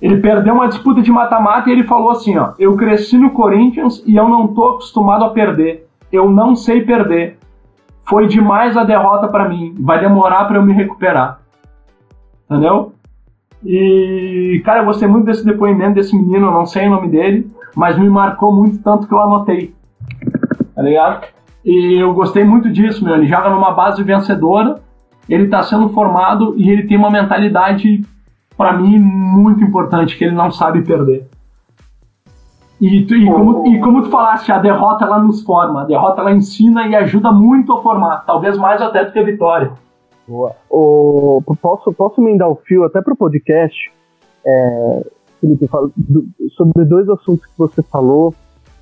Ele 0.00 0.20
perdeu 0.20 0.54
uma 0.54 0.68
disputa 0.68 1.02
de 1.02 1.12
mata-mata 1.12 1.68
e 1.68 1.72
ele 1.72 1.84
falou 1.84 2.10
assim, 2.10 2.36
ó, 2.38 2.52
eu 2.58 2.76
cresci 2.76 3.18
no 3.18 3.30
Corinthians 3.30 4.02
e 4.06 4.16
eu 4.16 4.28
não 4.28 4.48
tô 4.48 4.70
acostumado 4.70 5.24
a 5.24 5.30
perder. 5.30 5.86
Eu 6.10 6.30
não 6.30 6.56
sei 6.56 6.80
perder. 6.80 7.38
Foi 8.04 8.26
demais 8.26 8.76
a 8.76 8.84
derrota 8.84 9.28
para 9.28 9.48
mim. 9.48 9.74
Vai 9.78 10.00
demorar 10.00 10.46
para 10.46 10.58
eu 10.58 10.62
me 10.62 10.72
recuperar. 10.72 11.40
Entendeu? 12.50 12.92
E, 13.64 14.60
cara, 14.64 14.80
eu 14.80 14.86
gostei 14.86 15.06
muito 15.06 15.26
desse 15.26 15.44
depoimento 15.44 15.94
desse 15.94 16.16
menino, 16.16 16.48
eu 16.48 16.52
não 16.52 16.66
sei 16.66 16.88
o 16.88 16.90
nome 16.90 17.08
dele, 17.08 17.48
mas 17.76 17.96
me 17.96 18.08
marcou 18.08 18.52
muito 18.52 18.82
tanto 18.82 19.06
que 19.06 19.14
eu 19.14 19.20
anotei. 19.20 19.72
Tá 20.74 20.82
ligado? 20.82 21.26
E 21.64 22.02
eu 22.02 22.12
gostei 22.14 22.44
muito 22.44 22.70
disso, 22.70 23.04
meu. 23.04 23.14
Ele 23.14 23.26
joga 23.26 23.50
numa 23.50 23.72
base 23.72 24.02
vencedora 24.02 24.80
ele 25.28 25.44
está 25.44 25.62
sendo 25.62 25.88
formado 25.90 26.54
e 26.56 26.70
ele 26.70 26.86
tem 26.86 26.96
uma 26.96 27.10
mentalidade, 27.10 28.02
para 28.56 28.76
mim, 28.76 28.98
muito 28.98 29.62
importante, 29.62 30.16
que 30.16 30.24
ele 30.24 30.34
não 30.34 30.50
sabe 30.50 30.82
perder. 30.82 31.26
E, 32.80 33.04
tu, 33.06 33.14
e, 33.14 33.24
como, 33.24 33.66
e 33.68 33.80
como 33.80 34.02
tu 34.02 34.10
falaste, 34.10 34.50
a 34.50 34.58
derrota 34.58 35.04
ela 35.04 35.20
nos 35.20 35.42
forma, 35.42 35.82
a 35.82 35.84
derrota 35.84 36.20
ela 36.20 36.32
ensina 36.32 36.88
e 36.88 36.96
ajuda 36.96 37.30
muito 37.30 37.72
a 37.72 37.80
formar, 37.80 38.24
talvez 38.26 38.58
mais 38.58 38.82
até 38.82 39.04
do 39.04 39.12
que 39.12 39.18
a 39.20 39.24
vitória. 39.24 39.72
Boa. 40.26 40.52
O, 40.68 41.42
posso, 41.60 41.92
posso 41.92 42.20
emendar 42.20 42.48
o 42.48 42.56
fio 42.56 42.84
até 42.84 43.00
para 43.00 43.12
o 43.12 43.16
podcast, 43.16 43.76
é, 44.44 45.06
Felipe, 45.40 45.68
sobre 46.56 46.84
dois 46.84 47.08
assuntos 47.08 47.46
que 47.46 47.56
você 47.56 47.82
falou. 47.84 48.34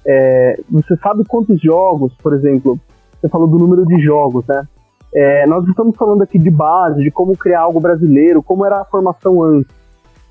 É, 0.07 0.61
você 0.71 0.97
sabe 0.97 1.25
quantos 1.25 1.61
jogos, 1.61 2.13
por 2.23 2.35
exemplo, 2.35 2.79
você 3.21 3.29
falou 3.29 3.46
do 3.46 3.59
número 3.59 3.85
de 3.87 4.01
jogos, 4.01 4.46
né? 4.46 4.67
É, 5.13 5.46
nós 5.46 5.67
estamos 5.67 5.96
falando 5.96 6.23
aqui 6.23 6.38
de 6.38 6.51
base, 6.51 7.03
de 7.03 7.11
como 7.11 7.37
criar 7.37 7.63
algo 7.63 7.81
brasileiro, 7.81 8.42
como 8.42 8.65
era 8.65 8.81
a 8.81 8.85
formação 8.85 9.42
antes. 9.42 9.75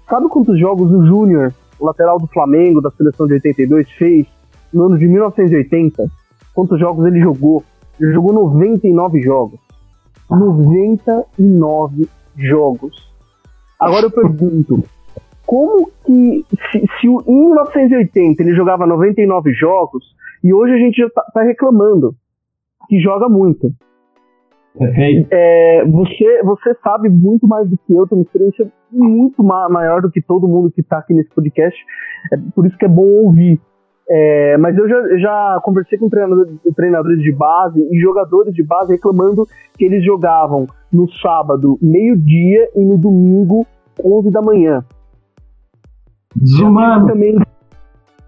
Sabe 0.10 0.28
quantos 0.30 0.58
jogos 0.60 0.92
o 0.92 1.06
Júnior, 1.06 1.54
lateral 1.80 2.18
do 2.18 2.28
Flamengo, 2.28 2.82
da 2.82 2.90
seleção 2.92 3.28
de 3.28 3.34
82, 3.34 3.90
fez 3.92 4.26
no 4.74 4.86
ano 4.86 4.98
de 4.98 5.08
1980? 5.08 6.10
Quantos 6.54 6.80
jogos 6.80 7.06
ele 7.06 7.20
jogou? 7.20 7.64
Ele 8.00 8.14
jogou 8.14 8.34
99 8.34 9.22
jogos. 9.22 9.60
99 10.30 12.08
jogos. 12.38 13.10
Agora 13.80 14.06
eu 14.06 14.12
pergunto, 14.12 14.84
como 15.50 15.90
que, 16.06 16.46
se, 16.72 16.80
se 17.02 17.08
em 17.08 17.46
1980 17.48 18.44
ele 18.44 18.54
jogava 18.54 18.86
99 18.86 19.52
jogos, 19.54 20.06
e 20.44 20.54
hoje 20.54 20.74
a 20.76 20.78
gente 20.78 20.98
já 20.98 21.10
tá, 21.10 21.24
tá 21.34 21.42
reclamando 21.42 22.14
que 22.88 23.00
joga 23.00 23.28
muito. 23.28 23.72
É, 25.32 25.84
você, 25.86 26.44
você 26.44 26.76
sabe 26.84 27.10
muito 27.10 27.48
mais 27.48 27.68
do 27.68 27.76
que 27.80 27.96
eu, 27.96 28.06
tem 28.06 28.20
uma 28.20 28.24
experiência 28.24 28.72
muito 28.92 29.44
ma 29.44 29.68
maior 29.68 30.04
do 30.04 30.12
que 30.12 30.22
todo 30.22 30.48
mundo 30.48 30.72
que 30.72 30.82
está 30.82 31.00
aqui 31.00 31.16
nesse 31.16 31.34
podcast, 31.34 31.78
é 32.32 32.38
por 32.54 32.68
isso 32.68 32.78
que 32.78 32.86
é 32.86 32.88
bom 32.90 33.26
ouvir. 33.26 33.60
É, 34.08 34.56
mas 34.58 34.78
eu 34.78 34.88
já, 34.88 35.18
já 35.18 35.62
conversei 35.64 35.98
com 35.98 36.10
treinadores 36.10 37.24
de 37.24 37.32
base 37.32 37.80
e 37.92 38.00
jogadores 38.00 38.54
de 38.54 38.62
base 38.62 38.94
reclamando 38.94 39.48
que 39.76 39.86
eles 39.86 40.06
jogavam 40.06 40.68
no 40.94 41.12
sábado, 41.14 41.80
meio-dia, 41.82 42.70
e 42.76 42.86
no 42.86 43.00
domingo, 43.00 43.66
11 44.04 44.30
da 44.30 44.44
manhã. 44.44 44.86
Desumano. 46.36 47.08
Também, 47.08 47.38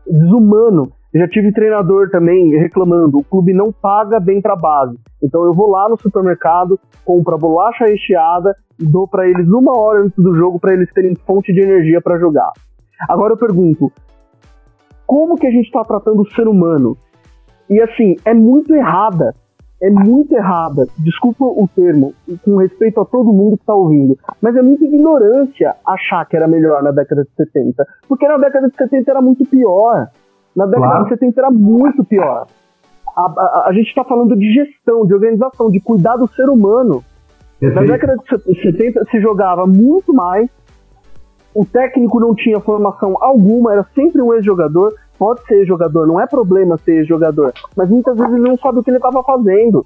desumano. 0.07 0.91
Já 1.13 1.27
tive 1.27 1.51
treinador 1.51 2.09
também 2.09 2.51
reclamando, 2.51 3.17
o 3.17 3.23
clube 3.23 3.53
não 3.53 3.69
paga 3.71 4.17
bem 4.17 4.41
para 4.41 4.55
base. 4.55 4.97
Então 5.21 5.43
eu 5.43 5.53
vou 5.53 5.69
lá 5.69 5.89
no 5.89 5.99
supermercado, 5.99 6.79
compro 7.03 7.35
a 7.35 7.37
bolacha 7.37 7.85
recheada 7.85 8.55
e 8.79 8.85
dou 8.85 9.05
para 9.07 9.27
eles 9.27 9.45
uma 9.49 9.77
hora 9.77 10.03
antes 10.03 10.17
do 10.17 10.33
jogo 10.33 10.57
para 10.57 10.73
eles 10.73 10.91
terem 10.93 11.13
fonte 11.27 11.51
de 11.51 11.59
energia 11.59 11.99
para 11.99 12.17
jogar. 12.17 12.51
Agora 13.09 13.33
eu 13.33 13.37
pergunto, 13.37 13.91
como 15.05 15.35
que 15.35 15.45
a 15.45 15.51
gente 15.51 15.65
está 15.65 15.83
tratando 15.83 16.21
o 16.21 16.31
ser 16.31 16.47
humano? 16.47 16.95
E 17.69 17.81
assim, 17.81 18.15
é 18.23 18.33
muito 18.33 18.73
errada, 18.73 19.35
é 19.81 19.89
muito 19.89 20.33
errada, 20.35 20.87
desculpa 20.99 21.43
o 21.43 21.67
termo, 21.75 22.13
com 22.45 22.57
respeito 22.57 23.01
a 23.01 23.05
todo 23.05 23.33
mundo 23.33 23.57
que 23.57 23.63
está 23.63 23.73
ouvindo, 23.73 24.17
mas 24.39 24.55
é 24.55 24.61
muita 24.61 24.85
ignorância 24.85 25.75
achar 25.85 26.23
que 26.25 26.37
era 26.37 26.47
melhor 26.47 26.83
na 26.83 26.91
década 26.91 27.23
de 27.23 27.31
70, 27.35 27.87
porque 28.07 28.27
na 28.27 28.37
década 28.37 28.69
de 28.69 28.75
70 28.75 29.09
era 29.09 29.21
muito 29.21 29.43
pior. 29.45 30.07
Na 30.55 30.65
década 30.65 30.87
claro. 30.87 31.03
de 31.05 31.09
70 31.09 31.41
era 31.41 31.49
muito 31.49 32.03
pior. 32.03 32.45
A, 33.15 33.21
a, 33.25 33.69
a 33.69 33.73
gente 33.73 33.87
está 33.87 34.03
falando 34.03 34.35
de 34.35 34.53
gestão, 34.53 35.05
de 35.05 35.13
organização, 35.13 35.69
de 35.69 35.79
cuidar 35.79 36.15
do 36.17 36.27
ser 36.27 36.47
humano. 36.47 37.03
Perfeito. 37.59 37.87
Na 37.87 37.91
década 37.91 38.15
de 38.45 38.61
70 38.61 39.05
se 39.05 39.19
jogava 39.19 39.65
muito 39.65 40.13
mais, 40.13 40.49
o 41.55 41.65
técnico 41.65 42.19
não 42.19 42.35
tinha 42.35 42.59
formação 42.59 43.15
alguma, 43.19 43.73
era 43.73 43.85
sempre 43.95 44.21
um 44.21 44.33
ex-jogador. 44.33 44.93
Pode 45.21 45.45
ser 45.45 45.63
jogador, 45.67 46.07
não 46.07 46.19
é 46.19 46.25
problema 46.25 46.79
ser 46.79 47.05
jogador, 47.05 47.53
mas 47.77 47.87
muitas 47.87 48.17
vezes 48.17 48.33
ele 48.33 48.49
não 48.49 48.57
sabe 48.57 48.79
o 48.79 48.83
que 48.83 48.89
ele 48.89 48.97
estava 48.97 49.21
fazendo. 49.21 49.85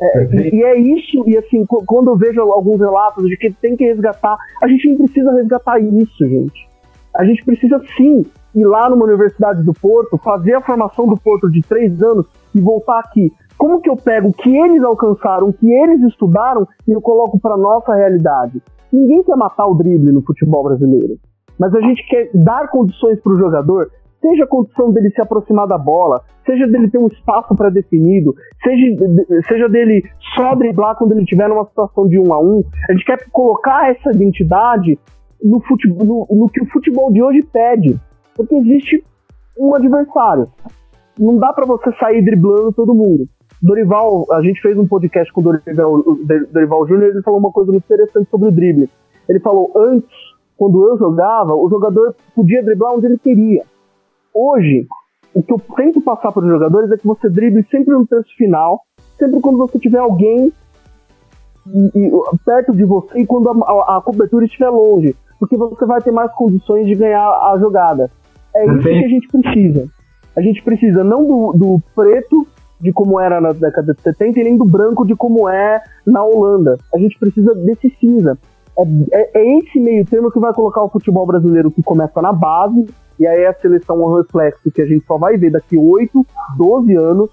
É, 0.00 0.24
e, 0.24 0.54
e, 0.54 0.62
é 0.62 0.78
isso, 0.78 1.24
e 1.26 1.36
assim, 1.36 1.66
quando 1.66 2.10
eu 2.10 2.16
vejo 2.16 2.40
alguns 2.42 2.78
relatos 2.78 3.28
de 3.28 3.36
que 3.36 3.50
tem 3.50 3.76
que 3.76 3.84
resgatar, 3.84 4.38
a 4.62 4.68
gente 4.68 4.88
não 4.90 4.98
precisa 4.98 5.32
resgatar 5.32 5.80
isso, 5.80 6.28
gente. 6.28 6.68
A 7.12 7.24
gente 7.24 7.44
precisa 7.44 7.82
sim 7.96 8.24
ir 8.54 8.64
lá 8.64 8.88
numa 8.88 9.04
universidade 9.04 9.64
do 9.64 9.72
Porto, 9.72 10.16
fazer 10.18 10.54
a 10.54 10.60
formação 10.60 11.08
do 11.08 11.16
Porto 11.16 11.50
de 11.50 11.60
três 11.62 12.00
anos 12.00 12.24
e 12.54 12.60
voltar 12.60 13.00
aqui. 13.00 13.32
Como 13.58 13.80
que 13.80 13.90
eu 13.90 13.96
pego 13.96 14.28
o 14.28 14.32
que 14.32 14.56
eles 14.56 14.84
alcançaram, 14.84 15.48
o 15.48 15.52
que 15.52 15.72
eles 15.72 16.02
estudaram 16.02 16.68
e 16.86 16.92
eu 16.92 17.00
coloco 17.00 17.40
para 17.40 17.56
nossa 17.56 17.92
realidade? 17.96 18.62
Ninguém 18.92 19.24
quer 19.24 19.34
matar 19.34 19.66
o 19.66 19.74
drible 19.74 20.12
no 20.12 20.22
futebol 20.22 20.62
brasileiro, 20.62 21.18
mas 21.58 21.74
a 21.74 21.80
gente 21.80 22.06
quer 22.06 22.30
dar 22.34 22.68
condições 22.68 23.20
para 23.20 23.32
o 23.32 23.38
jogador, 23.38 23.90
seja 24.20 24.44
a 24.44 24.46
condição 24.46 24.90
dele 24.92 25.10
se 25.10 25.20
aproximar 25.20 25.66
da 25.66 25.78
bola, 25.78 26.22
seja 26.44 26.66
dele 26.66 26.90
ter 26.90 26.98
um 26.98 27.06
espaço 27.06 27.54
pré-definido, 27.54 28.34
seja, 28.62 28.86
seja 29.48 29.68
dele 29.68 30.04
só 30.34 30.54
driblar 30.54 30.96
quando 30.96 31.12
ele 31.12 31.22
estiver 31.22 31.48
numa 31.48 31.66
situação 31.66 32.08
de 32.08 32.18
um 32.18 32.32
a 32.32 32.40
um. 32.40 32.64
A 32.88 32.92
gente 32.92 33.04
quer 33.04 33.18
colocar 33.30 33.90
essa 33.90 34.10
identidade 34.10 34.98
no, 35.42 35.60
futebol, 35.60 36.06
no, 36.06 36.36
no 36.36 36.48
que 36.48 36.62
o 36.62 36.66
futebol 36.66 37.12
de 37.12 37.22
hoje 37.22 37.42
pede, 37.42 37.98
porque 38.34 38.54
existe 38.54 39.04
um 39.58 39.74
adversário. 39.74 40.48
Não 41.18 41.38
dá 41.38 41.52
para 41.52 41.66
você 41.66 41.90
sair 41.98 42.22
driblando 42.22 42.72
todo 42.72 42.94
mundo. 42.94 43.26
Dorival, 43.62 44.26
a 44.32 44.42
gente 44.42 44.60
fez 44.60 44.76
um 44.76 44.86
podcast 44.86 45.32
com 45.32 45.40
o 45.40 45.44
Dorival, 45.44 46.02
Dorival 46.52 46.86
Júnior, 46.86 47.10
ele 47.10 47.22
falou 47.22 47.40
uma 47.40 47.50
coisa 47.50 47.72
muito 47.72 47.84
interessante 47.84 48.28
sobre 48.30 48.48
o 48.48 48.52
drible. 48.52 48.88
Ele 49.28 49.40
falou, 49.40 49.72
antes, 49.74 50.10
quando 50.56 50.82
eu 50.88 50.98
jogava, 50.98 51.54
o 51.54 51.68
jogador 51.68 52.14
podia 52.34 52.62
driblar 52.62 52.94
onde 52.94 53.06
ele 53.06 53.18
queria. 53.18 53.64
Hoje, 54.34 54.86
o 55.34 55.42
que 55.42 55.52
eu 55.52 55.60
tento 55.76 56.00
passar 56.00 56.32
para 56.32 56.42
os 56.42 56.48
jogadores 56.48 56.90
é 56.90 56.96
que 56.96 57.06
você 57.06 57.28
drible 57.28 57.66
sempre 57.70 57.92
no 57.92 58.06
terço 58.06 58.34
final, 58.36 58.80
sempre 59.18 59.40
quando 59.40 59.58
você 59.58 59.78
tiver 59.78 59.98
alguém 59.98 60.52
perto 62.44 62.72
de 62.72 62.84
você 62.84 63.20
e 63.20 63.26
quando 63.26 63.50
a, 63.50 63.96
a, 63.96 64.00
cobertura 64.00 64.44
estiver 64.44 64.70
longe, 64.70 65.16
porque 65.38 65.56
você 65.56 65.84
vai 65.84 66.00
ter 66.00 66.12
mais 66.12 66.32
condições 66.32 66.86
de 66.86 66.94
ganhar 66.94 67.26
a 67.26 67.56
jogada. 67.58 68.10
É 68.54 68.64
isso 68.66 68.82
que 68.82 69.04
a 69.04 69.08
gente 69.08 69.28
precisa. 69.28 69.88
A 70.36 70.40
gente 70.40 70.62
precisa 70.62 71.04
não 71.04 71.26
do, 71.26 71.52
do 71.52 71.82
preto 71.94 72.46
de 72.80 72.92
como 72.92 73.18
era 73.18 73.40
na 73.40 73.52
década 73.52 73.94
de 73.94 74.00
70 74.02 74.40
e 74.40 74.44
nem 74.44 74.56
do 74.56 74.64
branco 74.64 75.06
de 75.06 75.16
como 75.16 75.48
é 75.48 75.82
na 76.06 76.24
Holanda. 76.24 76.78
A 76.94 76.98
gente 76.98 77.18
precisa 77.18 77.54
desse 77.54 77.90
cinza. 77.98 78.38
É, 78.78 78.82
é, 79.18 79.30
é, 79.34 79.58
esse 79.58 79.80
meio 79.80 80.04
termo 80.04 80.30
que 80.30 80.38
vai 80.38 80.52
colocar 80.52 80.82
o 80.82 80.90
futebol 80.90 81.26
brasileiro 81.26 81.70
que 81.70 81.82
começa 81.82 82.20
na 82.20 82.32
base, 82.32 82.86
e 83.18 83.26
aí 83.26 83.46
a 83.46 83.54
seleção 83.54 84.02
é 84.02 84.06
um 84.06 84.16
reflexo 84.16 84.70
que 84.70 84.82
a 84.82 84.86
gente 84.86 85.04
só 85.06 85.16
vai 85.16 85.36
ver 85.38 85.50
daqui 85.50 85.78
8, 85.78 86.26
12 86.58 86.94
anos. 86.94 87.30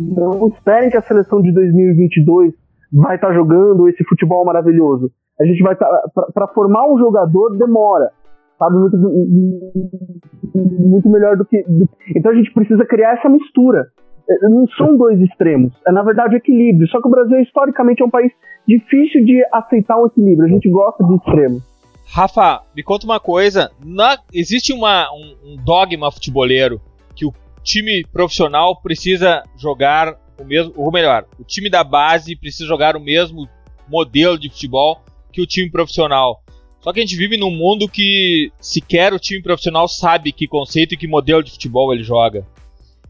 Não 0.00 0.48
esperem 0.48 0.90
que 0.90 0.96
a 0.96 1.02
seleção 1.02 1.40
de 1.40 1.52
2022 1.52 2.54
vai 2.92 3.16
estar 3.16 3.28
tá 3.28 3.34
jogando 3.34 3.88
esse 3.88 4.02
futebol 4.04 4.44
maravilhoso. 4.44 5.10
A 5.40 5.44
gente 5.44 5.62
vai 5.62 5.74
estar. 5.74 5.86
Tá, 5.86 6.26
para 6.34 6.48
formar 6.48 6.88
um 6.90 6.98
jogador 6.98 7.56
demora. 7.56 8.10
Sabe? 8.58 8.76
Muito, 8.76 8.96
muito 10.56 11.08
melhor 11.08 11.36
do 11.36 11.44
que. 11.44 11.62
Do, 11.62 11.88
então 12.14 12.32
a 12.32 12.34
gente 12.34 12.52
precisa 12.52 12.84
criar 12.84 13.14
essa 13.14 13.28
mistura 13.28 13.86
não 14.42 14.66
são 14.76 14.96
dois 14.96 15.20
extremos, 15.20 15.72
é 15.86 15.92
na 15.92 16.02
verdade 16.02 16.36
equilíbrio. 16.36 16.88
Só 16.88 17.00
que 17.00 17.08
o 17.08 17.10
Brasil 17.10 17.40
historicamente 17.40 18.02
é 18.02 18.04
um 18.04 18.10
país 18.10 18.32
difícil 18.66 19.24
de 19.24 19.42
aceitar 19.52 20.00
um 20.00 20.06
equilíbrio, 20.06 20.46
a 20.46 20.52
gente 20.52 20.68
gosta 20.68 21.02
de 21.04 21.14
extremos. 21.14 21.62
Rafa, 22.10 22.62
me 22.74 22.82
conta 22.82 23.04
uma 23.04 23.20
coisa, 23.20 23.70
na, 23.84 24.18
existe 24.32 24.72
uma, 24.72 25.10
um, 25.12 25.52
um 25.52 25.56
dogma 25.56 26.10
futeboleiro 26.10 26.80
que 27.14 27.26
o 27.26 27.32
time 27.62 28.04
profissional 28.10 28.80
precisa 28.80 29.42
jogar 29.56 30.16
o 30.40 30.44
mesmo, 30.44 30.72
ou 30.76 30.90
melhor, 30.92 31.26
o 31.38 31.44
time 31.44 31.68
da 31.68 31.82
base 31.84 32.36
precisa 32.36 32.66
jogar 32.66 32.96
o 32.96 33.00
mesmo 33.00 33.48
modelo 33.88 34.38
de 34.38 34.48
futebol 34.48 35.02
que 35.32 35.42
o 35.42 35.46
time 35.46 35.70
profissional. 35.70 36.42
Só 36.80 36.92
que 36.92 37.00
a 37.00 37.02
gente 37.02 37.16
vive 37.16 37.36
num 37.36 37.50
mundo 37.50 37.88
que 37.88 38.52
sequer 38.60 39.12
o 39.12 39.18
time 39.18 39.42
profissional 39.42 39.88
sabe 39.88 40.32
que 40.32 40.46
conceito 40.46 40.94
e 40.94 40.96
que 40.96 41.08
modelo 41.08 41.42
de 41.42 41.50
futebol 41.50 41.92
ele 41.92 42.04
joga. 42.04 42.46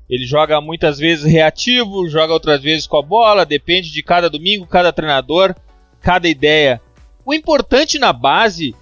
Ele 0.09 0.25
joga 0.25 0.61
muitas 0.61 0.99
vezes 0.99 1.25
reativo, 1.25 2.09
joga 2.09 2.33
outras 2.33 2.63
vezes 2.63 2.87
com 2.87 2.97
a 2.97 3.03
bola, 3.03 3.45
depende 3.45 3.93
de 3.93 4.03
cada 4.03 4.31
domingo, 4.31 4.67
cada 4.67 4.91
treinador, 4.91 5.55
cada 6.01 6.27
ideia. 6.27 6.81
O 7.27 7.35
importante 7.35 7.99
na 7.99 8.11
base, 8.11 8.75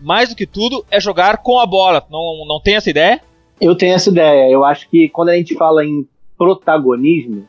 mais 0.00 0.30
do 0.30 0.34
que 0.34 0.46
tudo, 0.46 0.84
é 0.90 0.98
jogar 0.98 1.38
com 1.38 1.60
a 1.60 1.66
bola. 1.66 2.04
Não, 2.10 2.44
não 2.48 2.60
tem 2.60 2.74
essa 2.74 2.90
ideia? 2.90 3.20
Eu 3.60 3.76
tenho 3.76 3.94
essa 3.94 4.10
ideia. 4.10 4.50
Eu 4.50 4.64
acho 4.64 4.90
que 4.90 5.08
quando 5.08 5.28
a 5.28 5.36
gente 5.36 5.54
fala 5.54 5.84
em 5.84 6.04
protagonismo, 6.36 7.46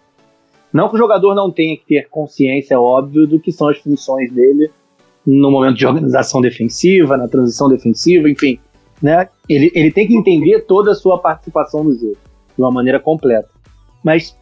não 0.71 0.87
que 0.87 0.95
o 0.95 0.99
jogador 0.99 1.33
não 1.33 1.49
tenha 1.49 1.75
que 1.75 1.85
ter 1.85 2.07
consciência, 2.09 2.79
óbvio, 2.79 3.25
do 3.25 3.39
que 3.39 3.51
são 3.51 3.67
as 3.67 3.79
funções 3.79 4.31
dele 4.31 4.69
no 5.25 5.49
momento 5.49 5.77
de 5.77 5.87
organização 5.87 6.39
defensiva, 6.39 7.17
na 7.17 7.27
transição 7.27 7.67
defensiva, 7.67 8.29
enfim. 8.29 8.59
Né? 9.01 9.27
Ele, 9.49 9.71
ele 9.73 9.91
tem 9.91 10.05
que 10.05 10.15
entender 10.15 10.61
toda 10.67 10.91
a 10.91 10.95
sua 10.95 11.17
participação 11.17 11.83
no 11.83 11.93
jogo 11.93 12.17
de 12.55 12.61
uma 12.61 12.71
maneira 12.71 12.99
completa. 12.99 13.49
Mas 14.03 14.37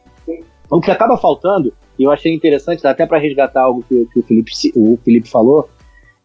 o 0.70 0.80
que 0.80 0.89
acaba 0.89 1.18
faltando, 1.18 1.74
e 1.99 2.03
eu 2.03 2.12
achei 2.12 2.34
interessante, 2.34 2.86
até 2.88 3.05
para 3.05 3.20
resgatar 3.20 3.64
algo 3.64 3.84
que, 3.88 4.05
que, 4.05 4.20
o, 4.20 4.24
Felipe, 4.24 4.51
o 4.76 4.97
Felipe 5.03 5.30
falou, 5.30 5.70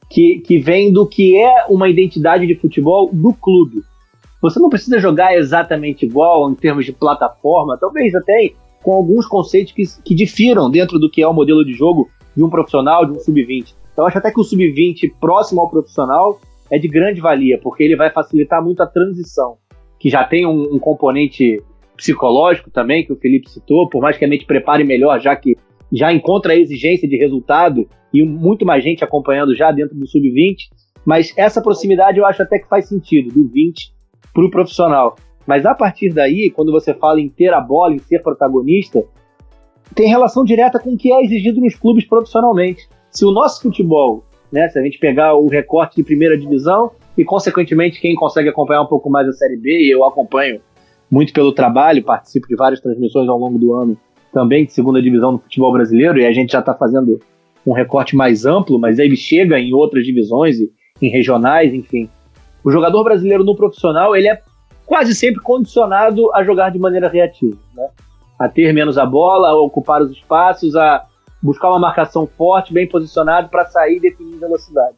que, 0.08 0.38
que 0.38 0.58
vem 0.58 0.92
do 0.92 1.06
que 1.06 1.36
é 1.36 1.66
uma 1.68 1.88
identidade 1.88 2.46
de 2.46 2.54
futebol 2.54 3.10
do 3.12 3.34
clube. 3.34 3.82
Você 4.40 4.60
não 4.60 4.68
precisa 4.68 5.00
jogar 5.00 5.36
exatamente 5.36 6.06
igual 6.06 6.48
em 6.50 6.54
termos 6.54 6.84
de 6.84 6.92
plataforma, 6.92 7.76
talvez 7.76 8.14
até 8.14 8.52
com 8.82 8.92
alguns 8.92 9.26
conceitos 9.26 9.72
que, 9.72 9.82
que 10.04 10.14
difiram 10.14 10.70
dentro 10.70 10.98
do 10.98 11.10
que 11.10 11.20
é 11.20 11.26
o 11.26 11.32
modelo 11.32 11.64
de 11.64 11.72
jogo 11.72 12.08
de 12.36 12.44
um 12.44 12.48
profissional, 12.48 13.04
de 13.04 13.12
um 13.12 13.20
sub-20. 13.20 13.74
Então, 13.92 14.04
eu 14.04 14.08
acho 14.08 14.18
até 14.18 14.30
que 14.30 14.40
o 14.40 14.44
sub-20 14.44 15.12
próximo 15.20 15.60
ao 15.60 15.68
profissional 15.68 16.38
é 16.70 16.78
de 16.78 16.86
grande 16.86 17.20
valia, 17.20 17.58
porque 17.60 17.82
ele 17.82 17.96
vai 17.96 18.10
facilitar 18.10 18.62
muito 18.62 18.82
a 18.82 18.86
transição, 18.86 19.56
que 19.98 20.08
já 20.08 20.22
tem 20.22 20.46
um, 20.46 20.74
um 20.74 20.78
componente 20.78 21.62
psicológico 21.96 22.70
também, 22.70 23.04
que 23.04 23.12
o 23.12 23.16
Felipe 23.16 23.50
citou, 23.50 23.88
por 23.88 24.02
mais 24.02 24.16
que 24.16 24.24
a 24.24 24.28
mente 24.28 24.44
prepare 24.44 24.84
melhor, 24.84 25.20
já 25.20 25.34
que 25.34 25.56
já 25.92 26.12
encontra 26.12 26.52
a 26.52 26.56
exigência 26.56 27.08
de 27.08 27.16
resultado 27.16 27.88
e 28.12 28.22
muito 28.22 28.66
mais 28.66 28.82
gente 28.82 29.04
acompanhando 29.04 29.54
já 29.54 29.70
dentro 29.70 29.96
do 29.96 30.06
sub-20, 30.06 30.56
mas 31.04 31.32
essa 31.36 31.62
proximidade 31.62 32.18
eu 32.18 32.26
acho 32.26 32.42
até 32.42 32.58
que 32.58 32.68
faz 32.68 32.88
sentido, 32.88 33.32
do 33.32 33.48
20 33.48 33.92
para 34.34 34.44
o 34.44 34.50
profissional. 34.50 35.16
Mas 35.46 35.64
a 35.64 35.74
partir 35.74 36.12
daí, 36.12 36.50
quando 36.50 36.72
você 36.72 36.92
fala 36.92 37.20
em 37.20 37.28
ter 37.28 37.54
a 37.54 37.60
bola, 37.60 37.94
em 37.94 37.98
ser 37.98 38.20
protagonista, 38.20 39.04
tem 39.94 40.08
relação 40.08 40.44
direta 40.44 40.78
com 40.80 40.94
o 40.94 40.96
que 40.96 41.12
é 41.12 41.22
exigido 41.22 41.60
nos 41.60 41.76
clubes 41.76 42.04
profissionalmente. 42.04 42.88
Se 43.10 43.24
o 43.24 43.30
nosso 43.30 43.62
futebol, 43.62 44.24
né, 44.50 44.68
se 44.68 44.78
a 44.78 44.82
gente 44.82 44.98
pegar 44.98 45.34
o 45.34 45.46
recorte 45.46 45.96
de 45.96 46.02
primeira 46.02 46.36
divisão 46.36 46.90
e, 47.16 47.24
consequentemente, 47.24 48.00
quem 48.00 48.16
consegue 48.16 48.48
acompanhar 48.48 48.82
um 48.82 48.86
pouco 48.86 49.08
mais 49.08 49.28
a 49.28 49.32
Série 49.32 49.56
B, 49.56 49.70
e 49.70 49.90
eu 49.90 50.04
acompanho 50.04 50.60
muito 51.10 51.32
pelo 51.32 51.52
trabalho, 51.52 52.02
participo 52.02 52.46
de 52.48 52.56
várias 52.56 52.80
transmissões 52.80 53.28
ao 53.28 53.38
longo 53.38 53.58
do 53.58 53.74
ano 53.74 53.96
também 54.32 54.66
de 54.66 54.72
segunda 54.74 55.00
divisão 55.00 55.32
no 55.32 55.38
futebol 55.38 55.72
brasileiro, 55.72 56.18
e 56.18 56.26
a 56.26 56.32
gente 56.32 56.52
já 56.52 56.60
está 56.60 56.74
fazendo 56.74 57.18
um 57.66 57.72
recorte 57.72 58.14
mais 58.14 58.44
amplo, 58.44 58.78
mas 58.78 58.98
ele 58.98 59.16
chega 59.16 59.58
em 59.58 59.72
outras 59.72 60.04
divisões 60.04 60.58
em 61.00 61.08
regionais, 61.08 61.72
enfim. 61.72 62.10
O 62.62 62.70
jogador 62.70 63.02
brasileiro 63.02 63.42
no 63.44 63.56
profissional, 63.56 64.14
ele 64.14 64.28
é 64.28 64.38
quase 64.84 65.14
sempre 65.14 65.40
condicionado 65.40 66.30
a 66.34 66.44
jogar 66.44 66.70
de 66.70 66.78
maneira 66.78 67.08
reativa, 67.08 67.56
né? 67.74 67.88
a 68.38 68.46
ter 68.46 68.74
menos 68.74 68.98
a 68.98 69.06
bola, 69.06 69.48
a 69.48 69.54
ocupar 69.54 70.02
os 70.02 70.10
espaços, 70.10 70.76
a 70.76 71.06
buscar 71.42 71.70
uma 71.70 71.78
marcação 71.78 72.26
forte, 72.26 72.74
bem 72.74 72.86
posicionado 72.86 73.48
para 73.48 73.64
sair 73.64 73.96
e 73.96 74.00
definir 74.00 74.38
velocidade. 74.38 74.96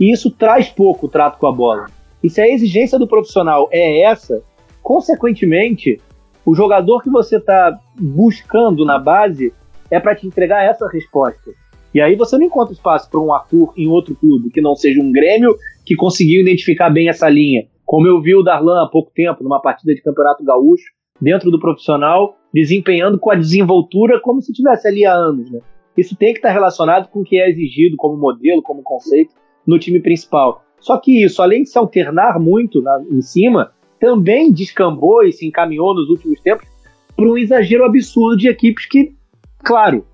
E 0.00 0.10
isso 0.10 0.30
traz 0.30 0.68
pouco 0.68 1.06
o 1.06 1.08
trato 1.10 1.38
com 1.38 1.46
a 1.46 1.52
bola. 1.52 1.86
E 2.22 2.30
se 2.30 2.40
a 2.40 2.48
exigência 2.48 2.98
do 2.98 3.06
profissional 3.06 3.68
é 3.70 4.00
essa, 4.00 4.42
consequentemente, 4.88 6.00
o 6.46 6.54
jogador 6.54 7.02
que 7.02 7.10
você 7.10 7.36
está 7.36 7.78
buscando 8.00 8.86
na 8.86 8.98
base 8.98 9.52
é 9.90 10.00
para 10.00 10.14
te 10.14 10.26
entregar 10.26 10.64
essa 10.64 10.88
resposta. 10.88 11.50
E 11.94 12.00
aí 12.00 12.16
você 12.16 12.38
não 12.38 12.46
encontra 12.46 12.72
espaço 12.72 13.10
para 13.10 13.20
um 13.20 13.30
Arthur 13.30 13.74
em 13.76 13.86
outro 13.86 14.16
clube 14.16 14.48
que 14.48 14.62
não 14.62 14.74
seja 14.74 15.02
um 15.02 15.12
Grêmio 15.12 15.54
que 15.84 15.94
conseguiu 15.94 16.40
identificar 16.40 16.88
bem 16.88 17.10
essa 17.10 17.28
linha. 17.28 17.66
Como 17.84 18.06
eu 18.06 18.18
vi 18.22 18.34
o 18.34 18.42
Darlan 18.42 18.82
há 18.82 18.88
pouco 18.88 19.12
tempo, 19.14 19.44
numa 19.44 19.60
partida 19.60 19.94
de 19.94 20.00
Campeonato 20.00 20.42
Gaúcho, 20.42 20.90
dentro 21.20 21.50
do 21.50 21.60
profissional, 21.60 22.38
desempenhando 22.54 23.18
com 23.18 23.30
a 23.30 23.34
desenvoltura 23.34 24.18
como 24.22 24.40
se 24.40 24.54
tivesse 24.54 24.88
ali 24.88 25.04
há 25.04 25.12
anos. 25.12 25.50
Né? 25.50 25.60
Isso 25.98 26.16
tem 26.16 26.32
que 26.32 26.38
estar 26.38 26.50
relacionado 26.50 27.10
com 27.10 27.20
o 27.20 27.24
que 27.24 27.38
é 27.38 27.50
exigido 27.50 27.94
como 27.98 28.16
modelo, 28.16 28.62
como 28.62 28.82
conceito 28.82 29.34
no 29.66 29.78
time 29.78 30.00
principal. 30.00 30.64
Só 30.80 30.96
que 30.96 31.22
isso, 31.22 31.42
além 31.42 31.64
de 31.64 31.68
se 31.68 31.76
alternar 31.76 32.40
muito 32.40 32.80
na, 32.80 33.02
em 33.10 33.20
cima, 33.20 33.70
também 33.98 34.52
descambou 34.52 35.24
e 35.24 35.32
se 35.32 35.46
encaminhou 35.46 35.94
nos 35.94 36.08
últimos 36.08 36.40
tempos 36.40 36.66
para 37.16 37.28
um 37.28 37.36
exagero 37.36 37.84
absurdo 37.84 38.36
de 38.36 38.48
equipes 38.48 38.86
que, 38.86 39.14
claro, 39.58 40.04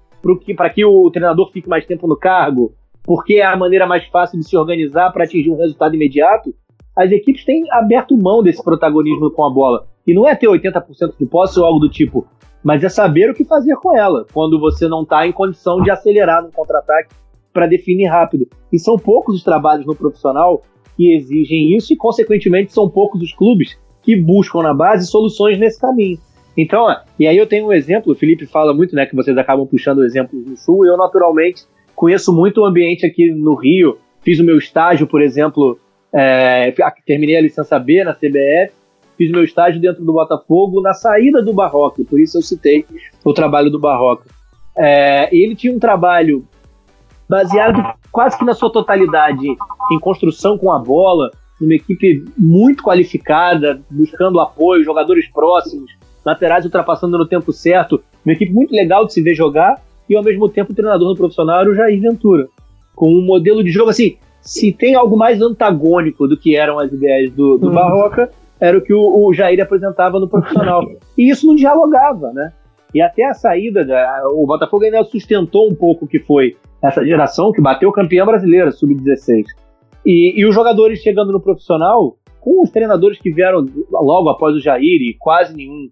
para 0.56 0.70
que, 0.70 0.84
o 0.84 1.10
treinador 1.10 1.50
fique 1.52 1.68
mais 1.68 1.84
tempo 1.84 2.06
no 2.06 2.16
cargo, 2.16 2.74
porque 3.02 3.34
é 3.34 3.44
a 3.44 3.56
maneira 3.56 3.86
mais 3.86 4.06
fácil 4.06 4.38
de 4.38 4.48
se 4.48 4.56
organizar 4.56 5.12
para 5.12 5.24
atingir 5.24 5.50
um 5.50 5.58
resultado 5.58 5.94
imediato, 5.94 6.54
as 6.96 7.10
equipes 7.10 7.44
têm 7.44 7.70
aberto 7.72 8.16
mão 8.16 8.42
desse 8.42 8.62
protagonismo 8.62 9.30
com 9.30 9.44
a 9.44 9.50
bola. 9.50 9.86
E 10.06 10.14
não 10.14 10.26
é 10.26 10.34
ter 10.34 10.46
80% 10.46 11.18
de 11.18 11.26
posse 11.26 11.58
ou 11.58 11.66
algo 11.66 11.80
do 11.80 11.90
tipo, 11.90 12.26
mas 12.62 12.82
é 12.82 12.88
saber 12.88 13.30
o 13.30 13.34
que 13.34 13.44
fazer 13.44 13.76
com 13.76 13.96
ela 13.96 14.26
quando 14.32 14.58
você 14.58 14.88
não 14.88 15.02
está 15.02 15.26
em 15.26 15.32
condição 15.32 15.82
de 15.82 15.90
acelerar 15.90 16.42
no 16.42 16.50
contra-ataque 16.50 17.14
para 17.52 17.66
definir 17.66 18.06
rápido. 18.06 18.48
E 18.72 18.78
são 18.78 18.96
poucos 18.96 19.36
os 19.36 19.44
trabalhos 19.44 19.86
no 19.86 19.94
profissional 19.94 20.62
que 20.96 21.14
exigem 21.14 21.76
isso 21.76 21.92
e, 21.92 21.96
consequentemente, 21.96 22.72
são 22.72 22.88
poucos 22.88 23.22
os 23.22 23.32
clubes 23.32 23.78
que 24.02 24.14
buscam 24.14 24.62
na 24.62 24.74
base 24.74 25.06
soluções 25.06 25.58
nesse 25.58 25.80
caminho. 25.80 26.18
Então, 26.56 26.86
e 27.18 27.26
aí 27.26 27.36
eu 27.36 27.46
tenho 27.46 27.66
um 27.66 27.72
exemplo, 27.72 28.12
o 28.12 28.16
Felipe 28.16 28.46
fala 28.46 28.72
muito, 28.72 28.94
né, 28.94 29.06
que 29.06 29.16
vocês 29.16 29.36
acabam 29.36 29.66
puxando 29.66 30.04
exemplos 30.04 30.46
no 30.46 30.56
Sul, 30.56 30.84
e 30.84 30.88
eu 30.88 30.96
naturalmente 30.96 31.64
conheço 31.96 32.32
muito 32.32 32.60
o 32.60 32.64
ambiente 32.64 33.04
aqui 33.04 33.30
no 33.32 33.54
Rio, 33.54 33.98
fiz 34.22 34.38
o 34.38 34.44
meu 34.44 34.58
estágio, 34.58 35.06
por 35.06 35.20
exemplo, 35.20 35.78
é, 36.12 36.72
terminei 37.04 37.36
a 37.36 37.40
licença 37.40 37.78
B 37.78 38.04
na 38.04 38.14
CBF, 38.14 38.72
fiz 39.16 39.30
meu 39.30 39.42
estágio 39.42 39.80
dentro 39.80 40.04
do 40.04 40.12
Botafogo 40.12 40.80
na 40.80 40.94
saída 40.94 41.42
do 41.42 41.52
Barroca, 41.52 42.02
por 42.08 42.20
isso 42.20 42.38
eu 42.38 42.42
citei 42.42 42.84
o 43.24 43.32
trabalho 43.32 43.70
do 43.70 43.80
Barroca. 43.80 44.26
É, 44.76 45.28
ele 45.34 45.54
tinha 45.54 45.72
um 45.72 45.78
trabalho 45.78 46.44
baseado 47.28 47.82
quase 48.12 48.38
que 48.38 48.44
na 48.44 48.54
sua 48.54 48.70
totalidade 48.70 49.46
em 49.46 50.00
construção 50.00 50.56
com 50.56 50.70
a 50.72 50.78
bola, 50.78 51.30
uma 51.60 51.74
equipe 51.74 52.24
muito 52.36 52.82
qualificada, 52.82 53.80
buscando 53.90 54.40
apoio, 54.40 54.84
jogadores 54.84 55.26
próximos, 55.30 55.90
laterais 56.24 56.64
ultrapassando 56.64 57.18
no 57.18 57.26
tempo 57.26 57.52
certo, 57.52 58.02
uma 58.24 58.32
equipe 58.32 58.52
muito 58.52 58.74
legal 58.74 59.06
de 59.06 59.12
se 59.12 59.22
ver 59.22 59.34
jogar 59.34 59.82
e 60.08 60.16
ao 60.16 60.22
mesmo 60.22 60.48
tempo 60.48 60.72
o 60.72 60.74
treinador 60.74 61.08
no 61.08 61.16
profissional 61.16 61.60
era 61.60 61.70
o 61.70 61.74
Jair 61.74 62.00
Ventura, 62.00 62.48
com 62.94 63.08
um 63.08 63.22
modelo 63.22 63.62
de 63.62 63.70
jogo 63.70 63.90
assim, 63.90 64.16
se 64.40 64.72
tem 64.72 64.94
algo 64.94 65.16
mais 65.16 65.40
antagônico 65.40 66.28
do 66.28 66.36
que 66.36 66.54
eram 66.54 66.78
as 66.78 66.92
ideias 66.92 67.30
do, 67.32 67.56
do 67.56 67.68
uhum. 67.68 67.74
Barroca, 67.74 68.30
era 68.60 68.76
o 68.78 68.80
que 68.80 68.92
o, 68.92 69.26
o, 69.26 69.32
Jair 69.34 69.60
apresentava 69.60 70.20
no 70.20 70.28
profissional. 70.28 70.86
E 71.16 71.30
isso 71.30 71.46
não 71.46 71.54
dialogava, 71.54 72.32
né? 72.32 72.52
E 72.92 73.00
até 73.00 73.24
a 73.24 73.34
saída, 73.34 73.84
da, 73.84 74.24
o 74.32 74.44
Botafogo 74.46 74.84
ainda 74.84 75.02
sustentou 75.04 75.70
um 75.70 75.74
pouco 75.74 76.04
o 76.04 76.08
que 76.08 76.18
foi 76.18 76.56
essa 76.84 77.04
geração 77.04 77.50
que 77.50 77.62
bateu 77.62 77.90
campeã 77.90 78.26
brasileira, 78.26 78.70
sub-16. 78.70 79.44
E, 80.04 80.38
e 80.38 80.46
os 80.46 80.54
jogadores 80.54 81.00
chegando 81.00 81.32
no 81.32 81.40
profissional, 81.40 82.16
com 82.40 82.62
os 82.62 82.70
treinadores 82.70 83.18
que 83.18 83.32
vieram 83.32 83.66
logo 83.90 84.28
após 84.28 84.54
o 84.54 84.60
Jair 84.60 85.00
e 85.00 85.16
quase 85.18 85.56
nenhum 85.56 85.88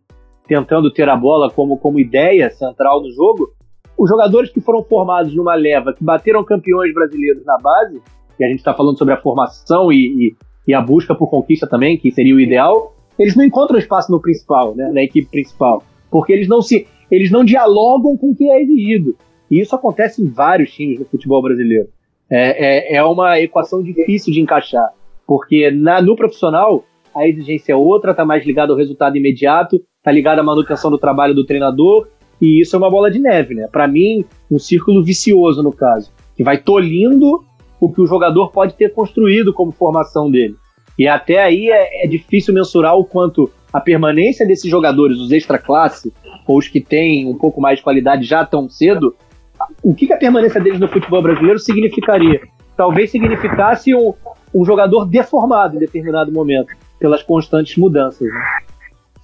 tentando 0.47 0.93
ter 0.93 1.09
a 1.09 1.17
bola 1.17 1.51
como, 1.51 1.79
como 1.79 1.99
ideia 1.99 2.51
central 2.51 3.01
no 3.01 3.11
jogo, 3.11 3.53
os 3.97 4.09
jogadores 4.11 4.51
que 4.51 4.61
foram 4.61 4.83
formados 4.83 5.35
numa 5.35 5.55
leva, 5.55 5.95
que 5.95 6.05
bateram 6.05 6.45
campeões 6.45 6.93
brasileiros 6.93 7.45
na 7.45 7.57
base, 7.57 8.03
e 8.39 8.45
a 8.45 8.49
gente 8.49 8.59
está 8.59 8.75
falando 8.75 8.99
sobre 8.99 9.15
a 9.15 9.21
formação 9.21 9.91
e, 9.91 9.97
e, 9.97 10.37
e, 10.69 10.75
a 10.75 10.81
busca 10.81 11.15
por 11.15 11.31
conquista 11.31 11.67
também, 11.67 11.97
que 11.97 12.11
seria 12.11 12.35
o 12.35 12.41
ideal, 12.41 12.95
eles 13.19 13.37
não 13.37 13.45
encontram 13.45 13.79
espaço 13.79 14.11
no 14.11 14.21
principal, 14.21 14.75
né, 14.75 14.91
na 14.93 15.03
equipe 15.03 15.31
principal, 15.31 15.83
porque 16.11 16.33
eles 16.33 16.49
não 16.49 16.61
se 16.61 16.87
eles 17.11 17.31
não 17.31 17.45
dialogam 17.45 18.17
com 18.17 18.31
o 18.31 18.35
que 18.35 18.51
é 18.51 18.63
exigido. 18.63 19.15
E 19.53 19.61
isso 19.61 19.77
acontece 19.77 20.23
em 20.23 20.31
vários 20.31 20.73
times 20.73 20.99
do 20.99 21.05
futebol 21.05 21.43
brasileiro. 21.43 21.91
É, 22.31 22.95
é, 22.95 22.97
é 22.97 23.05
uma 23.05 23.39
equação 23.39 23.83
difícil 23.83 24.33
de 24.33 24.41
encaixar, 24.41 24.89
porque 25.27 25.71
na, 25.71 26.01
no 26.01 26.17
profissional 26.17 26.83
a 27.15 27.29
exigência 27.29 27.75
é 27.75 27.77
outra, 27.77 28.13
está 28.13 28.25
mais 28.25 28.47
ligada 28.47 28.73
ao 28.73 28.79
resultado 28.79 29.15
imediato, 29.19 29.85
está 29.99 30.11
ligada 30.11 30.41
à 30.41 30.45
manutenção 30.45 30.91
do 30.91 30.97
trabalho 30.97 31.35
do 31.35 31.45
treinador, 31.45 32.09
e 32.41 32.63
isso 32.63 32.75
é 32.75 32.79
uma 32.79 32.89
bola 32.89 33.11
de 33.11 33.19
neve, 33.19 33.55
né? 33.55 33.69
Para 33.71 33.87
mim, 33.87 34.25
um 34.51 34.59
círculo 34.59 35.05
vicioso 35.05 35.63
no 35.63 35.71
caso, 35.71 36.11
que 36.35 36.43
vai 36.43 36.57
tolhindo 36.57 37.45
o 37.79 37.93
que 37.93 38.01
o 38.01 38.07
jogador 38.07 38.51
pode 38.53 38.73
ter 38.73 38.95
construído 38.95 39.53
como 39.53 39.71
formação 39.71 40.31
dele. 40.31 40.55
E 40.99 41.07
até 41.07 41.43
aí 41.43 41.69
é, 41.69 42.07
é 42.07 42.09
difícil 42.09 42.55
mensurar 42.55 42.97
o 42.97 43.05
quanto 43.05 43.51
a 43.71 43.79
permanência 43.79 44.47
desses 44.47 44.71
jogadores, 44.71 45.19
os 45.19 45.31
extra 45.31 45.59
classe, 45.59 46.11
ou 46.47 46.57
os 46.57 46.69
que 46.69 46.81
têm 46.81 47.29
um 47.29 47.37
pouco 47.37 47.61
mais 47.61 47.77
de 47.77 47.85
qualidade 47.85 48.25
já 48.25 48.47
tão 48.47 48.67
cedo, 48.67 49.15
o 49.83 49.95
que, 49.95 50.07
que 50.07 50.13
a 50.13 50.19
permanência 50.19 50.61
deles 50.61 50.81
no 50.81 50.89
futebol 50.89 51.23
brasileiro 51.23 51.59
significaria? 51.59 52.41
Talvez 52.77 53.11
significasse 53.11 53.95
um, 53.95 54.15
um 54.55 54.65
jogador 54.65 55.05
deformado 55.07 55.77
em 55.77 55.81
determinado 55.81 56.33
momento, 56.33 56.75
pelas 56.99 57.23
constantes 57.23 57.77
mudanças. 57.77 58.29
Né? 58.29 58.41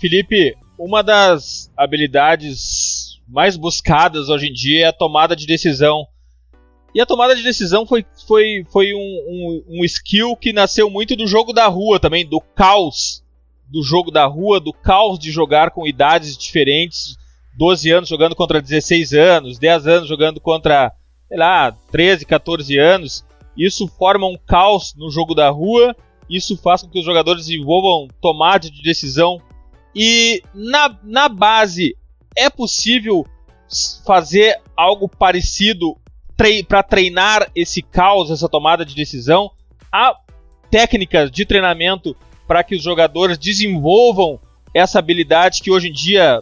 Felipe, 0.01 0.57
uma 0.79 1.03
das 1.03 1.71
habilidades 1.77 3.21
mais 3.29 3.57
buscadas 3.57 4.29
hoje 4.29 4.49
em 4.49 4.53
dia 4.53 4.87
é 4.87 4.89
a 4.89 4.93
tomada 4.93 5.37
de 5.37 5.47
decisão. 5.47 6.07
E 6.95 7.01
a 7.01 7.07
tomada 7.07 7.37
de 7.37 7.43
decisão 7.43 7.87
foi, 7.87 8.05
foi, 8.27 8.65
foi 8.71 8.95
um, 8.95 8.99
um, 8.99 9.65
um 9.81 9.85
skill 9.85 10.35
que 10.35 10.53
nasceu 10.53 10.89
muito 10.91 11.15
do 11.15 11.27
jogo 11.27 11.53
da 11.53 11.67
rua 11.67 12.01
também, 12.01 12.27
do 12.27 12.41
caos 12.41 13.23
do 13.69 13.83
jogo 13.83 14.11
da 14.11 14.25
rua, 14.25 14.59
do 14.59 14.73
caos 14.73 15.19
de 15.19 15.31
jogar 15.31 15.71
com 15.71 15.87
idades 15.87 16.37
diferentes, 16.37 17.17
12 17.59 17.91
anos 17.91 18.09
jogando 18.09 18.37
contra 18.37 18.63
16 18.63 19.13
anos, 19.15 19.59
10 19.59 19.87
anos 19.89 20.09
jogando 20.09 20.41
contra, 20.41 20.93
sei 21.27 21.37
lá, 21.37 21.73
13, 21.91 22.25
14 22.25 22.79
anos. 22.79 23.25
Isso 23.57 23.89
forma 23.89 24.29
um 24.29 24.39
caos 24.47 24.95
no 24.97 25.11
jogo 25.11 25.35
da 25.35 25.51
rua, 25.51 25.95
isso 26.31 26.57
faz 26.57 26.83
com 26.83 26.89
que 26.89 27.01
os 27.01 27.05
jogadores 27.05 27.47
desenvolvam 27.47 28.07
tomada 28.21 28.71
de 28.71 28.81
decisão. 28.81 29.43
E 29.93 30.41
na, 30.55 30.97
na 31.03 31.29
base, 31.29 31.97
é 32.37 32.49
possível 32.49 33.27
fazer 34.07 34.61
algo 34.77 35.09
parecido 35.09 35.97
para 36.69 36.85
treinar 36.85 37.51
esse 37.57 37.83
caos, 37.83 38.31
essa 38.31 38.49
tomada 38.49 38.85
de 38.85 38.95
decisão? 38.95 39.51
Há 39.91 40.17
técnicas 40.71 41.29
de 41.29 41.45
treinamento 41.45 42.17
para 42.47 42.63
que 42.63 42.77
os 42.77 42.83
jogadores 42.85 43.37
desenvolvam 43.37 44.39
essa 44.73 45.01
habilidade 45.01 45.61
que 45.61 45.73
hoje 45.73 45.89
em 45.89 45.93
dia 45.93 46.41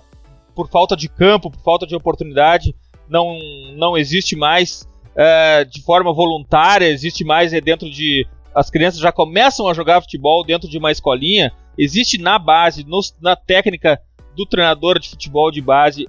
por 0.57 0.69
falta 0.71 0.97
de 0.97 1.09
campo, 1.09 1.51
por 1.51 1.61
falta 1.61 1.87
de 1.87 1.95
oportunidade, 1.95 2.75
não, 3.09 3.37
não 3.77 3.97
existe 3.97 4.35
mais 4.35 4.89
é, 5.15 5.65
de 5.65 5.83
forma 5.83 6.13
voluntária, 6.13 6.89
existe 6.89 7.23
mais 7.25 7.53
é, 7.53 7.61
dentro 7.61 7.89
de. 7.89 8.27
As 8.55 8.71
crianças 8.71 8.99
já 8.99 9.13
começam 9.13 9.69
a 9.69 9.75
jogar 9.75 10.01
futebol 10.01 10.43
dentro 10.43 10.69
de 10.69 10.79
uma 10.79 10.91
escolinha. 10.91 11.53
Existe 11.79 12.17
na 12.17 12.39
base, 12.39 12.85
no, 12.89 13.01
na 13.21 13.37
técnica 13.37 14.01
do 14.35 14.47
treinador 14.47 14.99
de 14.99 15.11
futebol 15.11 15.51
de 15.51 15.61
base, 15.61 16.07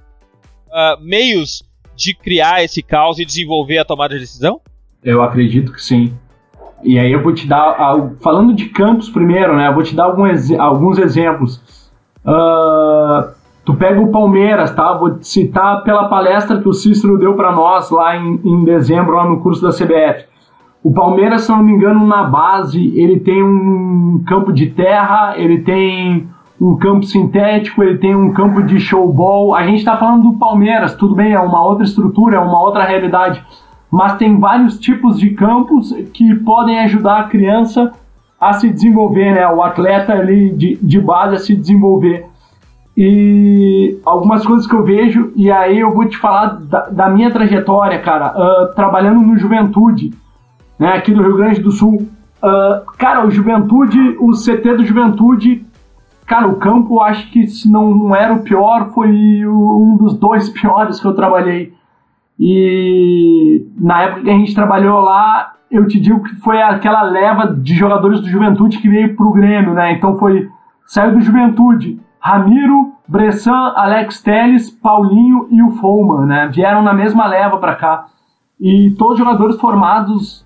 uh, 0.68 1.02
meios 1.02 1.62
de 1.94 2.14
criar 2.14 2.64
esse 2.64 2.82
caos 2.82 3.20
e 3.20 3.26
desenvolver 3.26 3.80
a 3.80 3.86
tomada 3.86 4.14
de 4.14 4.22
decisão? 4.22 4.62
Eu 5.04 5.22
acredito 5.22 5.74
que 5.74 5.82
sim. 5.84 6.14
E 6.84 6.98
aí 6.98 7.12
eu 7.12 7.22
vou 7.22 7.34
te 7.34 7.46
dar, 7.46 7.76
falando 8.22 8.54
de 8.54 8.70
campos 8.70 9.10
primeiro, 9.10 9.58
né? 9.58 9.68
Eu 9.68 9.74
vou 9.74 9.84
te 9.84 9.94
dar 9.94 10.06
alguns 10.06 10.98
exemplos. 11.00 11.92
Uh, 12.24 13.37
Tu 13.68 13.74
pega 13.74 14.00
o 14.00 14.14
Palmeiras, 14.14 14.74
tá? 14.74 14.94
Vou 14.94 15.18
citar 15.20 15.84
pela 15.84 16.08
palestra 16.08 16.62
que 16.62 16.70
o 16.70 16.74
Cícero 16.74 17.18
deu 17.18 17.34
para 17.34 17.52
nós 17.52 17.92
lá 17.92 18.16
em, 18.16 18.40
em 18.42 18.64
dezembro, 18.64 19.18
lá 19.18 19.28
no 19.28 19.42
curso 19.42 19.62
da 19.62 19.72
CBF. 19.72 20.24
O 20.82 20.94
Palmeiras, 20.94 21.42
se 21.42 21.52
não 21.52 21.62
me 21.62 21.74
engano, 21.74 22.08
na 22.08 22.24
base, 22.24 22.98
ele 22.98 23.20
tem 23.20 23.44
um 23.44 24.24
campo 24.26 24.54
de 24.54 24.68
terra, 24.68 25.34
ele 25.36 25.60
tem 25.64 26.30
um 26.62 26.78
campo 26.78 27.06
sintético, 27.06 27.84
ele 27.84 27.98
tem 27.98 28.16
um 28.16 28.32
campo 28.32 28.64
de 28.64 28.80
showball. 28.80 29.54
A 29.54 29.66
gente 29.66 29.80
está 29.80 29.98
falando 29.98 30.32
do 30.32 30.40
Palmeiras, 30.40 30.96
tudo 30.96 31.14
bem, 31.14 31.34
é 31.34 31.40
uma 31.42 31.62
outra 31.62 31.84
estrutura, 31.84 32.38
é 32.38 32.40
uma 32.40 32.62
outra 32.62 32.86
realidade, 32.86 33.44
mas 33.92 34.16
tem 34.16 34.40
vários 34.40 34.80
tipos 34.80 35.20
de 35.20 35.32
campos 35.32 35.92
que 36.14 36.36
podem 36.36 36.80
ajudar 36.86 37.20
a 37.20 37.24
criança 37.26 37.92
a 38.40 38.54
se 38.54 38.70
desenvolver, 38.70 39.34
né? 39.34 39.46
O 39.46 39.62
atleta 39.62 40.14
ali 40.14 40.52
de, 40.52 40.78
de 40.82 41.02
base 41.02 41.36
a 41.36 41.40
se 41.40 41.54
desenvolver. 41.54 42.27
E 42.98 44.02
algumas 44.04 44.44
coisas 44.44 44.66
que 44.66 44.74
eu 44.74 44.84
vejo, 44.84 45.32
e 45.36 45.52
aí 45.52 45.80
eu 45.80 45.94
vou 45.94 46.08
te 46.08 46.18
falar 46.18 46.60
da, 46.62 46.90
da 46.90 47.10
minha 47.10 47.30
trajetória, 47.30 48.02
cara, 48.02 48.34
uh, 48.34 48.74
trabalhando 48.74 49.22
no 49.22 49.38
Juventude, 49.38 50.12
né, 50.80 50.94
aqui 50.94 51.14
do 51.14 51.22
Rio 51.22 51.38
Grande 51.38 51.62
do 51.62 51.70
Sul. 51.70 52.08
Uh, 52.42 52.92
cara, 52.98 53.24
o 53.24 53.30
Juventude, 53.30 54.18
o 54.20 54.32
CT 54.32 54.78
do 54.78 54.86
Juventude, 54.86 55.64
cara, 56.26 56.48
o 56.48 56.56
campo 56.56 57.00
acho 57.00 57.30
que 57.30 57.46
se 57.46 57.72
não 57.72 58.16
era 58.16 58.34
o 58.34 58.42
pior, 58.42 58.90
foi 58.90 59.46
um 59.46 59.96
dos 59.96 60.16
dois 60.18 60.50
piores 60.60 61.00
que 61.00 61.06
eu 61.06 61.14
trabalhei. 61.14 61.72
E 62.40 63.64
na 63.78 64.02
época 64.02 64.24
que 64.24 64.30
a 64.32 64.34
gente 64.34 64.56
trabalhou 64.56 65.02
lá, 65.02 65.54
eu 65.70 65.88
te 65.88 66.00
digo 66.00 66.24
que 66.24 66.36
foi 66.38 66.60
aquela 66.64 67.04
leva 67.04 67.46
de 67.46 67.76
jogadores 67.76 68.22
do 68.22 68.28
Juventude 68.30 68.80
que 68.80 68.90
veio 68.90 69.16
pro 69.16 69.34
Grêmio, 69.34 69.76
né? 69.76 69.94
Então 69.94 70.18
foi. 70.18 70.50
Saiu 70.88 71.14
do 71.14 71.22
Juventude. 71.22 72.00
Ramiro, 72.20 72.87
Bressan, 73.08 73.74
Alex 73.76 74.22
Teles, 74.22 74.70
Paulinho 74.70 75.48
e 75.50 75.62
o 75.64 75.72
Foman, 75.72 76.26
né? 76.26 76.50
Vieram 76.54 76.82
na 76.82 76.94
mesma 76.94 77.26
leva 77.26 77.58
para 77.58 77.76
cá. 77.76 78.06
E 78.60 78.92
todos 78.92 79.18
jogadores 79.18 79.60
formados 79.60 80.46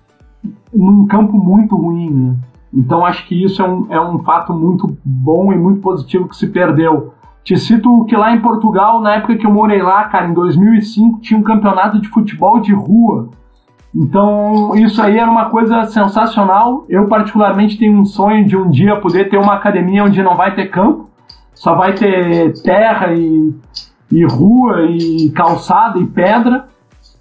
num 0.72 1.06
campo 1.06 1.36
muito 1.36 1.76
ruim, 1.76 2.10
né? 2.10 2.36
Então 2.72 3.04
acho 3.04 3.26
que 3.26 3.44
isso 3.44 3.60
é 3.60 3.68
um, 3.68 3.86
é 3.90 4.00
um 4.00 4.18
fato 4.20 4.54
muito 4.54 4.96
bom 5.04 5.52
e 5.52 5.56
muito 5.56 5.80
positivo 5.80 6.28
que 6.28 6.36
se 6.36 6.46
perdeu. 6.46 7.12
Te 7.44 7.56
cito 7.58 8.04
que 8.04 8.16
lá 8.16 8.32
em 8.34 8.40
Portugal, 8.40 9.00
na 9.00 9.16
época 9.16 9.36
que 9.36 9.46
eu 9.46 9.52
morei 9.52 9.82
lá, 9.82 10.04
cara, 10.04 10.28
em 10.28 10.32
2005, 10.32 11.20
tinha 11.20 11.38
um 11.38 11.42
campeonato 11.42 12.00
de 12.00 12.08
futebol 12.08 12.60
de 12.60 12.72
rua. 12.72 13.30
Então, 13.94 14.74
isso 14.76 15.02
aí 15.02 15.18
era 15.18 15.30
uma 15.30 15.50
coisa 15.50 15.84
sensacional. 15.84 16.86
Eu, 16.88 17.08
particularmente, 17.08 17.78
tenho 17.78 17.98
um 17.98 18.04
sonho 18.04 18.46
de 18.46 18.56
um 18.56 18.70
dia 18.70 18.96
poder 18.96 19.28
ter 19.28 19.36
uma 19.36 19.54
academia 19.54 20.04
onde 20.04 20.22
não 20.22 20.34
vai 20.34 20.54
ter 20.54 20.68
campo, 20.68 21.08
só 21.62 21.76
vai 21.76 21.92
ter 21.92 22.60
terra 22.60 23.14
e, 23.14 23.54
e 24.10 24.24
rua 24.24 24.82
e 24.82 25.30
calçada 25.30 25.96
e 26.00 26.04
pedra. 26.04 26.66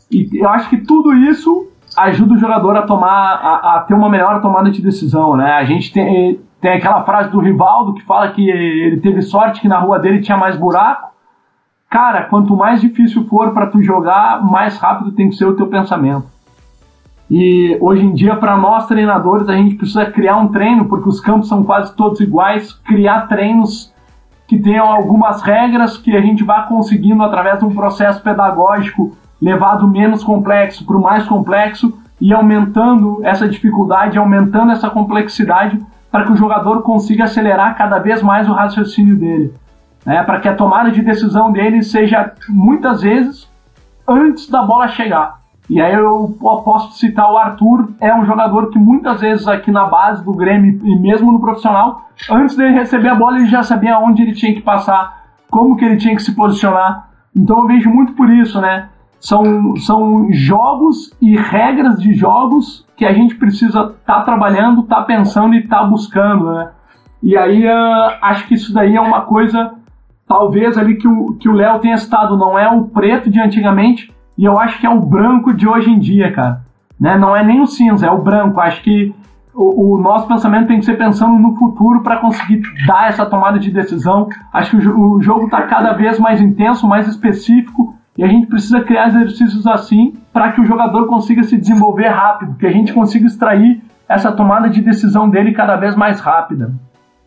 E 0.10 0.28
eu 0.34 0.50
acho 0.50 0.68
que 0.68 0.78
tudo 0.78 1.14
isso 1.14 1.70
ajuda 1.96 2.34
o 2.34 2.38
jogador 2.40 2.76
a 2.76 2.82
tomar, 2.82 3.36
a, 3.36 3.76
a, 3.76 3.80
ter 3.82 3.94
uma 3.94 4.10
melhor 4.10 4.42
tomada 4.42 4.72
de 4.72 4.82
decisão, 4.82 5.38
né? 5.38 5.52
A 5.52 5.64
gente 5.64 5.94
tem, 5.94 6.40
tem 6.60 6.72
aquela 6.72 7.04
frase 7.04 7.30
do 7.30 7.40
Rivaldo 7.40 7.94
que 7.94 8.04
fala 8.04 8.30
que 8.30 8.50
ele 8.50 9.00
teve 9.00 9.22
sorte 9.22 9.62
que 9.62 9.68
na 9.68 9.78
rua 9.78 10.00
dele 10.00 10.22
tinha 10.22 10.38
mais 10.38 10.58
buraco. 10.58 11.12
Cara, 11.88 12.24
quanto 12.24 12.58
mais 12.58 12.82
difícil 12.82 13.28
for 13.28 13.52
para 13.52 13.68
tu 13.68 13.80
jogar, 13.84 14.44
mais 14.44 14.76
rápido 14.76 15.12
tem 15.12 15.30
que 15.30 15.36
ser 15.36 15.46
o 15.46 15.56
teu 15.56 15.68
pensamento. 15.68 16.26
E 17.30 17.78
hoje 17.80 18.04
em 18.04 18.12
dia, 18.12 18.36
para 18.38 18.58
nós 18.58 18.88
treinadores, 18.88 19.48
a 19.48 19.54
gente 19.54 19.76
precisa 19.76 20.08
criar 20.08 20.38
um 20.38 20.48
treino, 20.48 20.86
porque 20.86 21.08
os 21.08 21.20
campos 21.20 21.48
são 21.48 21.64
quase 21.64 21.96
todos 21.96 22.20
iguais, 22.20 22.74
criar 22.74 23.28
treinos 23.28 23.92
que 24.52 24.60
tenham 24.60 24.86
algumas 24.86 25.42
regras 25.42 25.96
que 25.96 26.14
a 26.14 26.20
gente 26.20 26.44
vá 26.44 26.64
conseguindo 26.64 27.24
através 27.24 27.60
de 27.60 27.64
um 27.64 27.74
processo 27.74 28.22
pedagógico 28.22 29.16
levar 29.42 29.76
do 29.76 29.88
menos 29.88 30.26
complexo 30.26 30.86
para 30.86 30.98
o 30.98 31.02
mais 31.02 31.26
complexo 31.26 31.98
e 32.20 32.34
aumentando 32.34 33.22
essa 33.24 33.48
dificuldade, 33.48 34.18
aumentando 34.18 34.74
essa 34.74 34.90
complexidade 34.90 35.80
para 36.12 36.26
que 36.26 36.34
o 36.34 36.36
jogador 36.36 36.82
consiga 36.82 37.24
acelerar 37.24 37.78
cada 37.78 37.98
vez 38.00 38.22
mais 38.22 38.50
o 38.50 38.52
raciocínio 38.52 39.16
dele. 39.16 39.54
Né? 40.06 40.22
Para 40.24 40.42
que 40.42 40.50
a 40.50 40.54
tomada 40.54 40.92
de 40.92 41.02
decisão 41.02 41.50
dele 41.50 41.82
seja 41.82 42.34
muitas 42.50 43.04
vezes 43.04 43.50
antes 44.06 44.50
da 44.50 44.64
bola 44.64 44.90
chegar. 44.90 45.40
E 45.72 45.80
aí 45.80 45.94
eu 45.94 46.38
posso 46.38 47.00
citar 47.00 47.32
o 47.32 47.38
Arthur, 47.38 47.94
é 48.02 48.14
um 48.14 48.26
jogador 48.26 48.70
que 48.72 48.78
muitas 48.78 49.22
vezes 49.22 49.48
aqui 49.48 49.72
na 49.72 49.86
base 49.86 50.22
do 50.22 50.34
Grêmio 50.34 50.82
e 50.84 51.00
mesmo 51.00 51.32
no 51.32 51.40
profissional, 51.40 52.10
antes 52.30 52.58
dele 52.58 52.74
receber 52.74 53.08
a 53.08 53.16
bola 53.16 53.38
ele 53.38 53.46
já 53.46 53.64
sabia 53.64 53.98
onde 53.98 54.22
ele 54.22 54.34
tinha 54.34 54.54
que 54.54 54.60
passar, 54.60 55.28
como 55.50 55.78
que 55.78 55.86
ele 55.86 55.96
tinha 55.96 56.14
que 56.14 56.24
se 56.24 56.36
posicionar. 56.36 57.08
Então 57.34 57.60
eu 57.60 57.68
vejo 57.68 57.90
muito 57.90 58.12
por 58.12 58.30
isso, 58.30 58.60
né? 58.60 58.90
São, 59.18 59.78
são 59.78 60.28
jogos 60.34 61.16
e 61.22 61.38
regras 61.38 62.02
de 62.02 62.14
jogos 62.16 62.86
que 62.98 63.06
a 63.06 63.14
gente 63.14 63.36
precisa 63.36 63.96
estar 63.98 64.16
tá 64.16 64.22
trabalhando, 64.24 64.82
estar 64.82 64.98
tá 64.98 65.04
pensando 65.04 65.56
e 65.56 65.60
estar 65.60 65.80
tá 65.80 65.86
buscando, 65.86 66.52
né? 66.52 66.70
E 67.24 67.38
aí 67.38 67.66
uh, 67.66 68.18
acho 68.24 68.46
que 68.46 68.56
isso 68.56 68.74
daí 68.74 68.98
é 68.98 69.00
uma 69.00 69.22
coisa, 69.22 69.72
talvez 70.28 70.78
ali 70.78 70.98
que 70.98 71.08
o 71.08 71.38
que 71.40 71.48
o 71.48 71.54
Léo 71.54 71.80
tenha 71.80 71.96
citado, 71.96 72.38
não 72.38 72.60
é 72.60 72.70
o 72.70 72.90
preto 72.90 73.30
de 73.30 73.40
antigamente, 73.40 74.14
e 74.42 74.46
eu 74.46 74.60
acho 74.60 74.80
que 74.80 74.88
é 74.88 74.90
o 74.90 75.00
branco 75.00 75.54
de 75.54 75.68
hoje 75.68 75.92
em 75.92 76.00
dia, 76.00 76.32
cara. 76.34 76.64
Né? 77.00 77.16
Não 77.16 77.36
é 77.38 77.44
nem 77.44 77.62
o 77.62 77.68
cinza, 77.68 78.08
é 78.08 78.10
o 78.10 78.18
branco. 78.18 78.60
Acho 78.60 78.82
que 78.82 79.14
o, 79.54 79.94
o 79.94 80.02
nosso 80.02 80.28
pensamento 80.28 80.68
tem 80.68 80.80
que 80.80 80.86
ser 80.86 80.98
pensando 80.98 81.38
no 81.38 81.56
futuro 81.56 82.02
para 82.02 82.18
conseguir 82.18 82.60
dar 82.88 83.08
essa 83.08 83.24
tomada 83.24 83.60
de 83.60 83.70
decisão. 83.70 84.30
Acho 84.52 84.80
que 84.80 84.88
o, 84.88 85.18
o 85.18 85.22
jogo 85.22 85.46
está 85.46 85.62
cada 85.68 85.94
vez 85.94 86.18
mais 86.18 86.42
intenso, 86.42 86.88
mais 86.88 87.08
específico, 87.08 87.96
e 88.18 88.24
a 88.24 88.28
gente 88.28 88.48
precisa 88.48 88.82
criar 88.82 89.10
exercícios 89.10 89.68
assim 89.68 90.14
para 90.34 90.52
que 90.54 90.62
o 90.62 90.66
jogador 90.66 91.06
consiga 91.06 91.44
se 91.44 91.56
desenvolver 91.56 92.08
rápido, 92.08 92.56
que 92.56 92.66
a 92.66 92.72
gente 92.72 92.92
consiga 92.94 93.28
extrair 93.28 93.80
essa 94.10 94.32
tomada 94.32 94.72
de 94.72 94.82
decisão 94.82 95.30
dele 95.30 95.52
cada 95.52 95.76
vez 95.76 95.96
mais 95.96 96.20
rápida. 96.20 96.74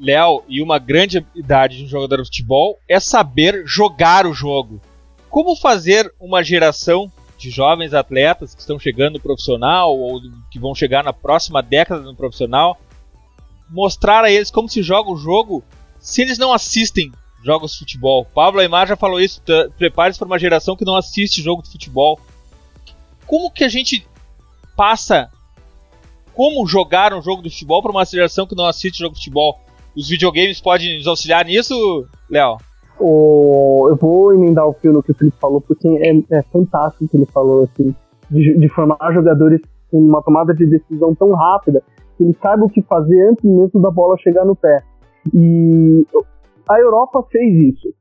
Léo, 0.01 0.43
e 0.49 0.61
uma 0.61 0.81
grande 0.81 1.19
habilidade 1.19 1.79
de 1.79 1.85
um 1.85 1.89
jogador 1.89 2.17
de 2.17 2.25
futebol 2.25 2.77
é 2.89 2.99
saber 2.99 3.63
jogar 3.65 4.27
o 4.27 4.35
jogo. 4.35 4.81
Como 5.35 5.57
fazer 5.57 6.15
uma 6.21 6.45
geração 6.45 7.11
de 7.37 7.51
jovens 7.51 7.93
atletas 7.93 8.55
que 8.55 8.61
estão 8.61 8.79
chegando 8.79 9.15
no 9.15 9.21
profissional 9.21 9.99
ou 9.99 10.21
que 10.49 10.61
vão 10.61 10.77
chegar 10.77 11.03
na 11.03 11.13
próxima 11.13 11.61
década 11.61 12.03
no 12.03 12.15
profissional, 12.15 12.79
mostrar 13.69 14.23
a 14.23 14.31
eles 14.31 14.49
como 14.49 14.69
se 14.69 14.81
joga 14.81 15.11
o 15.11 15.17
jogo 15.17 15.65
se 15.99 16.23
eles 16.23 16.39
não 16.39 16.53
assistem 16.53 17.11
jogos 17.43 17.73
de 17.73 17.79
futebol. 17.81 18.25
Pablo 18.25 18.61
Aymar 18.61 18.87
já 18.87 18.95
falou 18.95 19.21
isso. 19.21 19.43
Prepare-se 19.77 20.21
para 20.21 20.27
uma 20.27 20.39
geração 20.39 20.77
que 20.77 20.85
não 20.85 20.95
assiste 20.95 21.43
jogo 21.43 21.65
de 21.65 21.73
futebol. 21.73 22.21
Como 23.27 23.51
que 23.51 23.65
a 23.65 23.69
gente 23.69 24.07
passa 24.77 25.29
como 26.33 26.65
jogar 26.65 27.13
um 27.13 27.21
jogo 27.21 27.43
de 27.43 27.51
futebol 27.51 27.83
para 27.83 27.91
uma 27.91 28.05
geração 28.05 28.47
que 28.47 28.55
não 28.55 28.69
assiste 28.69 29.01
jogo 29.01 29.17
de 29.17 29.19
futebol? 29.19 29.61
Os 29.97 30.09
videogames 30.09 30.61
podem 30.61 30.97
nos 30.97 31.09
auxiliar 31.09 31.45
nisso, 31.45 32.07
Léo? 32.31 32.57
Oh, 32.99 33.87
eu 33.89 33.97
vou 33.97 34.33
emendar 34.33 34.67
o 34.67 34.73
fio 34.75 34.93
no 34.93 35.03
que 35.03 35.11
o 35.11 35.15
Felipe 35.15 35.37
falou, 35.41 35.61
porque 35.61 35.89
é, 35.89 36.39
é 36.39 36.43
fantástico 36.43 37.05
o 37.05 37.09
que 37.09 37.17
ele 37.17 37.27
falou, 37.27 37.65
assim, 37.65 37.95
de, 38.31 38.57
de, 38.57 38.69
formar 38.69 38.97
jogadores 39.13 39.61
com 39.91 39.99
uma 39.99 40.23
tomada 40.23 40.55
de 40.55 40.67
decisão 40.67 41.15
tão 41.15 41.33
rápida 41.33 41.83
que 42.17 42.25
eles 42.25 42.37
saibam 42.41 42.67
o 42.67 42.71
que 42.71 42.83
fazer 42.83 43.29
antes 43.29 43.45
mesmo 43.45 43.81
da 43.81 43.91
bola 43.91 44.17
chegar 44.19 44.45
no 44.45 44.55
pé. 44.55 44.83
E 45.33 46.07
a 46.69 46.79
Europa 46.79 47.25
fez 47.31 47.75
isso. 47.75 47.93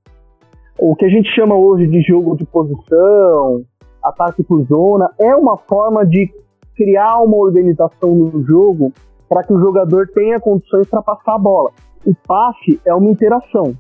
O 0.78 0.96
que 0.96 1.06
a 1.06 1.10
gente 1.10 1.30
chama 1.34 1.56
hoje 1.56 1.88
de 1.88 2.02
jogo 2.02 2.36
de 2.36 2.46
posição, 2.46 3.64
ataque 4.04 4.44
por 4.44 4.64
zona, 4.66 5.10
é 5.20 5.36
uma 5.36 5.58
forma 5.58 6.06
de 6.06 6.32
criar 6.76 7.20
uma 7.20 7.38
organização 7.38 8.14
no 8.14 8.44
jogo 8.44 8.92
para 9.30 9.44
que 9.44 9.54
o 9.54 9.60
jogador 9.60 10.08
tenha 10.14 10.40
condições 10.40 10.88
para 10.88 11.02
passar 11.02 11.36
a 11.36 11.38
bola. 11.38 11.72
O 12.06 12.14
passe 12.28 12.80
é 12.86 12.94
uma 12.94 13.10
interação. 13.10 13.76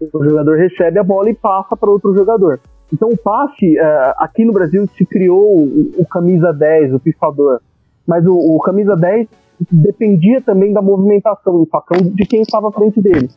O 0.00 0.24
jogador 0.24 0.56
recebe 0.56 0.98
a 0.98 1.04
bola 1.04 1.30
e 1.30 1.34
passa 1.34 1.76
para 1.76 1.90
outro 1.90 2.14
jogador. 2.14 2.60
Então 2.92 3.08
o 3.08 3.16
passe, 3.16 3.78
uh, 3.78 4.14
aqui 4.18 4.44
no 4.44 4.52
Brasil 4.52 4.86
se 4.96 5.04
criou 5.04 5.58
o, 5.58 5.92
o, 5.98 6.06
camisa 6.06 6.52
10, 6.52 6.94
o 6.94 7.00
pifador. 7.00 7.60
Mas 8.06 8.26
o, 8.26 8.34
o 8.34 8.58
camisa 8.60 8.94
10 8.94 9.28
dependia 9.70 10.40
também 10.42 10.72
da 10.72 10.82
movimentação 10.82 11.58
do 11.58 11.66
facão 11.66 11.98
de 11.98 12.26
quem 12.26 12.42
estava 12.42 12.68
à 12.68 12.72
frente 12.72 13.00
dele. 13.00 13.28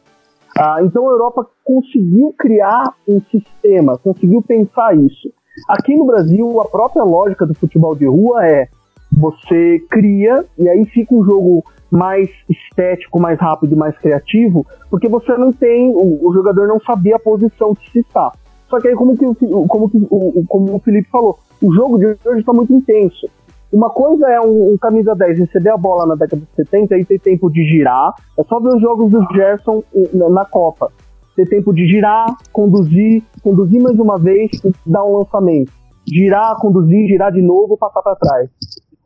Ah, 0.58 0.80
então 0.82 1.08
a 1.08 1.12
Europa 1.12 1.48
conseguiu 1.64 2.34
criar 2.38 2.94
um 3.08 3.22
sistema, 3.32 3.98
conseguiu 3.98 4.42
pensar 4.42 4.96
isso. 4.98 5.32
Aqui 5.70 5.96
no 5.96 6.06
Brasil, 6.06 6.60
a 6.62 6.66
própria 6.66 7.04
lógica 7.04 7.46
do 7.46 7.54
futebol 7.54 7.96
de 7.96 8.06
rua 8.06 8.46
é 8.46 8.68
você 9.12 9.80
cria 9.90 10.44
e 10.58 10.68
aí 10.68 10.86
fica 10.86 11.14
um 11.14 11.24
jogo 11.24 11.64
mais 11.92 12.30
estético, 12.50 13.20
mais 13.20 13.40
rápido 13.40 13.74
e 13.74 13.78
mais 13.78 13.98
criativo, 13.98 14.66
porque 14.90 15.08
você 15.08 15.36
não 15.38 15.52
tem, 15.52 15.92
o, 15.92 16.28
o, 16.28 16.34
jogador 16.34 16.68
não 16.68 16.80
sabia 16.82 17.16
a 17.16 17.20
posição 17.20 17.74
que 17.74 17.90
se 17.92 18.00
está. 18.00 18.32
Só 18.70 18.80
que 18.80 18.90
aí, 18.90 18.96
como, 18.96 19.18
que, 19.18 19.26
como, 19.68 19.90
que, 19.90 19.98
o, 20.10 20.44
como 20.48 20.76
o 20.76 20.80
Felipe 20.80 21.10
falou, 21.10 21.40
o 21.62 21.74
jogo 21.74 21.98
de 21.98 22.06
hoje 22.06 22.40
está 22.40 22.54
muito 22.54 22.74
intenso. 22.74 23.28
Uma 23.72 23.90
coisa 23.90 24.28
é 24.30 24.40
um, 24.40 24.74
um, 24.74 24.78
camisa 24.78 25.14
10 25.14 25.40
receber 25.40 25.70
a 25.70 25.78
bola 25.78 26.06
na 26.06 26.16
década 26.16 26.42
de 26.42 26.56
70 26.56 26.98
e 26.98 27.06
ter 27.06 27.20
tempo 27.20 27.50
de 27.50 27.64
girar. 27.66 28.14
É 28.38 28.44
só 28.44 28.60
ver 28.60 28.76
os 28.76 28.82
jogos 28.82 29.12
do 29.12 29.26
Gerson 29.34 29.84
na, 30.14 30.46
Copa. 30.46 30.92
Ter 31.36 31.48
tempo 31.48 31.74
de 31.74 31.86
girar, 31.86 32.36
conduzir, 32.52 33.24
conduzir 33.44 33.82
mais 33.82 34.00
uma 34.00 34.18
vez 34.18 34.52
e 34.64 34.74
dar 34.86 35.04
um 35.04 35.18
lançamento. 35.18 35.72
Girar, 36.08 36.56
conduzir, 36.58 37.08
girar 37.08 37.32
de 37.32 37.42
novo 37.42 37.78
passar 37.78 38.02
para 38.02 38.16
trás. 38.16 38.50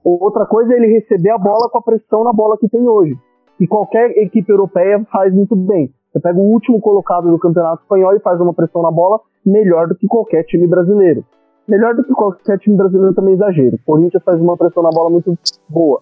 Outra 0.04 0.46
coisa 0.46 0.74
é 0.74 0.78
ele 0.78 0.88
receber 0.88 1.30
a 1.30 1.38
bola 1.38 1.70
com 1.70 1.78
a 1.78 1.82
pressão 1.82 2.24
na 2.24 2.34
bola 2.34 2.58
que 2.58 2.68
tem 2.68 2.88
hoje. 2.88 3.16
E 3.60 3.68
qualquer 3.68 4.12
equipe 4.18 4.52
europeia 4.52 5.06
faz 5.12 5.34
muito 5.34 5.56
bem. 5.56 5.92
Você 6.12 6.20
pega 6.20 6.40
o 6.40 6.52
último 6.52 6.80
colocado 6.82 7.30
do 7.30 7.40
Campeonato 7.40 7.84
Espanhol 7.84 8.16
e 8.16 8.20
faz 8.20 8.40
uma 8.42 8.54
pressão 8.54 8.82
na 8.82 8.92
bola 8.92 9.20
melhor 9.46 9.88
do 9.88 9.96
que 9.96 10.08
qualquer 10.08 10.44
time 10.44 10.68
brasileiro 10.68 11.24
melhor 11.72 11.96
do 11.96 12.04
que 12.04 12.14
qualquer 12.14 12.60
time 12.60 12.76
brasileiro 12.76 13.14
também 13.14 13.34
exagero. 13.34 13.76
O 13.78 13.86
Corinthians 13.86 14.24
faz 14.24 14.40
uma 14.40 14.58
pressão 14.58 14.84
na 14.84 14.90
bola 14.90 15.10
muito 15.10 15.38
boa. 15.70 16.02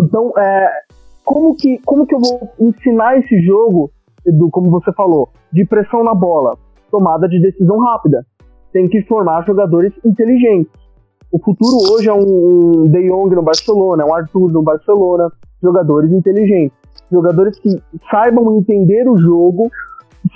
Então, 0.00 0.32
é, 0.36 0.70
como 1.24 1.56
que, 1.56 1.78
como 1.84 2.06
que 2.06 2.14
eu 2.14 2.20
vou 2.20 2.50
ensinar 2.60 3.18
esse 3.18 3.40
jogo, 3.40 3.90
do 4.26 4.50
como 4.50 4.70
você 4.70 4.92
falou, 4.92 5.30
de 5.52 5.64
pressão 5.64 6.04
na 6.04 6.14
bola, 6.14 6.58
tomada 6.90 7.28
de 7.28 7.40
decisão 7.40 7.78
rápida? 7.78 8.26
Tem 8.72 8.86
que 8.88 9.02
formar 9.02 9.46
jogadores 9.46 9.92
inteligentes. 10.04 10.70
O 11.34 11.38
futuro 11.40 11.92
hoje 11.92 12.08
é 12.08 12.12
um, 12.12 12.88
De 12.88 13.08
Jong 13.08 13.34
no 13.34 13.42
Barcelona, 13.42 14.06
um 14.06 14.14
Arthur 14.14 14.52
no 14.52 14.62
Barcelona, 14.62 15.32
jogadores 15.60 16.12
inteligentes. 16.12 16.78
Jogadores 17.10 17.58
que 17.58 17.70
saibam 18.08 18.56
entender 18.56 19.08
o 19.08 19.16
jogo, 19.18 19.68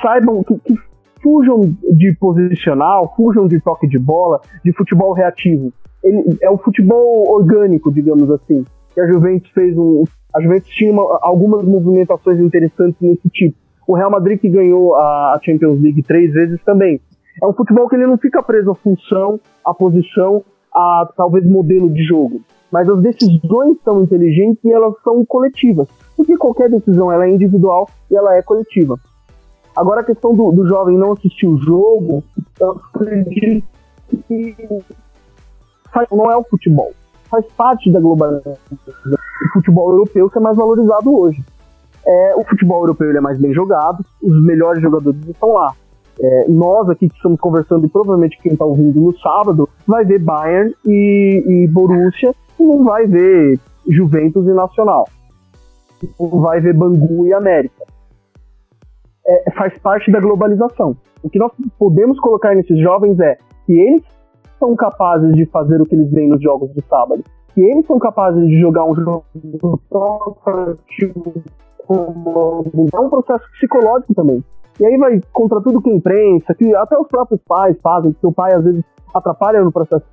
saibam 0.03 0.43
que, 0.43 0.59
que 0.59 0.75
fujam 1.23 1.61
de 1.61 2.17
posicional, 2.19 3.15
fujam 3.17 3.47
de 3.47 3.61
toque 3.61 3.87
de 3.87 3.97
bola, 3.97 4.41
de 4.65 4.73
futebol 4.73 5.13
reativo. 5.13 5.73
Ele, 6.03 6.37
é 6.43 6.51
o 6.51 6.59
futebol 6.59 7.31
orgânico, 7.31 7.93
digamos 7.93 8.29
assim. 8.33 8.65
Que 8.93 9.01
a 9.01 9.07
Juventus 9.07 9.53
fez 9.53 9.79
um. 9.79 10.03
A 10.35 10.43
Juventus 10.43 10.69
tinha 10.71 10.91
uma, 10.91 11.21
algumas 11.23 11.63
movimentações 11.63 12.41
interessantes 12.41 13.01
nesse 13.01 13.29
tipo. 13.29 13.57
O 13.87 13.95
Real 13.95 14.11
Madrid 14.11 14.41
que 14.41 14.49
ganhou 14.49 14.97
a 14.97 15.39
Champions 15.45 15.81
League 15.81 16.03
três 16.03 16.33
vezes 16.33 16.61
também. 16.65 17.01
É 17.41 17.47
um 17.47 17.53
futebol 17.53 17.89
que 17.89 17.95
ele 17.95 18.09
não 18.09 18.19
fica 18.19 18.43
preso 18.43 18.73
à 18.73 18.75
função, 18.75 19.39
à 19.65 19.73
posição, 19.73 20.43
a 20.75 21.09
talvez 21.17 21.47
modelo 21.47 21.91
de 21.91 22.03
jogo. 22.05 22.41
Mas 22.71 22.89
as 22.89 23.01
decisões 23.01 23.79
são 23.85 24.03
inteligentes 24.03 24.63
e 24.65 24.73
elas 24.73 24.95
são 25.03 25.25
coletivas. 25.25 25.89
Porque 26.17 26.37
qualquer 26.37 26.71
decisão 26.71 27.11
ela 27.11 27.27
é 27.27 27.31
individual 27.31 27.89
e 28.11 28.17
ela 28.17 28.37
é 28.37 28.43
coletiva. 28.43 28.99
Agora 29.75 30.01
a 30.01 30.05
questão 30.05 30.35
do, 30.35 30.51
do 30.51 30.67
jovem 30.67 30.99
não 30.99 31.13
assistir 31.13 31.47
o 31.47 31.57
jogo, 31.59 32.25
não 36.11 36.31
é 36.31 36.37
o 36.37 36.45
futebol. 36.45 36.93
Faz 37.31 37.47
parte 37.53 37.91
da 37.91 38.01
globalização. 38.01 38.57
O 38.75 39.53
futebol 39.53 39.91
europeu 39.91 40.29
que 40.29 40.39
é 40.39 40.41
mais 40.41 40.57
valorizado 40.57 41.17
hoje. 41.17 41.43
É, 42.05 42.35
o 42.37 42.45
futebol 42.45 42.81
europeu 42.81 43.17
é 43.17 43.21
mais 43.21 43.39
bem 43.39 43.53
jogado, 43.53 44.05
os 44.23 44.43
melhores 44.43 44.83
jogadores 44.83 45.21
estão 45.29 45.53
lá. 45.53 45.75
É, 46.21 46.49
nós 46.49 46.89
aqui 46.89 47.09
que 47.09 47.15
estamos 47.15 47.41
conversando, 47.41 47.87
e 47.87 47.91
provavelmente 47.91 48.39
quem 48.43 48.53
está 48.53 48.65
ouvindo 48.65 49.01
no 49.01 49.17
sábado, 49.19 49.69
vai 49.87 50.05
ver 50.05 50.19
Bayern 50.19 50.75
e, 50.85 51.45
e 51.47 51.69
Borussia 51.69 52.35
e 52.59 52.63
não 52.63 52.85
vai 52.85 53.07
ver 53.07 53.59
Juventus 53.89 54.47
e 54.47 54.53
Nacional. 54.53 55.09
Não 56.19 56.41
vai 56.41 56.61
ver 56.61 56.75
Bangu 56.75 57.27
e 57.27 57.33
América. 57.33 57.85
É, 59.27 59.51
faz 59.53 59.79
parte 59.79 60.11
da 60.11 60.21
globalização. 60.21 60.97
O 61.23 61.31
que 61.31 61.39
nós 61.39 61.53
podemos 61.79 62.19
colocar 62.21 62.55
nesses 62.55 62.81
jovens 62.81 63.19
é 63.21 63.37
que 63.67 63.73
eles 63.73 64.03
são 64.59 64.75
capazes 64.75 65.35
de 65.35 65.47
fazer 65.47 65.81
o 65.81 65.87
que 65.87 65.95
eles 65.95 66.11
veem 66.11 66.29
nos 66.29 66.43
jogos 66.43 66.73
de 66.73 66.83
sábado. 66.89 67.23
Que 67.55 67.61
eles 67.61 67.87
são 67.87 67.99
capazes 67.99 68.45
de 68.47 68.61
jogar 68.61 68.85
um 68.85 68.95
jogo 68.95 69.25
é 72.93 72.99
um 73.01 73.09
processo 73.09 73.45
psicológico 73.53 74.15
também. 74.15 74.45
E 74.81 74.87
aí 74.87 74.97
vai 74.97 75.21
contra 75.33 75.61
tudo 75.61 75.83
que 75.83 75.91
a 75.91 75.95
imprensa, 75.95 76.55
que 76.55 76.75
até 76.75 76.99
os 76.99 77.09
próprios 77.09 77.41
pais 77.47 77.77
fazem, 77.83 78.13
que 78.13 78.27
o 78.27 78.33
pai 78.33 78.55
às 78.55 78.65
vezes 78.65 78.85
atrapalha 79.15 79.63
no 79.63 79.73
processo 79.73 80.05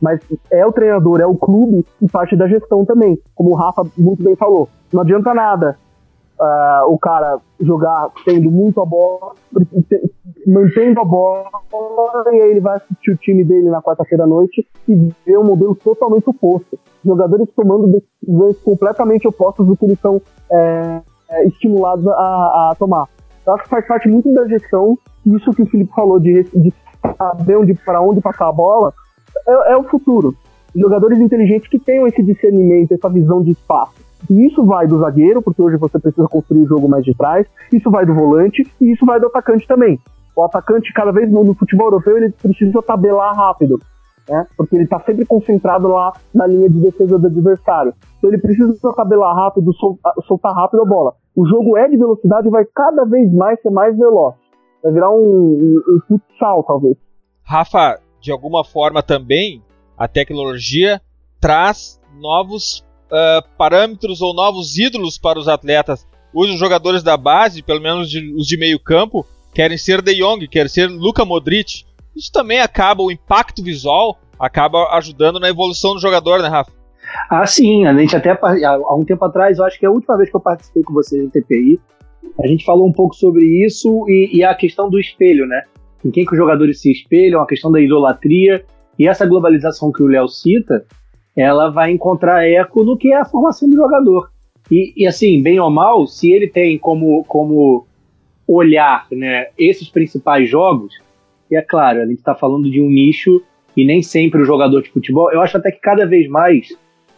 mas 0.00 0.20
é 0.50 0.64
o 0.64 0.72
treinador, 0.72 1.20
é 1.20 1.26
o 1.26 1.36
clube 1.36 1.84
e 2.00 2.08
parte 2.08 2.36
da 2.36 2.46
gestão 2.46 2.84
também, 2.84 3.18
como 3.34 3.50
o 3.50 3.54
Rafa 3.54 3.82
muito 3.98 4.22
bem 4.22 4.36
falou. 4.36 4.68
Não 4.92 5.02
adianta 5.02 5.34
nada 5.34 5.76
uh, 6.38 6.92
o 6.92 6.98
cara 6.98 7.40
jogar 7.60 8.10
tendo 8.24 8.50
muito 8.50 8.80
a 8.80 8.86
bola, 8.86 9.32
mantendo 10.46 11.00
a 11.00 11.04
bola, 11.04 11.50
e 12.32 12.40
aí 12.40 12.50
ele 12.50 12.60
vai 12.60 12.76
assistir 12.76 13.12
o 13.12 13.16
time 13.16 13.44
dele 13.44 13.68
na 13.68 13.82
quarta-feira 13.82 14.24
à 14.24 14.26
noite 14.26 14.66
e 14.88 15.12
ver 15.26 15.38
um 15.38 15.44
modelo 15.44 15.74
totalmente 15.74 16.28
oposto. 16.28 16.78
Jogadores 17.04 17.48
tomando 17.54 18.00
decisões 18.22 18.58
completamente 18.60 19.26
opostas 19.26 19.66
do 19.66 19.76
que 19.76 19.84
eles 19.84 20.00
são 20.00 20.20
é, 20.50 21.00
é, 21.30 21.46
estimulados 21.46 22.06
a, 22.06 22.12
a, 22.70 22.76
tomar. 22.78 23.06
Eu 23.46 23.54
acho 23.54 23.64
que 23.64 23.70
faz 23.70 23.86
parte 23.86 24.08
muito 24.08 24.32
da 24.32 24.46
gestão, 24.46 24.98
isso 25.26 25.52
que 25.52 25.62
o 25.62 25.66
Felipe 25.66 25.92
falou, 25.94 26.18
de, 26.18 26.44
de 26.54 26.72
saber 27.16 27.56
onde, 27.56 27.74
para 27.74 28.00
onde 28.00 28.20
passar 28.20 28.48
a 28.48 28.52
bola, 28.52 28.92
é, 29.46 29.72
é 29.72 29.76
o 29.76 29.84
futuro. 29.84 30.34
Jogadores 30.74 31.18
inteligentes 31.18 31.68
que 31.68 31.78
tenham 31.78 32.06
esse 32.06 32.22
discernimento, 32.22 32.92
essa 32.92 33.08
visão 33.08 33.42
de 33.42 33.52
espaço. 33.52 34.04
E 34.28 34.46
isso 34.46 34.64
vai 34.64 34.86
do 34.86 34.98
zagueiro, 34.98 35.42
porque 35.42 35.60
hoje 35.60 35.76
você 35.76 35.98
precisa 35.98 36.26
construir 36.26 36.62
o 36.62 36.66
jogo 36.66 36.88
mais 36.88 37.04
de 37.04 37.14
trás, 37.14 37.46
isso 37.72 37.90
vai 37.90 38.06
do 38.06 38.14
volante 38.14 38.66
e 38.80 38.92
isso 38.92 39.04
vai 39.04 39.20
do 39.20 39.26
atacante 39.26 39.66
também. 39.66 40.00
O 40.34 40.42
atacante, 40.42 40.92
cada 40.92 41.12
vez 41.12 41.30
no 41.30 41.54
futebol 41.54 41.88
europeu, 41.88 42.16
ele 42.16 42.30
precisa 42.30 42.82
tabelar 42.82 43.36
rápido, 43.36 43.78
né? 44.28 44.46
Porque 44.56 44.76
ele 44.76 44.84
está 44.84 45.00
sempre 45.00 45.24
concentrado 45.24 45.88
lá 45.88 46.12
na 46.34 46.46
linha 46.46 46.68
de 46.68 46.80
defesa 46.80 47.18
do 47.18 47.26
adversário. 47.26 47.94
Então 48.18 48.30
ele 48.30 48.40
precisa 48.40 48.74
tabelar 48.94 49.34
rápido, 49.34 49.72
soltar 50.26 50.54
rápido 50.54 50.82
a 50.82 50.86
bola. 50.86 51.14
O 51.36 51.46
jogo 51.46 51.76
é 51.76 51.88
de 51.88 51.96
velocidade 51.96 52.48
e 52.48 52.50
vai 52.50 52.64
cada 52.64 53.04
vez 53.04 53.32
mais 53.32 53.60
ser 53.60 53.70
mais 53.70 53.96
veloz. 53.96 54.34
Vai 54.82 54.92
virar 54.92 55.10
um, 55.10 55.16
um, 55.16 55.82
um 55.88 56.00
futsal, 56.06 56.62
talvez. 56.64 56.96
Rafa, 57.42 57.98
de 58.20 58.30
alguma 58.30 58.64
forma 58.64 59.02
também, 59.02 59.62
a 59.96 60.08
tecnologia 60.08 61.00
traz 61.40 62.00
novos 62.18 62.84
uh, 63.06 63.46
parâmetros 63.58 64.22
ou 64.22 64.34
novos 64.34 64.78
ídolos 64.78 65.18
para 65.18 65.38
os 65.38 65.48
atletas. 65.48 66.06
Hoje 66.32 66.54
os 66.54 66.58
jogadores 66.58 67.02
da 67.02 67.16
base, 67.16 67.62
pelo 67.62 67.80
menos 67.80 68.10
de, 68.10 68.34
os 68.34 68.46
de 68.46 68.56
meio 68.56 68.78
campo, 68.78 69.26
querem 69.54 69.78
ser 69.78 70.02
De 70.02 70.14
Jong, 70.14 70.48
querem 70.48 70.68
ser 70.68 70.88
Luka 70.88 71.24
Modric. 71.24 71.84
Isso 72.16 72.30
também 72.32 72.60
acaba, 72.60 73.02
o 73.02 73.10
impacto 73.10 73.62
visual 73.62 74.18
acaba 74.38 74.88
ajudando 74.96 75.40
na 75.40 75.48
evolução 75.48 75.94
do 75.94 76.00
jogador, 76.00 76.40
né, 76.42 76.48
Rafa? 76.48 76.72
Ah, 77.30 77.46
sim. 77.46 77.86
A 77.86 77.94
gente 77.96 78.16
até 78.16 78.30
há 78.30 78.94
um 78.94 79.04
tempo 79.04 79.24
atrás, 79.24 79.58
eu 79.58 79.64
acho 79.64 79.78
que 79.78 79.86
é 79.86 79.88
a 79.88 79.92
última 79.92 80.16
vez 80.16 80.30
que 80.30 80.36
eu 80.36 80.40
participei 80.40 80.82
com 80.82 80.92
vocês 80.92 81.22
no 81.22 81.30
TPI, 81.30 81.80
a 82.42 82.46
gente 82.46 82.64
falou 82.64 82.86
um 82.86 82.92
pouco 82.92 83.14
sobre 83.14 83.44
isso 83.64 84.06
e, 84.08 84.38
e 84.38 84.44
a 84.44 84.54
questão 84.54 84.90
do 84.90 84.98
espelho, 84.98 85.46
né? 85.46 85.62
Em 86.04 86.10
quem 86.10 86.24
que 86.24 86.32
os 86.32 86.38
jogadores 86.38 86.80
se 86.80 86.90
espelham, 86.90 87.40
a 87.40 87.46
questão 87.46 87.70
da 87.70 87.80
idolatria 87.80 88.64
e 88.98 89.06
essa 89.06 89.26
globalização 89.26 89.92
que 89.92 90.02
o 90.02 90.06
Léo 90.06 90.28
cita, 90.28 90.84
ela 91.36 91.70
vai 91.70 91.90
encontrar 91.90 92.46
eco 92.46 92.84
no 92.84 92.96
que 92.96 93.12
é 93.12 93.16
a 93.16 93.24
formação 93.24 93.68
do 93.68 93.76
jogador. 93.76 94.30
E, 94.70 94.92
e, 94.96 95.06
assim, 95.06 95.42
bem 95.42 95.60
ou 95.60 95.70
mal, 95.70 96.06
se 96.06 96.32
ele 96.32 96.48
tem 96.48 96.78
como, 96.78 97.24
como 97.24 97.86
olhar 98.46 99.06
né, 99.10 99.48
esses 99.58 99.88
principais 99.88 100.48
jogos, 100.48 100.94
é 101.56 101.62
claro, 101.62 102.02
a 102.02 102.06
gente 102.06 102.18
está 102.18 102.34
falando 102.34 102.70
de 102.70 102.80
um 102.80 102.88
nicho 102.88 103.42
e 103.76 103.84
nem 103.84 104.02
sempre 104.02 104.42
o 104.42 104.44
jogador 104.44 104.82
de 104.82 104.90
futebol, 104.90 105.32
eu 105.32 105.40
acho 105.40 105.56
até 105.56 105.70
que 105.70 105.80
cada 105.80 106.06
vez 106.06 106.28
mais 106.28 106.68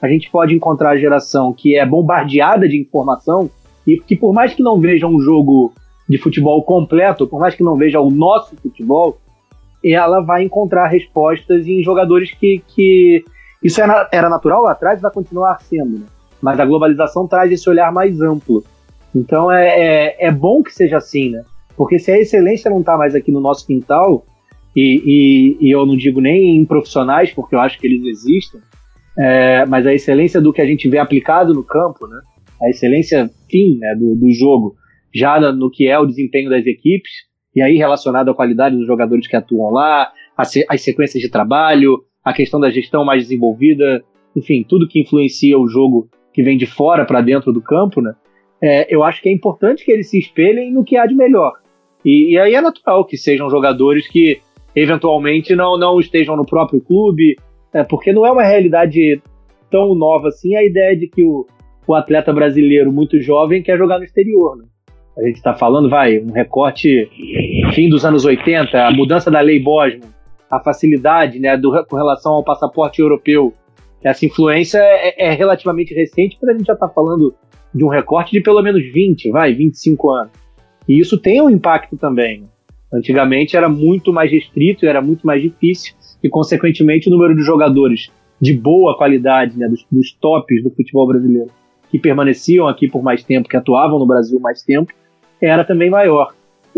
a 0.01 0.09
gente 0.09 0.30
pode 0.30 0.55
encontrar 0.55 0.91
a 0.91 0.97
geração 0.97 1.53
que 1.53 1.76
é 1.76 1.84
bombardeada 1.84 2.68
de 2.68 2.78
informação 2.80 3.51
e 3.87 3.99
que 3.99 4.16
por 4.16 4.32
mais 4.32 4.55
que 4.55 4.62
não 4.62 4.80
veja 4.80 5.07
um 5.07 5.20
jogo 5.20 5.72
de 6.09 6.18
futebol 6.18 6.62
completo, 6.62 7.26
por 7.26 7.41
mais 7.41 7.55
que 7.55 7.62
não 7.62 7.76
veja 7.76 8.01
o 8.01 8.11
nosso 8.11 8.57
futebol, 8.57 9.18
ela 9.84 10.20
vai 10.20 10.43
encontrar 10.43 10.89
respostas 10.89 11.66
em 11.66 11.82
jogadores 11.82 12.32
que, 12.32 12.62
que 12.68 13.24
isso 13.62 13.80
era, 13.80 14.09
era 14.12 14.28
natural 14.28 14.62
lá 14.62 14.72
atrás 14.72 14.99
e 14.99 15.03
vai 15.03 15.12
continuar 15.12 15.61
sendo, 15.61 15.99
né? 15.99 16.07
Mas 16.41 16.61
a 16.61 16.66
globalização 16.66 17.26
traz 17.26 17.51
esse 17.51 17.68
olhar 17.68 17.93
mais 17.93 18.20
amplo. 18.20 18.62
Então 19.14 19.51
é, 19.51 19.66
é, 19.68 20.26
é 20.26 20.30
bom 20.30 20.62
que 20.62 20.72
seja 20.72 20.99
assim, 20.99 21.30
né? 21.30 21.45
Porque 21.77 21.99
se 21.99 22.11
a 22.11 22.18
excelência 22.18 22.70
não 22.70 22.81
está 22.81 22.97
mais 22.97 23.14
aqui 23.14 23.31
no 23.31 23.41
nosso 23.41 23.66
quintal, 23.66 24.24
e, 24.74 25.03
e, 25.05 25.66
e, 25.66 25.70
eu 25.70 25.87
não 25.87 25.97
digo 25.97 26.20
nem 26.20 26.57
em 26.57 26.64
profissionais, 26.64 27.33
porque 27.33 27.55
eu 27.55 27.61
acho 27.61 27.79
que 27.79 27.87
eles 27.87 28.05
existem, 28.05 28.61
é, 29.18 29.64
mas 29.66 29.87
a 29.87 29.95
excelência 29.95 30.41
do 30.41 30.53
que 30.53 30.61
a 30.61 30.66
gente 30.66 30.89
vê 30.89 30.99
aplicado 30.99 31.55
no 31.55 31.62
campo, 31.62 32.07
né? 32.07 32.20
A 32.62 32.68
excelência 32.68 33.31
fim 33.51 33.79
né, 33.79 33.95
do, 33.95 34.14
do 34.16 34.31
jogo, 34.33 34.74
já 35.14 35.41
no 35.53 35.70
que 35.70 35.89
é 35.89 35.99
o 35.99 36.07
desempenho 36.07 36.51
das 36.51 36.66
equipes, 36.66 37.11
e 37.55 37.62
aí 37.62 37.77
relacionado 37.77 38.31
à 38.31 38.35
qualidade 38.35 38.77
dos 38.77 38.87
jogadores 38.87 39.27
que 39.27 39.37
atuam 39.37 39.70
lá, 39.70 40.12
as 40.37 40.83
sequências 40.83 41.22
de 41.22 41.31
trabalho, 41.31 42.03
a 42.22 42.33
questão 42.35 42.61
da 42.61 42.70
gestão 42.70 43.05
mais 43.05 43.22
desenvolvida, 43.22 44.05
enfim, 44.35 44.64
tudo 44.68 44.89
que 44.89 45.01
influencia 45.01 45.59
o 45.59 45.66
jogo 45.66 46.11
que 46.35 46.43
vem 46.43 46.59
de 46.59 46.66
fora 46.66 47.07
para 47.07 47.22
dentro 47.22 47.51
do 47.51 47.62
campo, 47.62 48.03
né? 48.03 48.14
É, 48.62 48.95
eu 48.95 49.03
acho 49.03 49.22
que 49.22 49.29
é 49.29 49.33
importante 49.33 49.85
que 49.85 49.93
eles 49.93 50.11
se 50.11 50.18
espelhem 50.18 50.72
no 50.72 50.85
que 50.85 50.97
há 50.97 51.07
de 51.07 51.14
melhor. 51.14 51.55
E, 52.07 52.34
e, 52.34 52.38
aí 52.38 52.54
é 52.54 52.61
natural 52.61 53.04
que 53.04 53.16
sejam 53.16 53.50
jogadores 53.50 54.07
que 54.07 54.40
eventualmente 54.76 55.57
não, 55.57 55.76
não 55.76 55.98
estejam 55.98 56.36
no 56.36 56.46
próprio 56.46 56.80
clube, 56.80 57.36
é, 57.72 57.82
porque 57.82 58.12
não 58.12 58.24
é 58.24 58.30
uma 58.30 58.44
realidade 58.44 59.20
tão 59.68 59.92
nova 59.96 60.28
assim 60.28 60.54
a 60.54 60.62
ideia 60.62 60.96
de 60.96 61.09
que 61.09 61.24
o, 61.24 61.44
o 61.84 61.94
atleta 61.94 62.32
brasileiro 62.32 62.92
muito 62.92 63.20
jovem 63.20 63.61
quer 63.61 63.76
jogar 63.76 63.98
no 63.98 64.04
exterior. 64.04 64.57
Né? 64.57 64.64
A 65.18 65.26
gente 65.26 65.36
está 65.36 65.52
falando, 65.52 65.90
vai, 65.90 66.20
um 66.20 66.30
recorte 66.30 67.11
fim 67.74 67.88
dos 67.88 68.04
anos 68.04 68.24
80, 68.24 68.86
a 68.86 68.92
mudança 68.92 69.28
da 69.28 69.40
lei 69.40 69.61
Bosman, 69.61 70.09
a 70.48 70.61
facilidade 70.61 71.40
né, 71.40 71.57
do, 71.57 71.72
com 71.86 71.96
relação 71.96 72.34
ao 72.34 72.44
passaporte 72.44 73.00
europeu. 73.00 73.52
Essa 74.04 74.24
influência 74.24 74.78
é, 74.78 75.30
é 75.30 75.32
relativamente 75.32 75.92
recente, 75.92 76.38
mas 76.40 76.50
a 76.50 76.57
gente 76.57 76.66
já 76.66 76.74
está 76.74 76.88
falando 76.88 77.34
de 77.74 77.82
um 77.82 77.88
recorte 77.88 78.30
de 78.30 78.40
pelo 78.40 78.62
menos 78.62 78.80
20, 78.92 79.30
vai, 79.30 79.52
25 79.52 80.11
anos. 80.12 80.45
E 80.89 80.99
isso 80.99 81.18
tem 81.18 81.43
um 81.43 81.51
impacto 81.51 81.97
também. 81.97 82.41
Né? 82.41 82.47
Antigamente 82.93 83.57
era 83.57 83.68
muito 83.68 84.12
mais 84.12 84.30
restrito, 84.30 84.87
era 84.87 85.03
muito 85.03 85.26
mais 85.26 85.43
difícil, 85.43 85.95
e 86.22 86.28
consequentemente 86.28 87.09
o 87.09 87.12
número 87.12 87.34
de 87.34 87.43
jogadores 87.43 88.11
de 88.41 88.53
boa 88.53 88.97
qualidade, 88.97 89.59
né, 89.59 89.68
dos, 89.68 89.84
dos 89.91 90.12
tops 90.12 90.62
do 90.62 90.70
futebol 90.70 91.07
brasileiro, 91.07 91.51
que 91.91 91.99
permaneciam 91.99 92.68
aqui 92.68 92.89
por 92.89 93.03
mais 93.03 93.24
tempo, 93.24 93.49
que 93.49 93.57
atuavam 93.57 93.99
no 93.99 94.07
Brasil 94.07 94.39
mais 94.41 94.62
tempo, 94.62 94.93
era 95.41 95.64
também 95.64 95.91
maior. 95.91 96.34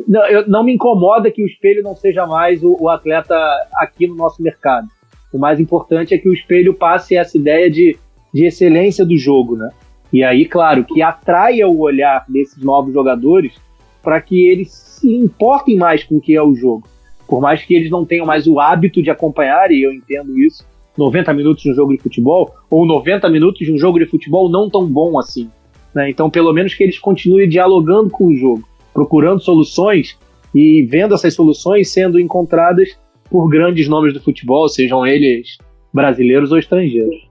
Não, 0.06 0.24
eu, 0.26 0.48
não 0.48 0.62
me 0.62 0.74
incomoda 0.74 1.30
que 1.30 1.42
o 1.42 1.46
espelho 1.46 1.82
não 1.82 1.94
seja 1.96 2.26
mais 2.26 2.62
o, 2.62 2.76
o, 2.78 2.88
atleta 2.88 3.34
aqui 3.74 4.06
no 4.06 4.14
nosso 4.14 4.42
mercado. 4.42 4.86
O 5.32 5.38
mais 5.38 5.58
importante 5.58 6.14
é 6.14 6.18
que 6.18 6.28
o 6.28 6.32
espelho 6.32 6.72
passe 6.72 7.16
essa 7.16 7.36
ideia 7.36 7.70
de, 7.70 7.96
de 8.32 8.46
excelência 8.46 9.04
do 9.04 9.16
jogo, 9.16 9.56
né? 9.56 9.70
E 10.12 10.22
aí, 10.22 10.46
claro, 10.46 10.84
que 10.84 11.02
atraia 11.02 11.68
o 11.68 11.80
olhar 11.80 12.24
desses 12.28 12.62
novos 12.62 12.94
jogadores 12.94 13.54
para 14.02 14.20
que 14.20 14.48
eles 14.48 14.70
se 14.72 15.08
importem 15.14 15.76
mais 15.76 16.04
com 16.04 16.16
o 16.16 16.20
que 16.20 16.34
é 16.34 16.42
o 16.42 16.54
jogo. 16.54 16.86
Por 17.26 17.40
mais 17.40 17.62
que 17.62 17.74
eles 17.74 17.90
não 17.90 18.04
tenham 18.04 18.24
mais 18.24 18.46
o 18.46 18.58
hábito 18.58 19.02
de 19.02 19.10
acompanhar, 19.10 19.70
e 19.70 19.82
eu 19.82 19.92
entendo 19.92 20.38
isso, 20.38 20.64
90 20.96 21.32
minutos 21.34 21.62
de 21.62 21.70
um 21.70 21.74
jogo 21.74 21.94
de 21.94 22.02
futebol, 22.02 22.54
ou 22.70 22.86
90 22.86 23.28
minutos 23.28 23.66
de 23.66 23.72
um 23.72 23.78
jogo 23.78 23.98
de 23.98 24.06
futebol 24.06 24.48
não 24.48 24.68
tão 24.68 24.86
bom 24.86 25.18
assim. 25.18 25.50
Né? 25.94 26.10
Então, 26.10 26.30
pelo 26.30 26.52
menos 26.52 26.74
que 26.74 26.82
eles 26.82 26.98
continuem 26.98 27.48
dialogando 27.48 28.10
com 28.10 28.26
o 28.26 28.36
jogo, 28.36 28.66
procurando 28.92 29.40
soluções 29.40 30.18
e 30.54 30.86
vendo 30.88 31.14
essas 31.14 31.34
soluções 31.34 31.92
sendo 31.92 32.18
encontradas 32.18 32.98
por 33.30 33.48
grandes 33.48 33.88
nomes 33.88 34.14
do 34.14 34.20
futebol, 34.20 34.68
sejam 34.68 35.06
eles 35.06 35.58
brasileiros 35.92 36.50
ou 36.50 36.58
estrangeiros. 36.58 37.28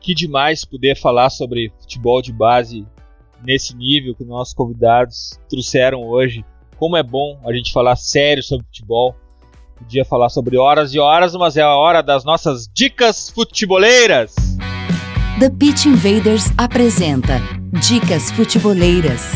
Que 0.00 0.14
demais 0.14 0.64
poder 0.64 0.96
falar 0.96 1.28
sobre 1.28 1.72
futebol 1.80 2.22
de 2.22 2.32
base 2.32 2.86
nesse 3.44 3.74
nível 3.76 4.14
que 4.14 4.24
nossos 4.24 4.54
convidados 4.54 5.38
trouxeram 5.48 6.02
hoje. 6.02 6.44
Como 6.76 6.96
é 6.96 7.02
bom 7.02 7.38
a 7.44 7.52
gente 7.52 7.72
falar 7.72 7.96
sério 7.96 8.42
sobre 8.42 8.66
futebol. 8.66 9.14
Podia 9.76 10.04
falar 10.04 10.28
sobre 10.28 10.58
horas 10.58 10.92
e 10.92 10.98
horas, 10.98 11.34
mas 11.34 11.56
é 11.56 11.62
a 11.62 11.74
hora 11.74 12.02
das 12.02 12.24
nossas 12.24 12.68
dicas 12.72 13.30
futeboleiras. 13.30 14.34
The 15.38 15.48
Pitch 15.48 15.86
Invaders 15.86 16.50
apresenta 16.58 17.40
Dicas 17.80 18.30
Futeboleiras. 18.30 19.32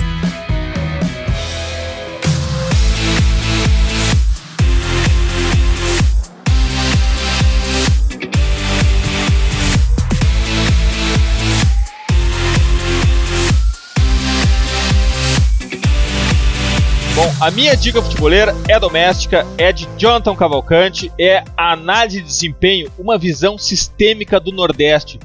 Bom, 17.15 17.33
a 17.41 17.51
minha 17.51 17.77
dica 17.77 18.03
futeboleira 18.03 18.55
é 18.69 18.79
doméstica, 18.81 19.47
é 19.57 19.73
de 19.73 19.89
Jonathan 19.97 20.35
Cavalcante, 20.35 21.13
é 21.19 21.45
a 21.57 21.73
análise 21.73 22.21
de 22.21 22.27
desempenho, 22.27 22.91
uma 22.99 23.17
visão 23.17 23.57
sistêmica 23.57 24.41
do 24.41 24.51
Nordeste 24.51 25.21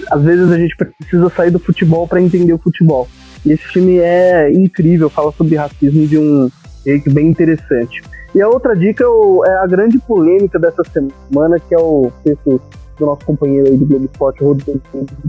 às 0.10 0.22
vezes 0.22 0.52
a 0.52 0.58
gente 0.58 0.76
precisa 0.76 1.30
sair 1.30 1.52
do 1.52 1.60
futebol 1.60 2.08
para 2.08 2.22
entender 2.22 2.54
o 2.54 2.58
futebol. 2.58 3.08
E 3.46 3.52
esse 3.52 3.64
filme 3.64 3.98
é 3.98 4.52
incrível, 4.52 5.10
fala 5.10 5.32
sobre 5.32 5.56
racismo 5.56 6.08
de 6.08 6.18
um 6.18 6.50
jeito 6.86 7.12
bem 7.12 7.28
interessante. 7.28 8.02
E 8.34 8.42
a 8.42 8.48
outra 8.48 8.76
dica 8.76 9.04
é 9.46 9.56
a 9.58 9.68
grande 9.68 10.00
polêmica 10.00 10.58
dessa 10.58 10.84
semana, 10.84 11.60
que 11.60 11.76
é 11.76 11.78
o 11.78 12.12
texto 12.24 12.62
do 12.98 13.06
nosso 13.06 13.26
companheiro 13.26 13.68
aí 13.68 13.78
do 13.78 13.86
Globo 13.86 14.06
Esporte, 14.06 14.44
Rodrigo 14.44 14.82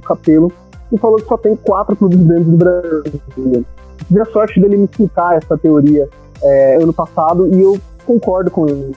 Capelo, 0.06 0.52
que 0.88 0.96
falou 0.98 1.16
que 1.16 1.26
só 1.26 1.36
tem 1.36 1.56
quatro 1.56 1.96
clubes 1.96 2.18
dentro 2.18 2.44
do 2.44 2.56
Brasil 2.56 3.64
tive 4.12 4.20
a 4.20 4.26
sorte 4.26 4.60
dele 4.60 4.76
me 4.76 4.84
explicar 4.84 5.36
essa 5.36 5.56
teoria 5.56 6.08
é, 6.42 6.76
ano 6.76 6.92
passado 6.92 7.48
e 7.52 7.60
eu 7.60 7.78
concordo 8.04 8.50
com 8.50 8.68
ele. 8.68 8.92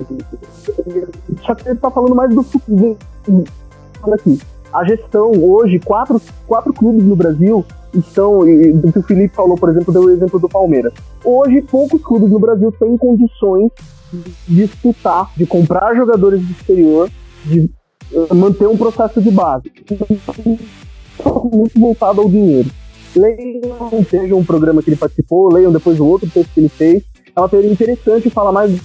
Só 1.46 1.56
que 1.56 1.68
ele 1.68 1.76
está 1.76 1.90
falando 1.92 2.16
mais 2.16 2.34
do 2.34 2.44
futebol 2.44 2.98
aqui. 4.12 4.40
A 4.74 4.84
gestão 4.84 5.32
hoje, 5.32 5.80
quatro, 5.80 6.22
quatro 6.48 6.74
clubes 6.74 7.06
no 7.06 7.16
Brasil 7.16 7.64
estão, 7.94 8.40
do 8.40 8.92
que 8.92 9.00
o 9.00 9.04
Felipe 9.04 9.34
falou, 9.34 9.56
por 9.56 9.70
exemplo, 9.70 9.94
deu 9.94 10.04
o 10.04 10.10
exemplo 10.10 10.38
do 10.40 10.50
Palmeiras. 10.50 10.92
Hoje, 11.24 11.62
poucos 11.62 12.02
clubes 12.02 12.30
no 12.30 12.40
Brasil 12.40 12.72
têm 12.74 12.98
condições 12.98 13.72
disputar, 14.48 15.32
de 15.36 15.46
comprar 15.46 15.96
jogadores 15.96 16.42
do 16.42 16.52
exterior, 16.52 17.10
de 17.46 17.70
eh, 18.14 18.34
manter 18.34 18.68
um 18.68 18.78
processo 18.78 19.22
de 19.22 19.32
base. 19.32 19.72
Muito 21.52 21.80
voltado 21.80 22.22
ao 22.22 22.30
dinheiro 22.30 22.70
leiam, 23.16 24.06
seja 24.10 24.36
um 24.36 24.44
programa 24.44 24.84
que 24.84 24.90
ele 24.90 24.98
participou, 24.98 25.52
leiam 25.52 25.72
depois 25.72 26.00
o 26.00 26.06
outro 26.06 26.30
texto 26.30 26.52
que 26.54 26.60
ele 26.60 26.70
fez. 26.70 27.04
É 27.36 27.40
uma 27.40 27.50
teoria 27.50 27.72
interessante, 27.72 28.30
fala 28.30 28.52
mais 28.52 28.80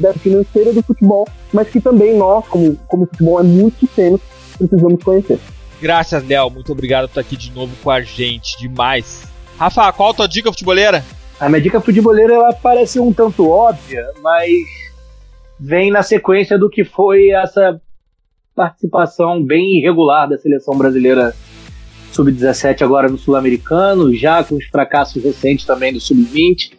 da 0.00 0.12
financeira 0.14 0.72
do 0.72 0.82
futebol, 0.82 1.26
mas 1.52 1.68
que 1.68 1.80
também 1.80 2.16
nós, 2.16 2.46
como, 2.48 2.76
como 2.88 3.06
futebol 3.06 3.40
é 3.40 3.42
muito 3.42 3.78
sistêmico, 3.80 4.24
precisamos 4.56 5.02
conhecer. 5.02 5.38
Graças, 5.80 6.26
Léo. 6.26 6.50
Muito 6.50 6.72
obrigado 6.72 7.04
por 7.04 7.10
estar 7.10 7.20
aqui 7.20 7.36
de 7.36 7.52
novo 7.52 7.72
com 7.82 7.90
a 7.90 8.00
gente. 8.00 8.58
Demais. 8.58 9.22
Rafa, 9.58 9.92
qual 9.92 10.10
a 10.10 10.14
tua 10.14 10.28
dica 10.28 10.50
futeboleira? 10.50 11.04
A 11.40 11.48
minha 11.48 11.60
dica 11.60 11.80
futeboleira 11.80 12.34
ela 12.34 12.52
parece 12.52 12.98
um 12.98 13.12
tanto 13.12 13.48
óbvia, 13.48 14.04
mas 14.22 14.50
vem 15.58 15.90
na 15.90 16.02
sequência 16.02 16.58
do 16.58 16.68
que 16.68 16.84
foi 16.84 17.30
essa 17.30 17.80
participação 18.54 19.42
bem 19.42 19.78
irregular 19.78 20.28
da 20.28 20.36
seleção 20.36 20.76
brasileira 20.76 21.32
sub-17 22.10 22.82
agora 22.82 23.08
no 23.08 23.16
Sul-Americano, 23.16 24.12
já 24.14 24.42
com 24.42 24.56
os 24.56 24.64
fracassos 24.66 25.22
recentes 25.22 25.64
também 25.64 25.92
do 25.92 26.00
sub-20, 26.00 26.72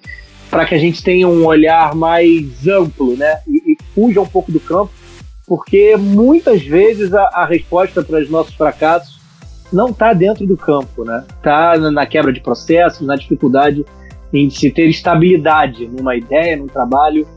para 0.50 0.66
que 0.66 0.76
a 0.76 0.78
gente 0.78 1.02
tenha 1.02 1.28
um 1.28 1.46
olhar 1.46 1.96
mais 1.96 2.68
amplo, 2.68 3.16
né? 3.16 3.40
E, 3.48 3.74
e 3.74 3.78
fuja 3.96 4.20
um 4.20 4.28
pouco 4.28 4.52
do 4.52 4.60
campo, 4.60 4.92
porque 5.48 5.96
muitas 5.96 6.62
vezes 6.62 7.14
a, 7.14 7.24
a 7.34 7.46
resposta 7.46 8.04
para 8.04 8.20
os 8.20 8.30
nossos 8.30 8.56
fracassos 8.56 9.20
não 9.72 9.90
está 9.90 10.12
dentro 10.12 10.46
do 10.46 10.58
campo, 10.58 11.06
né? 11.06 11.24
Está 11.38 11.78
na 11.78 12.06
quebra 12.06 12.34
de 12.34 12.42
processos, 12.42 13.08
na 13.08 13.16
dificuldade 13.16 13.86
em 14.34 14.50
se 14.50 14.72
ter 14.72 14.88
estabilidade 14.88 15.88
numa 15.88 16.16
ideia, 16.16 16.56
num 16.56 16.68
trabalho, 16.68 17.28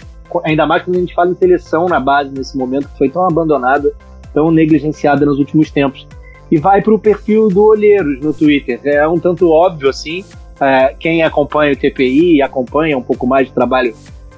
ainda 0.44 0.66
mais 0.66 0.82
quando 0.82 0.96
a 0.96 1.00
gente 1.00 1.14
fala 1.14 1.30
em 1.30 1.34
seleção 1.34 1.88
na 1.88 2.00
base 2.00 2.30
nesse 2.30 2.56
momento 2.56 2.88
que 2.88 2.98
foi 2.98 3.08
tão 3.08 3.24
abandonada, 3.24 3.92
tão 4.32 4.50
negligenciada 4.50 5.26
nos 5.26 5.38
últimos 5.38 5.70
tempos 5.70 6.06
e 6.50 6.58
vai 6.58 6.82
para 6.82 6.92
o 6.92 6.98
perfil 6.98 7.48
do 7.48 7.64
Olheiros 7.64 8.20
no 8.20 8.34
Twitter. 8.34 8.78
É 8.84 9.08
um 9.08 9.18
tanto 9.18 9.50
óbvio 9.50 9.88
assim. 9.88 10.22
É, 10.60 10.94
quem 10.98 11.22
acompanha 11.22 11.72
o 11.72 11.76
TPI 11.76 12.36
e 12.36 12.42
acompanha 12.42 12.96
um 12.96 13.02
pouco 13.02 13.26
mais 13.26 13.48
de 13.48 13.54
trabalho 13.54 13.94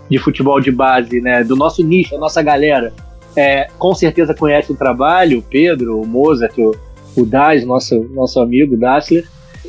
de 0.09 0.19
futebol 0.19 0.61
de 0.61 0.71
base, 0.71 1.21
né, 1.21 1.43
do 1.43 1.57
nosso 1.57 1.83
nicho, 1.83 2.15
a 2.15 2.19
nossa 2.19 2.41
galera, 2.41 2.93
é, 3.37 3.69
com 3.79 3.95
certeza 3.95 4.35
conhece 4.35 4.71
o 4.71 4.77
trabalho, 4.77 5.41
o 5.41 5.43
Pedro, 5.43 6.01
o 6.01 6.07
Mozart, 6.07 6.57
o, 6.59 6.73
o 7.17 7.27
Daz, 7.27 7.65
nosso, 7.65 7.99
nosso 8.13 8.41
amigo 8.41 8.77
Dassler, 8.77 9.27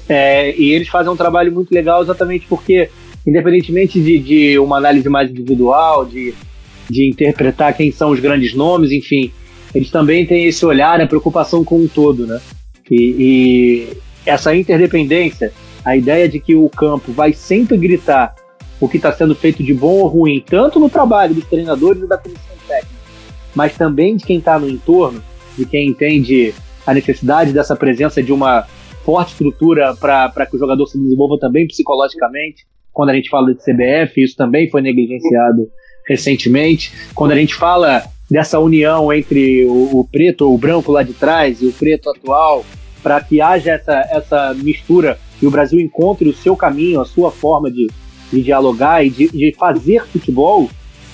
é, 0.08 0.56
e 0.56 0.72
eles 0.72 0.88
fazem 0.88 1.12
um 1.12 1.16
trabalho 1.16 1.52
muito 1.52 1.74
legal 1.74 2.02
exatamente 2.02 2.46
porque, 2.48 2.90
independentemente 3.26 4.00
de, 4.02 4.20
de 4.20 4.60
uma 4.60 4.78
análise 4.78 5.10
mais 5.10 5.30
individual, 5.30 6.06
de, 6.06 6.34
de 6.90 7.10
interpretar 7.10 7.76
quem 7.76 7.92
são 7.92 8.12
os 8.12 8.20
grandes 8.20 8.54
nomes, 8.54 8.92
enfim, 8.92 9.32
eles 9.74 9.90
também 9.90 10.26
têm 10.26 10.46
esse 10.46 10.66
olhar, 10.66 11.02
a 11.02 11.08
preocupação 11.08 11.64
com 11.64 11.80
um 11.80 11.88
todo, 11.88 12.28
né? 12.28 12.40
E, 12.90 13.16
e 13.20 13.98
essa 14.26 14.56
interdependência 14.56 15.52
A 15.84 15.98
ideia 15.98 16.30
de 16.30 16.40
que 16.40 16.56
o 16.56 16.70
campo 16.70 17.12
vai 17.12 17.34
sempre 17.34 17.78
gritar 17.78 18.36
o 18.80 18.88
que 18.88 18.98
está 18.98 19.12
sendo 19.12 19.34
feito 19.34 19.64
de 19.64 19.74
bom 19.74 20.00
ou 20.02 20.08
ruim, 20.08 20.44
tanto 20.46 20.80
no 20.80 20.90
trabalho 20.90 21.34
dos 21.34 21.46
treinadores 21.46 22.04
e 22.04 22.08
da 22.08 22.18
comissão 22.18 22.56
técnica, 22.68 22.96
mas 23.56 23.76
também 23.76 24.18
de 24.18 24.26
quem 24.26 24.38
está 24.38 24.60
no 24.60 24.70
entorno, 24.70 25.24
de 25.58 25.66
quem 25.66 25.88
entende 25.88 26.54
a 26.86 26.94
necessidade 26.94 27.54
dessa 27.54 27.76
presença 27.76 28.22
de 28.22 28.32
uma 28.34 28.68
forte 29.06 29.32
estrutura 29.32 29.96
para 29.96 30.46
que 30.46 30.56
o 30.56 30.60
jogador 30.60 30.86
se 30.88 30.98
desenvolva 30.98 31.38
também 31.40 31.68
psicologicamente. 31.68 32.66
Quando 32.92 33.10
a 33.10 33.14
gente 33.14 33.30
fala 33.30 33.54
de 33.54 33.60
CBF, 33.60 34.24
isso 34.24 34.36
também 34.36 34.70
foi 34.70 34.82
negligenciado 34.82 35.70
recentemente. 36.08 36.92
Quando 37.14 37.32
a 37.32 37.36
gente 37.36 37.54
fala 37.54 38.04
dessa 38.30 38.60
união 38.60 39.14
entre 39.14 39.66
o, 39.66 40.00
o 40.00 40.08
preto, 40.12 40.52
o 40.52 40.58
branco 40.58 40.92
lá 40.92 41.04
de 41.04 41.14
trás 41.14 41.62
e 41.62 41.68
o 41.68 41.72
preto 41.72 42.10
atual, 42.10 42.66
para 43.04 43.22
que 43.22 43.40
haja 43.40 43.74
essa, 43.74 43.94
essa 44.10 44.54
mistura 44.56 45.20
e 45.42 45.46
o 45.46 45.52
Brasil 45.52 45.80
encontre 45.80 46.28
o 46.28 46.34
seu 46.34 46.56
caminho, 46.56 47.02
a 47.02 47.06
sua 47.06 47.30
forma 47.30 47.70
de, 47.70 47.88
de 48.32 48.42
dialogar 48.42 49.06
e 49.06 49.10
de, 49.10 49.30
de 49.30 49.54
fazer 49.58 50.04
futebol, 50.08 50.70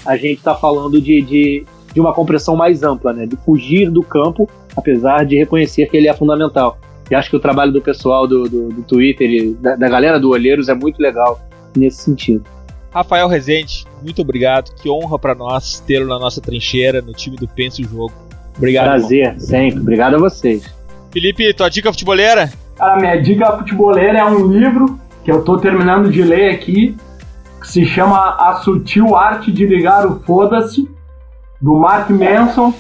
a 0.06 0.16
gente 0.16 0.38
está 0.38 0.56
falando 0.56 1.02
de, 1.02 1.22
de, 1.22 1.66
de 1.94 2.00
uma 2.00 2.14
compreensão 2.14 2.56
mais 2.56 2.84
ampla, 2.84 3.12
né? 3.12 3.26
de 3.26 3.36
fugir 3.38 3.90
do 3.90 4.02
campo, 4.02 4.50
apesar 4.76 5.26
de 5.26 5.38
reconhecer 5.38 5.88
que 5.88 5.98
ele 5.98 6.08
é 6.08 6.14
fundamental. 6.14 6.78
E 7.12 7.16
acho 7.16 7.30
que 7.30 7.36
o 7.36 7.40
trabalho 7.42 7.74
do 7.74 7.82
pessoal 7.82 8.26
do, 8.26 8.46
do, 8.46 8.70
do 8.70 8.84
Twitter 8.84 9.30
e 9.30 9.54
da, 9.56 9.76
da 9.76 9.90
galera 9.90 10.18
do 10.18 10.30
Olheiros 10.30 10.70
é 10.70 10.74
muito 10.74 10.98
legal 11.02 11.42
nesse 11.76 12.04
sentido. 12.04 12.46
Rafael 12.94 13.28
Rezende, 13.28 13.86
muito 14.02 14.22
obrigado. 14.22 14.74
Que 14.76 14.90
honra 14.90 15.20
para 15.20 15.36
nós 15.36 15.82
tê-lo 15.82 16.08
na 16.08 16.18
nossa 16.18 16.40
trincheira, 16.40 17.02
no 17.02 17.12
time 17.12 17.36
do 17.36 17.50
Pense 17.50 17.82
o 17.82 17.88
Jogo. 17.88 18.14
Obrigado. 18.58 18.86
Prazer, 18.86 19.26
irmão. 19.26 19.40
sempre. 19.42 19.80
Obrigado 19.82 20.16
a 20.16 20.20
vocês. 20.20 20.74
Felipe, 21.12 21.54
tua 21.54 21.70
dica 21.70 21.92
futeboleira? 21.92 22.50
A 22.80 22.96
minha 22.96 23.22
dica 23.22 23.58
futeboleira 23.58 24.20
é 24.20 24.26
um 24.26 24.48
livro 24.48 24.98
que 25.26 25.32
eu 25.32 25.44
tô 25.44 25.58
terminando 25.58 26.10
de 26.10 26.24
ler 26.24 26.52
aqui, 26.52 26.96
que 27.60 27.68
se 27.68 27.86
chama 27.86 28.36
A 28.40 28.56
Sutil 28.64 29.18
Arte 29.18 29.52
de 29.52 29.66
Ligar 29.66 30.08
o 30.08 30.22
Foda-se, 30.22 30.90
do 31.62 31.76
Mark 31.76 32.10
Manson. 32.10 32.74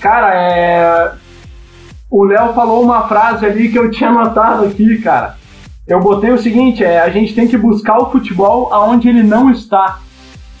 Cara, 0.00 0.34
é. 0.34 1.25
O 2.10 2.24
Léo 2.24 2.54
falou 2.54 2.82
uma 2.82 3.08
frase 3.08 3.44
ali 3.44 3.68
que 3.68 3.78
eu 3.78 3.90
tinha 3.90 4.10
anotado 4.10 4.66
aqui, 4.66 4.98
cara 4.98 5.36
eu 5.86 6.00
botei 6.00 6.32
o 6.32 6.38
seguinte, 6.38 6.82
é, 6.82 7.00
a 7.00 7.08
gente 7.10 7.34
tem 7.34 7.46
que 7.46 7.56
buscar 7.56 7.98
o 7.98 8.10
futebol 8.10 8.72
aonde 8.72 9.08
ele 9.08 9.22
não 9.22 9.50
está. 9.50 10.00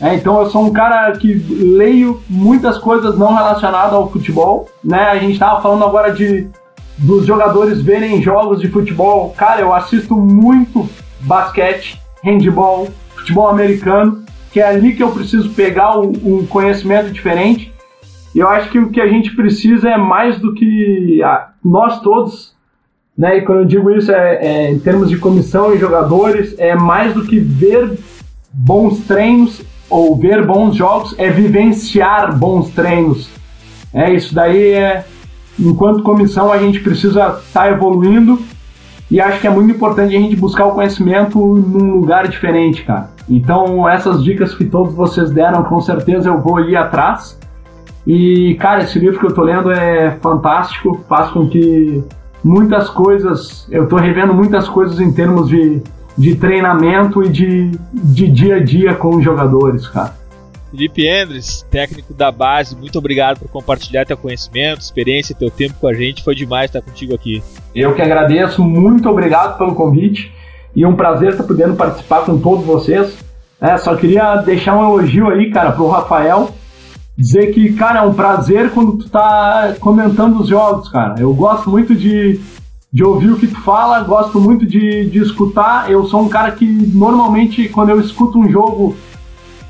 É, 0.00 0.14
então 0.14 0.40
eu 0.40 0.50
sou 0.50 0.64
um 0.64 0.72
cara 0.72 1.10
que 1.12 1.34
leio 1.34 2.22
muitas 2.28 2.78
coisas 2.78 3.18
não 3.18 3.34
relacionadas 3.34 3.92
ao 3.92 4.10
futebol, 4.10 4.68
né? 4.84 5.08
A 5.08 5.18
gente 5.18 5.32
estava 5.32 5.60
falando 5.60 5.84
agora 5.84 6.12
de 6.12 6.48
dos 6.98 7.26
jogadores 7.26 7.82
verem 7.82 8.22
jogos 8.22 8.60
de 8.60 8.68
futebol. 8.68 9.34
Cara, 9.36 9.60
eu 9.60 9.74
assisto 9.74 10.16
muito 10.16 10.88
basquete, 11.20 12.00
handball, 12.22 12.88
futebol 13.16 13.48
americano, 13.48 14.24
que 14.50 14.60
é 14.60 14.68
ali 14.68 14.94
que 14.94 15.02
eu 15.02 15.10
preciso 15.10 15.50
pegar 15.50 15.98
um 15.98 16.46
conhecimento 16.46 17.10
diferente. 17.10 17.74
E 18.36 18.38
eu 18.38 18.48
acho 18.48 18.70
que 18.70 18.78
o 18.78 18.90
que 18.90 19.00
a 19.00 19.08
gente 19.08 19.34
precisa 19.34 19.88
é 19.88 19.96
mais 19.96 20.38
do 20.38 20.54
que 20.54 21.22
a, 21.22 21.48
nós 21.64 22.00
todos 22.00 22.54
né? 23.16 23.38
E 23.38 23.42
quando 23.42 23.60
eu 23.60 23.64
digo 23.64 23.90
isso 23.90 24.12
é, 24.12 24.36
é, 24.36 24.70
em 24.70 24.78
termos 24.78 25.08
de 25.08 25.16
comissão 25.16 25.74
e 25.74 25.78
jogadores, 25.78 26.54
é 26.58 26.74
mais 26.74 27.14
do 27.14 27.24
que 27.24 27.38
ver 27.38 27.98
bons 28.52 29.00
treinos 29.06 29.62
ou 29.88 30.16
ver 30.16 30.44
bons 30.44 30.76
jogos, 30.76 31.14
é 31.18 31.30
vivenciar 31.30 32.36
bons 32.36 32.70
treinos. 32.70 33.30
É 33.94 34.12
isso 34.12 34.34
daí 34.34 34.72
é 34.72 35.06
enquanto 35.58 36.02
comissão 36.02 36.52
a 36.52 36.58
gente 36.58 36.80
precisa 36.80 37.38
estar 37.38 37.62
tá 37.62 37.70
evoluindo 37.70 38.38
e 39.10 39.20
acho 39.20 39.40
que 39.40 39.46
é 39.46 39.50
muito 39.50 39.74
importante 39.74 40.14
a 40.14 40.20
gente 40.20 40.36
buscar 40.36 40.66
o 40.66 40.72
conhecimento 40.72 41.38
num 41.38 41.92
lugar 41.92 42.28
diferente, 42.28 42.84
cara. 42.84 43.10
Então 43.30 43.88
essas 43.88 44.22
dicas 44.22 44.54
que 44.54 44.66
todos 44.66 44.94
vocês 44.94 45.30
deram, 45.30 45.62
com 45.64 45.80
certeza 45.80 46.28
eu 46.28 46.38
vou 46.38 46.60
ir 46.60 46.76
atrás. 46.76 47.38
E 48.06 48.54
cara, 48.60 48.84
esse 48.84 48.98
livro 48.98 49.18
que 49.18 49.26
eu 49.26 49.34
tô 49.34 49.42
lendo 49.42 49.70
é 49.70 50.12
fantástico, 50.22 51.04
faz 51.08 51.30
com 51.30 51.48
que 51.48 52.04
muitas 52.42 52.88
coisas, 52.88 53.66
eu 53.70 53.84
estou 53.84 53.98
revendo 53.98 54.32
muitas 54.32 54.68
coisas 54.68 55.00
em 55.00 55.12
termos 55.12 55.48
de, 55.48 55.82
de 56.16 56.36
treinamento 56.36 57.24
e 57.24 57.28
de, 57.28 57.70
de 57.92 58.28
dia 58.28 58.56
a 58.56 58.62
dia 58.62 58.94
com 58.94 59.16
os 59.16 59.24
jogadores, 59.24 59.88
cara. 59.88 60.14
Felipe 60.70 61.06
Endres, 61.06 61.66
técnico 61.70 62.12
da 62.12 62.30
base, 62.30 62.76
muito 62.76 62.98
obrigado 62.98 63.38
por 63.38 63.48
compartilhar 63.48 64.04
teu 64.04 64.16
conhecimento, 64.16 64.80
experiência, 64.80 65.34
teu 65.34 65.50
tempo 65.50 65.74
com 65.80 65.88
a 65.88 65.94
gente. 65.94 66.22
Foi 66.22 66.34
demais 66.34 66.66
estar 66.66 66.82
contigo 66.82 67.14
aqui. 67.14 67.42
Eu 67.74 67.94
que 67.94 68.02
agradeço, 68.02 68.62
muito 68.62 69.08
obrigado 69.08 69.56
pelo 69.58 69.74
convite 69.74 70.32
e 70.74 70.84
um 70.84 70.94
prazer 70.94 71.30
estar 71.30 71.44
podendo 71.44 71.74
participar 71.74 72.24
com 72.24 72.38
todos 72.38 72.64
vocês. 72.64 73.16
É, 73.60 73.76
só 73.78 73.96
queria 73.96 74.36
deixar 74.36 74.76
um 74.76 74.84
elogio 74.84 75.28
aí, 75.28 75.50
cara, 75.50 75.72
pro 75.72 75.88
Rafael 75.88 76.50
dizer 77.16 77.52
que, 77.52 77.72
cara, 77.72 78.00
é 78.00 78.02
um 78.02 78.12
prazer 78.12 78.70
quando 78.72 78.98
tu 78.98 79.08
tá 79.08 79.74
comentando 79.80 80.40
os 80.40 80.48
jogos, 80.48 80.88
cara. 80.88 81.14
Eu 81.18 81.32
gosto 81.32 81.70
muito 81.70 81.94
de, 81.94 82.38
de 82.92 83.04
ouvir 83.04 83.30
o 83.30 83.38
que 83.38 83.46
tu 83.46 83.60
fala, 83.62 84.00
gosto 84.00 84.38
muito 84.38 84.66
de, 84.66 85.08
de 85.08 85.18
escutar. 85.20 85.90
Eu 85.90 86.04
sou 86.04 86.20
um 86.20 86.28
cara 86.28 86.50
que 86.50 86.66
normalmente, 86.66 87.68
quando 87.70 87.90
eu 87.90 88.00
escuto 88.00 88.38
um 88.38 88.50
jogo, 88.50 88.96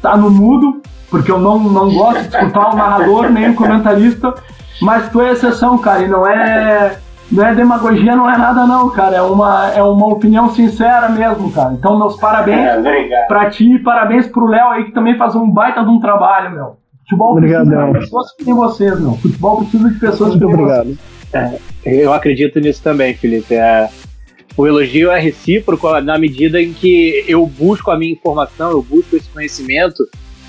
tá 0.03 0.17
no 0.17 0.29
mudo, 0.29 0.83
porque 1.09 1.31
eu 1.31 1.39
não, 1.39 1.59
não 1.59 1.95
gosto 1.95 2.23
de 2.23 2.37
escutar 2.37 2.73
o 2.73 2.77
narrador 2.77 3.31
nem 3.31 3.51
o 3.51 3.55
comentarista. 3.55 4.35
Mas 4.83 5.09
tu 5.11 5.23
é 5.23 5.33
exceção, 5.33 5.79
cara, 5.79 6.03
e 6.03 6.09
não 6.09 6.27
é. 6.27 6.99
Não 7.29 7.45
é 7.45 7.53
demagogia, 7.57 8.15
não 8.15 8.31
é 8.31 8.39
nada 8.39 8.65
não, 8.67 8.89
cara. 8.91 9.17
É 9.17 9.23
uma, 9.23 9.67
é 9.71 9.83
uma 9.83 10.07
opinião 10.07 10.49
sincera 10.51 11.09
mesmo, 11.09 11.51
cara. 11.51 11.73
Então, 11.73 11.99
meus 11.99 12.17
parabéns 12.17 12.69
é, 12.87 13.25
pra 13.27 13.51
ti 13.51 13.75
e 13.75 13.79
parabéns 13.81 14.29
pro 14.29 14.47
Léo 14.47 14.69
aí, 14.69 14.85
que 14.85 14.93
também 14.93 15.19
faz 15.19 15.35
um 15.35 15.51
baita 15.51 15.83
de 15.83 15.91
um 15.91 15.99
trabalho, 15.99 16.53
meu. 16.53 16.77
Futebol 17.09 17.33
Obrigadão. 17.33 17.93
precisa 17.93 17.93
de 17.93 17.99
pessoas 18.01 18.33
que 18.33 18.45
tem 18.45 18.55
vocês, 18.55 19.01
meu. 19.01 19.13
Futebol 19.13 19.57
precisa 19.59 19.91
de 19.91 19.99
pessoas 19.99 20.31
Muito 20.31 20.33
que 20.33 20.47
tem 20.47 20.65
obrigado. 20.65 20.87
vocês. 20.87 21.63
É, 21.85 22.05
eu 22.05 22.13
acredito 22.13 22.59
nisso 22.59 22.83
também, 22.83 23.15
Felipe. 23.15 23.55
É, 23.55 23.89
o 24.57 24.67
elogio 24.67 25.11
é 25.11 25.21
recíproco 25.21 25.89
na 26.01 26.19
medida 26.19 26.61
em 26.61 26.73
que 26.73 27.25
eu 27.29 27.47
busco 27.47 27.91
a 27.91 27.99
minha 27.99 28.13
informação, 28.13 28.71
eu 28.71 28.83
busco 28.83 29.15
esse 29.15 29.29
conhecimento, 29.29 30.03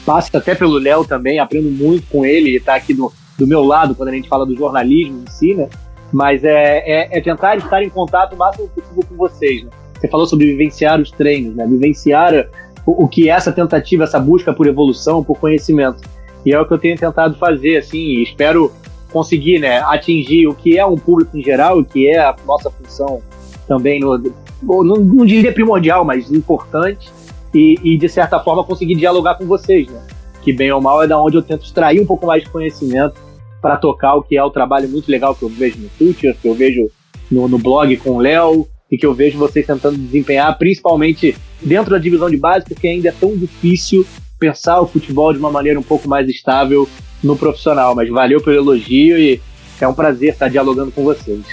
passo 0.06 0.36
até 0.36 0.56
pelo 0.56 0.78
Léo 0.78 1.06
também, 1.06 1.40
aprendo 1.40 1.70
muito 1.70 2.08
com 2.08 2.26
ele, 2.26 2.50
ele 2.50 2.58
está 2.58 2.76
aqui 2.76 2.94
do, 2.94 3.12
do 3.38 3.46
meu 3.46 3.64
lado 3.64 3.94
quando 3.94 4.10
a 4.10 4.14
gente 4.14 4.30
fala 4.30 4.46
do 4.46 4.56
jornalismo 4.56 5.24
em 5.28 5.32
si, 5.32 5.54
né? 5.54 5.68
Mas 6.12 6.44
é, 6.44 6.80
é, 6.80 7.18
é 7.18 7.22
tentar 7.22 7.58
estar 7.58 7.84
em 7.84 7.90
contato 7.90 8.34
o 8.34 8.38
máximo 8.38 8.70
possível 8.70 9.04
com 9.08 9.16
vocês, 9.16 9.64
né? 9.64 9.70
Você 10.00 10.08
falou 10.08 10.26
sobre 10.26 10.46
vivenciar 10.46 11.02
os 11.02 11.12
treinos, 11.12 11.56
né? 11.56 11.68
Vivenciar 11.68 12.48
o, 12.86 13.04
o 13.04 13.08
que 13.08 13.30
é 13.30 13.34
essa 13.34 13.52
tentativa, 13.52 14.06
essa 14.06 14.20
busca 14.20 14.54
por 14.54 14.66
evolução, 14.68 15.24
por 15.24 15.38
conhecimento. 15.38 16.00
E 16.48 16.54
é 16.54 16.62
o 16.62 16.66
que 16.66 16.74
eu 16.74 16.78
tenho 16.78 16.98
tentado 16.98 17.36
fazer, 17.36 17.76
assim, 17.76 17.98
e 17.98 18.24
espero 18.24 18.72
conseguir, 19.12 19.60
né, 19.60 19.80
atingir 19.80 20.48
o 20.48 20.56
que 20.56 20.78
é 20.78 20.86
um 20.86 20.96
público 20.96 21.38
em 21.38 21.44
geral, 21.44 21.78
o 21.78 21.84
que 21.84 22.08
é 22.08 22.20
a 22.20 22.34
nossa 22.46 22.72
função 22.72 23.22
também, 23.68 24.00
no, 24.00 24.18
não, 24.64 24.96
não 24.96 25.26
diria 25.26 25.52
primordial, 25.52 26.06
mas 26.06 26.32
importante, 26.32 27.12
e, 27.54 27.78
e, 27.84 27.98
de 27.98 28.08
certa 28.08 28.40
forma 28.40 28.64
conseguir 28.64 28.96
dialogar 28.96 29.36
com 29.36 29.46
vocês, 29.46 29.90
né? 29.90 30.02
Que 30.42 30.54
bem 30.54 30.72
ou 30.72 30.80
mal 30.80 31.04
é 31.04 31.08
da 31.08 31.22
onde 31.22 31.36
eu 31.36 31.42
tento 31.42 31.66
extrair 31.66 32.00
um 32.00 32.06
pouco 32.06 32.26
mais 32.26 32.44
de 32.44 32.50
conhecimento 32.50 33.16
para 33.62 33.76
tocar 33.76 34.16
o 34.16 34.24
que 34.24 34.38
é 34.38 34.44
o 34.44 34.50
trabalho 34.50 34.88
muito 34.88 35.12
legal 35.12 35.36
que 35.36 35.44
eu 35.44 35.50
vejo 35.50 35.78
no 35.80 35.90
Twitter, 35.98 36.34
que 36.42 36.48
eu 36.48 36.54
vejo 36.54 36.90
no, 37.30 37.50
no 37.50 37.58
blog 37.58 37.98
com 37.98 38.12
o 38.12 38.20
Léo 38.20 38.66
e 38.90 38.98
que 38.98 39.06
eu 39.06 39.14
vejo 39.14 39.38
vocês 39.38 39.68
tentando 39.68 39.98
desempenhar, 39.98 40.58
principalmente 40.58 41.36
dentro 41.62 41.92
da 41.92 41.98
divisão 41.98 42.30
de 42.30 42.38
base, 42.38 42.64
porque 42.66 42.88
ainda 42.88 43.10
é 43.10 43.12
tão 43.12 43.36
difícil 43.36 44.08
pensar 44.40 44.80
o 44.82 44.88
futebol 44.88 45.34
de 45.34 45.40
uma 45.40 45.52
maneira 45.52 45.80
um 45.80 45.84
pouco 45.84 46.08
mais 46.08 46.28
estável 46.30 46.88
no 47.24 47.36
profissional. 47.36 47.96
Mas 47.96 48.10
valeu 48.10 48.42
pelo 48.42 48.58
elogio 48.58 49.18
e 49.18 49.42
é 49.80 49.88
um 49.88 49.94
prazer 49.94 50.34
estar 50.34 50.50
dialogando 50.50 50.92
com 50.92 51.04
vocês. 51.04 51.44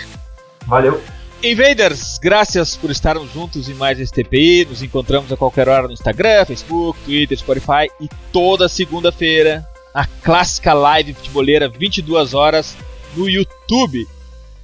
Valeu. 0.67 1.01
Invaders, 1.43 2.19
graças 2.23 2.75
por 2.75 2.91
estarmos 2.91 3.31
juntos 3.33 3.69
em 3.69 3.75
mais 3.75 4.01
esse 4.01 4.13
TPI. 4.13 4.65
Nos 4.65 4.83
encontramos 4.83 5.31
a 5.31 5.37
qualquer 5.37 5.69
hora 5.69 5.87
no 5.87 5.93
Instagram, 5.93 6.47
Facebook, 6.47 6.99
Twitter, 7.05 7.37
Spotify 7.37 7.91
e 8.01 8.09
toda 8.33 8.69
segunda-feira 8.69 9.67
a 9.95 10.07
clássica 10.07 10.73
live 10.75 11.15
futeboleira 11.15 11.69
22 11.69 12.35
horas 12.35 12.77
no 13.17 13.29
YouTube. 13.29 14.05